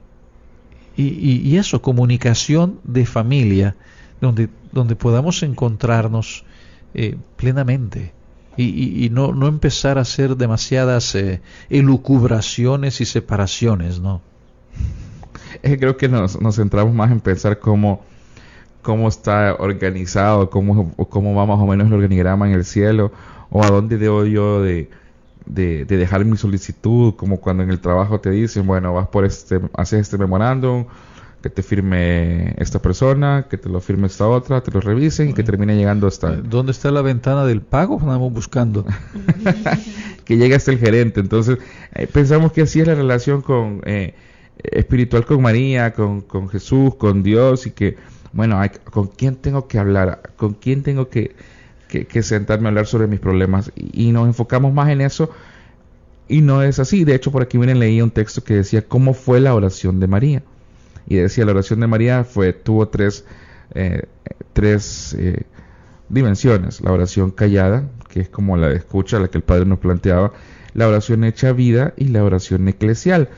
y, 0.99 1.55
eso, 1.57 1.79
comunicación 1.83 2.79
de 2.83 3.05
familia, 3.05 3.75
donde, 4.19 4.49
donde 4.71 4.95
podamos 4.95 5.43
encontrarnos 5.43 6.43
eh, 6.95 7.17
plenamente. 7.35 8.13
Y, 8.57 9.09
no, 9.11 9.33
no, 9.33 9.47
empezar 9.47 9.99
a 9.99 10.01
hacer 10.01 10.35
demasiadas 10.35 11.15
elucubraciones 11.69 12.99
y 13.01 13.05
separaciones, 13.05 13.99
¿no? 13.99 14.23
Es 15.61 15.71
que 15.71 15.79
creo 15.79 15.97
que 15.97 16.07
nos, 16.07 16.39
nos 16.41 16.55
centramos 16.55 16.93
más 16.93 17.11
en 17.11 17.19
pensar 17.19 17.59
cómo, 17.59 18.03
cómo 18.81 19.07
está 19.07 19.55
organizado, 19.59 20.49
cómo, 20.49 20.93
cómo 21.09 21.35
va 21.35 21.45
más 21.45 21.59
o 21.59 21.67
menos 21.67 21.87
el 21.87 21.93
organigrama 21.93 22.47
en 22.47 22.53
el 22.53 22.65
cielo, 22.65 23.11
o 23.49 23.63
a 23.63 23.67
dónde 23.67 23.97
debo 23.97 24.25
yo 24.25 24.61
de, 24.61 24.89
de, 25.45 25.85
dejar 25.85 26.25
mi 26.25 26.37
solicitud, 26.37 27.15
como 27.15 27.39
cuando 27.39 27.63
en 27.63 27.69
el 27.69 27.79
trabajo 27.79 28.19
te 28.19 28.29
dicen, 28.29 28.67
bueno, 28.67 28.93
vas 28.93 29.07
por 29.07 29.25
este, 29.25 29.59
haces 29.73 30.01
este 30.01 30.17
memorándum, 30.17 30.85
que 31.41 31.49
te 31.49 31.63
firme 31.63 32.55
esta 32.57 32.81
persona, 32.81 33.45
que 33.49 33.57
te 33.57 33.69
lo 33.69 33.79
firme 33.79 34.07
esta 34.07 34.27
otra, 34.27 34.61
te 34.61 34.71
lo 34.71 34.81
revisen 34.81 35.29
y 35.29 35.33
que 35.33 35.43
termine 35.43 35.75
llegando 35.75 36.07
hasta... 36.07 36.31
¿Dónde 36.35 36.71
está 36.71 36.89
la 36.91 37.01
ventana 37.01 37.45
del 37.45 37.61
pago? 37.61 37.97
Estamos 37.99 38.33
buscando. 38.33 38.85
que 40.25 40.37
llegue 40.37 40.55
hasta 40.55 40.71
el 40.71 40.79
gerente. 40.79 41.19
Entonces, 41.19 41.59
eh, 41.93 42.07
pensamos 42.07 42.51
que 42.51 42.63
así 42.63 42.81
es 42.81 42.87
la 42.87 42.95
relación 42.95 43.41
con... 43.41 43.81
Eh, 43.85 44.15
espiritual 44.63 45.25
con 45.25 45.41
María, 45.41 45.93
con, 45.93 46.21
con 46.21 46.49
Jesús, 46.49 46.95
con 46.95 47.23
Dios 47.23 47.67
y 47.67 47.71
que, 47.71 47.97
bueno, 48.33 48.59
¿con 48.91 49.07
quién 49.07 49.35
tengo 49.35 49.67
que 49.67 49.79
hablar? 49.79 50.31
¿Con 50.35 50.53
quién 50.53 50.83
tengo 50.83 51.09
que, 51.09 51.35
que, 51.87 52.23
sentarme 52.23 52.67
a 52.67 52.69
hablar 52.69 52.87
sobre 52.87 53.07
mis 53.07 53.19
problemas? 53.19 53.71
Y, 53.75 54.11
nos 54.11 54.27
enfocamos 54.27 54.73
más 54.73 54.89
en 54.89 55.01
eso 55.01 55.29
y 56.27 56.41
no 56.41 56.61
es 56.61 56.79
así. 56.79 57.03
De 57.03 57.15
hecho, 57.15 57.31
por 57.31 57.41
aquí 57.41 57.57
miren, 57.57 57.79
leí 57.79 58.01
un 58.01 58.11
texto 58.11 58.43
que 58.43 58.55
decía 58.55 58.83
cómo 58.83 59.13
fue 59.13 59.39
la 59.39 59.53
oración 59.55 59.99
de 59.99 60.07
María. 60.07 60.43
Y 61.07 61.15
decía, 61.15 61.45
la 61.45 61.51
oración 61.51 61.79
de 61.79 61.87
María 61.87 62.25
fue, 62.25 62.51
tuvo 62.51 62.89
tres, 62.89 63.23
eh, 63.73 64.03
tres 64.51 65.15
eh, 65.17 65.43
dimensiones. 66.09 66.81
La 66.81 66.91
oración 66.91 67.31
callada, 67.31 67.89
que 68.09 68.21
es 68.21 68.29
como 68.29 68.57
la 68.57 68.71
escucha, 68.71 69.19
la 69.19 69.29
que 69.29 69.37
el 69.37 69.43
Padre 69.43 69.65
nos 69.65 69.79
planteaba, 69.79 70.33
la 70.73 70.87
oración 70.87 71.23
hecha 71.23 71.53
vida 71.53 71.93
y 71.95 72.09
la 72.09 72.23
oración 72.23 72.67
eclesial, 72.67 73.29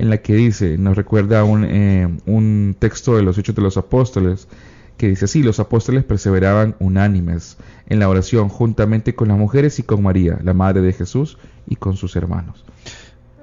en 0.00 0.08
la 0.08 0.22
que 0.22 0.34
dice, 0.34 0.78
nos 0.78 0.96
recuerda 0.96 1.44
un, 1.44 1.62
eh, 1.62 2.08
un 2.24 2.74
texto 2.78 3.16
de 3.16 3.22
los 3.22 3.36
Hechos 3.36 3.54
de 3.54 3.60
los 3.60 3.76
Apóstoles, 3.76 4.48
que 4.96 5.08
dice 5.08 5.26
así, 5.26 5.42
los 5.42 5.60
apóstoles 5.60 6.04
perseveraban 6.04 6.74
unánimes 6.78 7.58
en 7.86 7.98
la 7.98 8.08
oración 8.08 8.48
juntamente 8.48 9.14
con 9.14 9.28
las 9.28 9.36
mujeres 9.36 9.78
y 9.78 9.82
con 9.82 10.02
María, 10.02 10.38
la 10.42 10.54
Madre 10.54 10.80
de 10.80 10.94
Jesús, 10.94 11.36
y 11.66 11.76
con 11.76 11.98
sus 11.98 12.16
hermanos. 12.16 12.64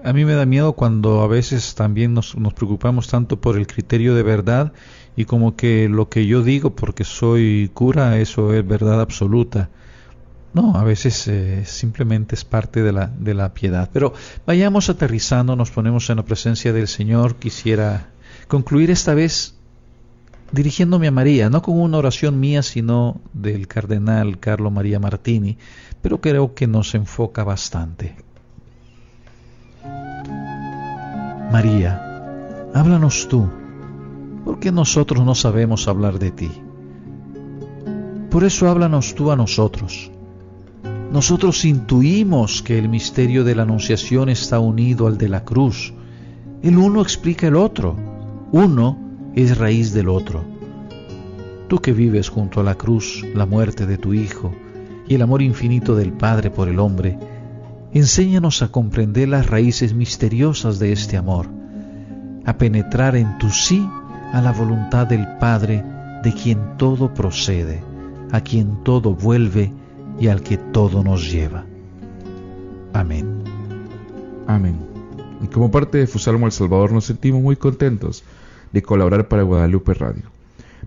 A 0.04 0.14
mí 0.14 0.26
me 0.26 0.34
da 0.34 0.48
miedo 0.48 0.74
cuando 0.74 1.22
a 1.22 1.28
veces 1.28 1.76
también 1.76 2.16
nos, 2.16 2.36
nos 2.36 2.56
preocupamos 2.56 3.08
tanto 3.08 3.40
por 3.40 3.56
el 3.56 3.68
criterio 3.68 4.16
de 4.16 4.24
verdad 4.24 4.74
y 5.16 5.26
como 5.26 5.56
que 5.56 5.88
lo 5.90 6.10
que 6.10 6.26
yo 6.26 6.42
digo 6.42 6.76
porque 6.76 7.04
soy 7.04 7.70
cura, 7.72 8.18
eso 8.18 8.52
es 8.56 8.68
verdad 8.68 9.00
absoluta. 9.00 9.70
No, 10.54 10.76
a 10.76 10.84
veces 10.84 11.28
eh, 11.28 11.64
simplemente 11.66 12.36
es 12.36 12.46
parte 12.46 12.82
de 12.82 12.92
la, 12.92 13.08
de 13.08 13.34
la 13.34 13.54
piedad. 13.54 13.90
Pero 13.94 14.14
vayamos 14.46 14.90
aterrizando, 14.90 15.56
nos 15.56 15.72
ponemos 15.72 16.10
en 16.10 16.18
la 16.18 16.26
presencia 16.26 16.74
del 16.74 16.88
Señor. 16.88 17.36
Quisiera 17.36 18.10
concluir 18.48 18.90
esta 18.90 19.14
vez 19.14 19.58
dirigiéndome 20.52 21.08
a 21.08 21.12
María, 21.12 21.50
no 21.50 21.62
con 21.62 21.80
una 21.80 21.98
oración 21.98 22.40
mía, 22.40 22.64
sino 22.64 23.20
del 23.34 23.68
cardenal 23.68 24.40
Carlo 24.40 24.72
María 24.72 25.00
Martini, 25.00 25.58
pero 26.02 26.22
creo 26.22 26.54
que 26.54 26.68
nos 26.68 26.96
enfoca 26.96 27.44
bastante. 27.44 28.16
María, 31.52 32.70
háblanos 32.74 33.28
tú, 33.30 33.50
porque 34.46 34.72
nosotros 34.72 35.26
no 35.26 35.36
sabemos 35.36 35.88
hablar 35.88 36.20
de 36.20 36.32
ti. 36.32 36.52
Por 38.30 38.44
eso 38.44 38.70
háblanos 38.70 39.16
tú 39.16 39.32
a 39.32 39.36
nosotros. 39.36 40.12
Nosotros 41.12 41.64
intuimos 41.64 42.62
que 42.62 42.78
el 42.78 42.90
misterio 42.90 43.46
de 43.46 43.56
la 43.56 43.64
Anunciación 43.64 44.28
está 44.28 44.60
unido 44.60 45.08
al 45.08 45.18
de 45.18 45.30
la 45.30 45.46
cruz. 45.46 45.94
El 46.62 46.78
uno 46.78 47.02
explica 47.02 47.48
el 47.48 47.56
otro. 47.56 47.96
Uno 48.52 48.98
es 49.34 49.58
raíz 49.58 49.94
del 49.94 50.10
otro. 50.10 50.44
Tú 51.70 51.80
que 51.80 51.94
vives 51.94 52.28
junto 52.28 52.60
a 52.60 52.64
la 52.64 52.76
cruz 52.76 53.24
la 53.34 53.46
muerte 53.46 53.86
de 53.86 53.98
tu 53.98 54.14
Hijo 54.14 54.54
y 55.08 55.16
el 55.16 55.22
amor 55.22 55.42
infinito 55.42 55.96
del 55.96 56.12
Padre 56.12 56.52
por 56.52 56.68
el 56.68 56.78
hombre, 56.80 57.18
enséñanos 57.94 58.62
a 58.62 58.68
comprender 58.68 59.30
las 59.30 59.48
raíces 59.48 59.94
misteriosas 59.94 60.78
de 60.78 60.92
este 60.92 61.16
amor, 61.16 61.48
a 62.46 62.58
penetrar 62.58 63.16
en 63.16 63.38
tu 63.38 63.50
sí 63.50 63.88
a 64.34 64.42
la 64.42 64.52
voluntad 64.52 65.08
del 65.08 65.26
Padre 65.40 65.84
de 66.24 66.34
quien 66.34 66.78
todo 66.78 67.14
procede, 67.14 67.82
a 68.32 68.42
quien 68.42 68.84
todo 68.84 69.16
vuelve 69.16 69.72
y 70.20 70.28
al 70.28 70.42
que 70.42 70.58
todo 70.58 71.04
nos 71.04 71.32
lleva. 71.32 71.66
Amén. 72.94 73.44
Amén. 74.48 74.78
Y 75.42 75.48
como 75.48 75.72
parte 75.72 75.98
de 75.98 76.08
Fusalmo 76.08 76.46
El 76.46 76.52
Salvador 76.52 76.92
nos 76.92 77.06
sentimos 77.06 77.42
muy 77.42 77.56
contentos 77.56 78.24
de 78.72 78.82
colaborar 78.82 79.28
para 79.28 79.44
Guadalupe 79.44 79.94
Radio. 79.94 80.24